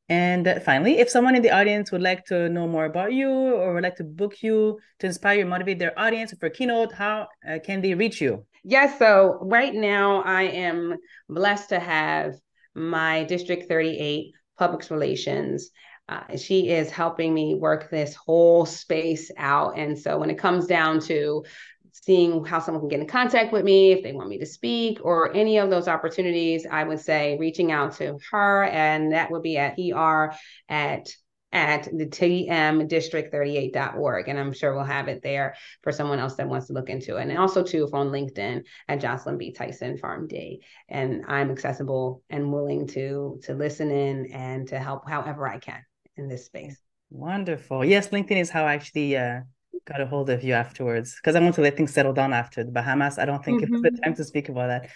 And 0.08 0.46
uh, 0.46 0.60
finally, 0.60 0.98
if 0.98 1.08
someone 1.08 1.34
in 1.34 1.42
the 1.42 1.50
audience 1.50 1.90
would 1.90 2.02
like 2.02 2.26
to 2.26 2.48
know 2.50 2.68
more 2.68 2.84
about 2.84 3.12
you 3.12 3.30
or 3.30 3.74
would 3.74 3.82
like 3.82 3.96
to 3.96 4.04
book 4.04 4.42
you 4.42 4.78
to 4.98 5.06
inspire 5.06 5.40
and 5.40 5.48
motivate 5.48 5.78
their 5.78 5.98
audience 5.98 6.34
for 6.38 6.50
keynote, 6.50 6.92
how 6.92 7.28
uh, 7.48 7.58
can 7.64 7.80
they 7.80 7.94
reach 7.94 8.20
you? 8.20 8.44
Yes. 8.64 8.98
So 8.98 9.38
right 9.40 9.74
now, 9.74 10.22
I 10.22 10.42
am 10.42 10.96
blessed 11.28 11.70
to 11.70 11.80
have 11.80 12.34
my 12.74 13.24
District 13.24 13.66
38 13.66 14.34
public 14.58 14.88
relations. 14.90 15.70
Uh, 16.08 16.36
she 16.36 16.68
is 16.68 16.90
helping 16.90 17.32
me 17.32 17.54
work 17.54 17.90
this 17.90 18.14
whole 18.14 18.66
space 18.66 19.30
out. 19.38 19.78
And 19.78 19.98
so 19.98 20.18
when 20.18 20.30
it 20.30 20.38
comes 20.38 20.66
down 20.66 21.00
to 21.02 21.44
seeing 21.92 22.44
how 22.44 22.58
someone 22.58 22.82
can 22.82 22.88
get 22.88 23.00
in 23.00 23.06
contact 23.06 23.52
with 23.52 23.64
me 23.64 23.92
if 23.92 24.02
they 24.02 24.12
want 24.12 24.28
me 24.28 24.38
to 24.38 24.46
speak 24.46 24.98
or 25.02 25.34
any 25.34 25.58
of 25.58 25.70
those 25.70 25.88
opportunities, 25.88 26.66
I 26.70 26.84
would 26.84 27.00
say 27.00 27.38
reaching 27.38 27.72
out 27.72 27.96
to 27.96 28.18
her. 28.30 28.64
And 28.64 29.12
that 29.12 29.30
would 29.30 29.42
be 29.42 29.56
at 29.56 29.78
ER 29.78 30.34
at 30.68 31.08
at 31.54 31.84
the 31.84 32.06
tmdistrict38.org. 32.06 34.28
And 34.28 34.38
I'm 34.38 34.52
sure 34.52 34.74
we'll 34.74 34.84
have 34.84 35.08
it 35.08 35.22
there 35.22 35.54
for 35.82 35.90
someone 35.92 36.18
else 36.18 36.34
that 36.34 36.46
wants 36.48 36.66
to 36.66 36.74
look 36.74 36.90
into 36.90 37.16
it. 37.16 37.22
And 37.22 37.38
also, 37.38 37.62
too, 37.62 37.84
if 37.84 37.94
on 37.94 38.08
LinkedIn 38.08 38.64
at 38.88 39.00
Jocelyn 39.00 39.38
B. 39.38 39.52
Tyson 39.52 39.96
PharmD. 39.96 40.58
And 40.88 41.24
I'm 41.28 41.50
accessible 41.50 42.22
and 42.28 42.52
willing 42.52 42.88
to 42.88 43.40
to 43.44 43.54
listen 43.54 43.90
in 43.90 44.26
and 44.32 44.68
to 44.68 44.78
help 44.78 45.08
however 45.08 45.48
I 45.48 45.56
can 45.58 45.82
in 46.16 46.28
this 46.28 46.44
space. 46.44 46.76
Wonderful. 47.10 47.84
Yes, 47.84 48.08
LinkedIn 48.08 48.40
is 48.40 48.50
how 48.50 48.64
I 48.64 48.74
actually 48.74 49.16
uh, 49.16 49.42
got 49.84 50.00
a 50.00 50.06
hold 50.06 50.30
of 50.30 50.42
you 50.42 50.54
afterwards 50.54 51.14
because 51.14 51.36
I 51.36 51.40
want 51.40 51.54
to 51.54 51.60
let 51.60 51.76
things 51.76 51.94
settle 51.94 52.12
down 52.12 52.32
after 52.32 52.64
the 52.64 52.72
Bahamas. 52.72 53.18
I 53.18 53.24
don't 53.24 53.44
think 53.44 53.62
mm-hmm. 53.62 53.84
it's 53.84 53.96
the 53.96 54.02
time 54.02 54.16
to 54.16 54.24
speak 54.24 54.48
about 54.48 54.66
that. 54.68 54.90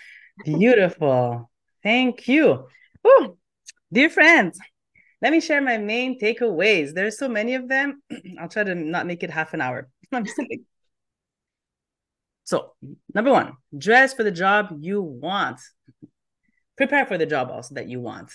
Beautiful. 0.45 1.49
Thank 1.83 2.27
you. 2.27 2.67
Ooh, 3.07 3.37
dear 3.93 4.11
friends, 4.11 4.59
let 5.21 5.33
me 5.33 5.41
share 5.41 5.61
my 5.61 5.79
main 5.79 6.19
takeaways. 6.19 6.95
There's 6.95 7.19
so 7.19 7.29
many 7.29 7.55
of 7.55 7.69
them. 7.69 8.03
I'll 8.41 8.49
try 8.49 8.65
to 8.65 8.75
not 8.75 9.07
make 9.07 9.23
it 9.23 9.31
half 9.31 9.55
an 9.55 9.61
hour. 9.61 9.89
So, 12.45 12.73
number 13.15 13.31
one, 13.31 13.59
dress 13.77 14.15
for 14.15 14.23
the 14.23 14.31
job 14.31 14.75
you 14.81 15.03
want. 15.03 15.61
Prepare 16.79 17.05
for 17.05 17.19
the 17.19 17.27
job 17.27 17.51
also 17.51 17.75
that 17.75 17.91
you 17.91 18.01
want. 18.01 18.33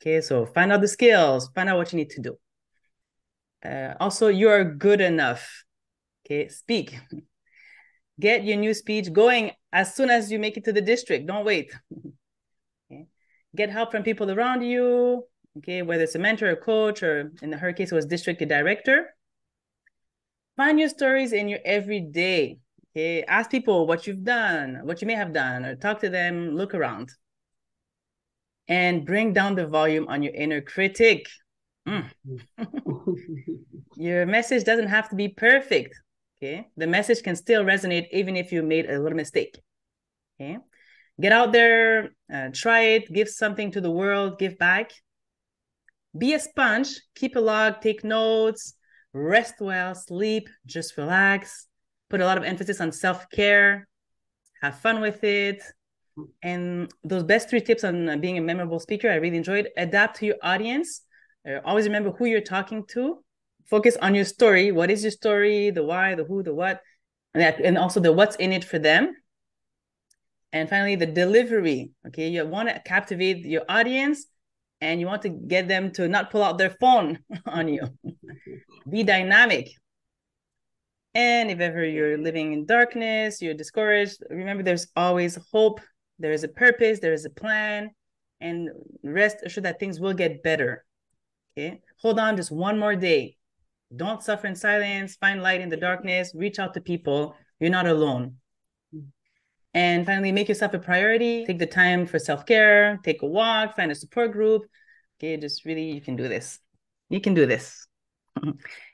Okay, 0.00 0.22
so 0.22 0.46
find 0.46 0.72
out 0.72 0.80
the 0.80 0.88
skills, 0.88 1.50
find 1.54 1.68
out 1.68 1.76
what 1.76 1.92
you 1.92 1.98
need 1.98 2.08
to 2.08 2.22
do. 2.22 2.38
Uh, 3.62 3.92
also, 4.00 4.28
you 4.28 4.48
are 4.48 4.64
good 4.64 5.02
enough. 5.02 5.64
Okay, 6.24 6.48
speak. 6.48 6.98
Get 8.18 8.44
your 8.44 8.56
new 8.56 8.72
speech 8.72 9.12
going 9.12 9.50
as 9.74 9.94
soon 9.94 10.08
as 10.08 10.32
you 10.32 10.38
make 10.38 10.56
it 10.56 10.64
to 10.64 10.72
the 10.72 10.80
district. 10.80 11.26
Don't 11.26 11.44
wait. 11.44 11.70
okay. 12.90 13.04
Get 13.54 13.68
help 13.68 13.90
from 13.90 14.04
people 14.04 14.30
around 14.30 14.62
you 14.62 15.24
okay, 15.58 15.82
whether 15.82 16.02
it's 16.02 16.14
a 16.14 16.18
mentor 16.18 16.50
or 16.50 16.56
coach, 16.56 17.02
or 17.02 17.32
in 17.42 17.52
her 17.52 17.72
case, 17.72 17.92
it 17.92 17.94
was 17.94 18.06
district 18.06 18.46
director. 18.46 19.14
Find 20.56 20.78
your 20.78 20.88
stories 20.88 21.32
in 21.32 21.48
your 21.48 21.60
everyday. 21.64 22.58
Okay, 22.96 23.24
ask 23.24 23.50
people 23.50 23.86
what 23.86 24.06
you've 24.06 24.22
done, 24.24 24.80
what 24.84 25.00
you 25.02 25.06
may 25.06 25.14
have 25.14 25.32
done, 25.32 25.64
or 25.64 25.74
talk 25.74 26.00
to 26.00 26.08
them, 26.08 26.54
look 26.54 26.74
around. 26.74 27.10
And 28.68 29.04
bring 29.04 29.32
down 29.32 29.56
the 29.56 29.66
volume 29.66 30.06
on 30.08 30.22
your 30.22 30.32
inner 30.32 30.60
critic. 30.60 31.26
Mm. 31.86 32.08
your 33.96 34.24
message 34.26 34.64
doesn't 34.64 34.88
have 34.88 35.08
to 35.10 35.16
be 35.16 35.28
perfect. 35.28 35.94
Okay, 36.38 36.66
the 36.76 36.86
message 36.86 37.22
can 37.22 37.36
still 37.36 37.64
resonate 37.64 38.06
even 38.10 38.36
if 38.36 38.52
you 38.52 38.62
made 38.62 38.88
a 38.88 38.98
little 38.98 39.16
mistake. 39.16 39.58
Okay, 40.40 40.58
get 41.20 41.32
out 41.32 41.52
there, 41.52 42.10
uh, 42.32 42.48
try 42.52 42.80
it, 42.80 43.12
give 43.12 43.28
something 43.28 43.70
to 43.72 43.80
the 43.80 43.90
world, 43.90 44.38
give 44.38 44.56
back 44.56 44.92
be 46.16 46.34
a 46.34 46.38
sponge, 46.38 47.00
keep 47.14 47.36
a 47.36 47.40
log, 47.40 47.80
take 47.80 48.04
notes, 48.04 48.74
rest 49.12 49.54
well, 49.60 49.94
sleep, 49.94 50.48
just 50.66 50.96
relax. 50.96 51.66
Put 52.10 52.20
a 52.20 52.24
lot 52.24 52.38
of 52.38 52.44
emphasis 52.44 52.80
on 52.80 52.92
self 52.92 53.28
care, 53.30 53.88
have 54.60 54.78
fun 54.78 55.00
with 55.00 55.24
it. 55.24 55.62
And 56.42 56.92
those 57.02 57.24
best 57.24 57.50
three 57.50 57.60
tips 57.60 57.82
on 57.82 58.20
being 58.20 58.38
a 58.38 58.40
memorable 58.40 58.78
speaker, 58.78 59.10
I 59.10 59.16
really 59.16 59.36
enjoyed. 59.36 59.68
Adapt 59.76 60.16
to 60.18 60.26
your 60.26 60.36
audience. 60.42 61.02
Uh, 61.48 61.58
always 61.64 61.86
remember 61.86 62.12
who 62.12 62.26
you're 62.26 62.40
talking 62.40 62.84
to. 62.90 63.24
Focus 63.66 63.96
on 64.00 64.14
your 64.14 64.24
story. 64.24 64.70
What 64.70 64.90
is 64.90 65.02
your 65.02 65.10
story? 65.10 65.70
The 65.70 65.82
why, 65.82 66.14
the 66.14 66.24
who, 66.24 66.42
the 66.42 66.54
what, 66.54 66.80
and 67.32 67.42
that, 67.42 67.60
and 67.60 67.76
also 67.76 67.98
the 67.98 68.12
what's 68.12 68.36
in 68.36 68.52
it 68.52 68.62
for 68.62 68.78
them. 68.78 69.12
And 70.52 70.68
finally, 70.68 70.94
the 70.94 71.06
delivery. 71.06 71.90
Okay, 72.06 72.28
you 72.28 72.46
want 72.46 72.68
to 72.68 72.80
captivate 72.84 73.44
your 73.44 73.62
audience 73.68 74.26
and 74.80 75.00
you 75.00 75.06
want 75.06 75.22
to 75.22 75.28
get 75.28 75.68
them 75.68 75.90
to 75.92 76.08
not 76.08 76.30
pull 76.30 76.42
out 76.42 76.58
their 76.58 76.76
phone 76.80 77.18
on 77.46 77.68
you. 77.68 77.82
Be 78.88 79.02
dynamic. 79.02 79.70
And 81.14 81.50
if 81.50 81.60
ever 81.60 81.84
you're 81.84 82.18
living 82.18 82.52
in 82.52 82.66
darkness, 82.66 83.40
you're 83.40 83.54
discouraged, 83.54 84.18
remember 84.30 84.62
there's 84.62 84.88
always 84.96 85.38
hope, 85.52 85.80
there 86.18 86.32
is 86.32 86.42
a 86.42 86.48
purpose, 86.48 86.98
there 86.98 87.12
is 87.12 87.24
a 87.24 87.30
plan, 87.30 87.90
and 88.40 88.68
rest 89.04 89.38
assured 89.44 89.64
that 89.64 89.78
things 89.78 90.00
will 90.00 90.12
get 90.12 90.42
better. 90.42 90.84
Okay. 91.56 91.80
Hold 92.02 92.18
on 92.18 92.36
just 92.36 92.50
one 92.50 92.78
more 92.78 92.96
day. 92.96 93.36
Don't 93.94 94.22
suffer 94.22 94.48
in 94.48 94.56
silence, 94.56 95.14
find 95.14 95.40
light 95.40 95.60
in 95.60 95.68
the 95.68 95.76
darkness, 95.76 96.32
reach 96.34 96.58
out 96.58 96.74
to 96.74 96.80
people. 96.80 97.36
You're 97.60 97.70
not 97.70 97.86
alone. 97.86 98.36
And 99.74 100.06
finally, 100.06 100.30
make 100.30 100.48
yourself 100.48 100.72
a 100.72 100.78
priority. 100.78 101.44
Take 101.44 101.58
the 101.58 101.66
time 101.66 102.06
for 102.06 102.18
self 102.18 102.46
care, 102.46 103.00
take 103.04 103.22
a 103.22 103.26
walk, 103.26 103.76
find 103.76 103.90
a 103.90 103.94
support 103.94 104.32
group. 104.32 104.62
Okay, 105.18 105.36
just 105.36 105.64
really, 105.64 105.90
you 105.90 106.00
can 106.00 106.16
do 106.16 106.28
this. 106.28 106.60
You 107.10 107.20
can 107.20 107.34
do 107.34 107.44
this. 107.44 107.86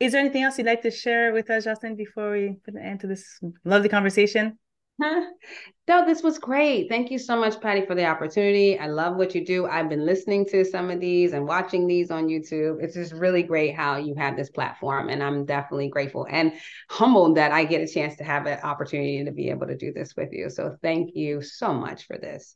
Is 0.00 0.12
there 0.12 0.20
anything 0.20 0.42
else 0.42 0.58
you'd 0.58 0.66
like 0.66 0.82
to 0.82 0.90
share 0.90 1.32
with 1.32 1.50
us, 1.50 1.64
Jocelyn, 1.64 1.96
before 1.96 2.32
we 2.32 2.56
put 2.64 2.74
an 2.74 2.82
end 2.82 3.00
to 3.00 3.06
this 3.06 3.38
lovely 3.64 3.88
conversation? 3.88 4.58
no, 5.88 6.06
this 6.06 6.22
was 6.22 6.38
great. 6.38 6.88
Thank 6.88 7.10
you 7.10 7.18
so 7.18 7.38
much, 7.38 7.60
Patty, 7.60 7.86
for 7.86 7.94
the 7.94 8.04
opportunity. 8.04 8.78
I 8.78 8.86
love 8.86 9.16
what 9.16 9.34
you 9.34 9.44
do. 9.44 9.66
I've 9.66 9.88
been 9.88 10.04
listening 10.04 10.44
to 10.46 10.64
some 10.64 10.90
of 10.90 11.00
these 11.00 11.32
and 11.32 11.46
watching 11.46 11.86
these 11.86 12.10
on 12.10 12.26
YouTube. 12.26 12.82
It's 12.82 12.94
just 12.94 13.12
really 13.12 13.42
great 13.42 13.74
how 13.74 13.96
you 13.96 14.14
have 14.16 14.36
this 14.36 14.50
platform. 14.50 15.08
And 15.08 15.22
I'm 15.22 15.46
definitely 15.46 15.88
grateful 15.88 16.26
and 16.28 16.52
humbled 16.90 17.36
that 17.36 17.52
I 17.52 17.64
get 17.64 17.80
a 17.80 17.92
chance 17.92 18.16
to 18.16 18.24
have 18.24 18.46
an 18.46 18.60
opportunity 18.62 19.24
to 19.24 19.32
be 19.32 19.48
able 19.50 19.68
to 19.68 19.76
do 19.76 19.92
this 19.92 20.14
with 20.16 20.32
you. 20.32 20.50
So 20.50 20.76
thank 20.82 21.10
you 21.14 21.40
so 21.40 21.72
much 21.72 22.06
for 22.06 22.18
this 22.18 22.54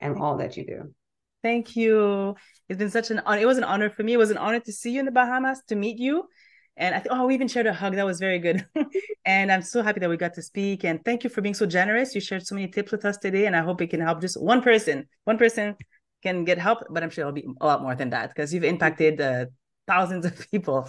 and 0.00 0.18
all 0.18 0.38
that 0.38 0.56
you 0.56 0.66
do. 0.66 0.94
Thank 1.42 1.76
you. 1.76 2.34
It's 2.68 2.78
been 2.78 2.90
such 2.90 3.10
an 3.10 3.22
honor. 3.24 3.40
It 3.40 3.46
was 3.46 3.58
an 3.58 3.64
honor 3.64 3.88
for 3.88 4.02
me. 4.02 4.12
It 4.12 4.18
was 4.18 4.30
an 4.30 4.38
honor 4.38 4.60
to 4.60 4.72
see 4.72 4.90
you 4.90 5.00
in 5.00 5.06
the 5.06 5.12
Bahamas, 5.12 5.62
to 5.68 5.76
meet 5.76 5.98
you. 5.98 6.24
And 6.76 6.94
I 6.94 7.00
think, 7.00 7.14
oh, 7.14 7.26
we 7.26 7.34
even 7.34 7.48
shared 7.48 7.66
a 7.66 7.72
hug. 7.72 7.94
That 7.94 8.04
was 8.04 8.20
very 8.20 8.38
good. 8.38 8.66
and 9.24 9.50
I'm 9.50 9.62
so 9.62 9.82
happy 9.82 10.00
that 10.00 10.10
we 10.10 10.16
got 10.16 10.34
to 10.34 10.42
speak. 10.42 10.84
And 10.84 11.02
thank 11.04 11.24
you 11.24 11.30
for 11.30 11.40
being 11.40 11.54
so 11.54 11.64
generous. 11.64 12.14
You 12.14 12.20
shared 12.20 12.46
so 12.46 12.54
many 12.54 12.68
tips 12.68 12.92
with 12.92 13.04
us 13.04 13.16
today. 13.16 13.46
And 13.46 13.56
I 13.56 13.60
hope 13.62 13.80
it 13.80 13.88
can 13.88 14.00
help 14.00 14.20
just 14.20 14.40
one 14.40 14.60
person. 14.60 15.08
One 15.24 15.38
person 15.38 15.74
can 16.22 16.44
get 16.44 16.58
help, 16.58 16.84
but 16.90 17.02
I'm 17.02 17.10
sure 17.10 17.22
it'll 17.22 17.32
be 17.32 17.46
a 17.60 17.66
lot 17.66 17.82
more 17.82 17.94
than 17.94 18.10
that 18.10 18.28
because 18.28 18.52
you've 18.52 18.64
impacted 18.64 19.20
uh, 19.20 19.46
thousands 19.86 20.26
of 20.26 20.38
people. 20.50 20.88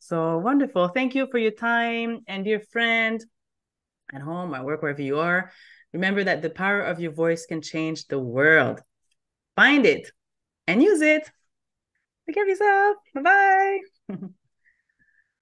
So 0.00 0.38
wonderful. 0.38 0.88
Thank 0.88 1.14
you 1.14 1.28
for 1.30 1.38
your 1.38 1.52
time. 1.52 2.20
And 2.26 2.44
dear 2.44 2.60
friend 2.60 3.24
at 4.12 4.22
home, 4.22 4.54
at 4.54 4.64
work, 4.64 4.82
wherever 4.82 5.02
you 5.02 5.18
are, 5.18 5.52
remember 5.92 6.24
that 6.24 6.42
the 6.42 6.50
power 6.50 6.80
of 6.80 6.98
your 6.98 7.12
voice 7.12 7.46
can 7.46 7.62
change 7.62 8.06
the 8.06 8.18
world. 8.18 8.80
Find 9.54 9.86
it 9.86 10.10
and 10.66 10.82
use 10.82 11.02
it. 11.02 11.30
Take 12.26 12.34
care 12.34 12.44
of 12.44 12.48
yourself. 12.48 12.96
Bye 13.14 13.22
bye. 14.08 14.18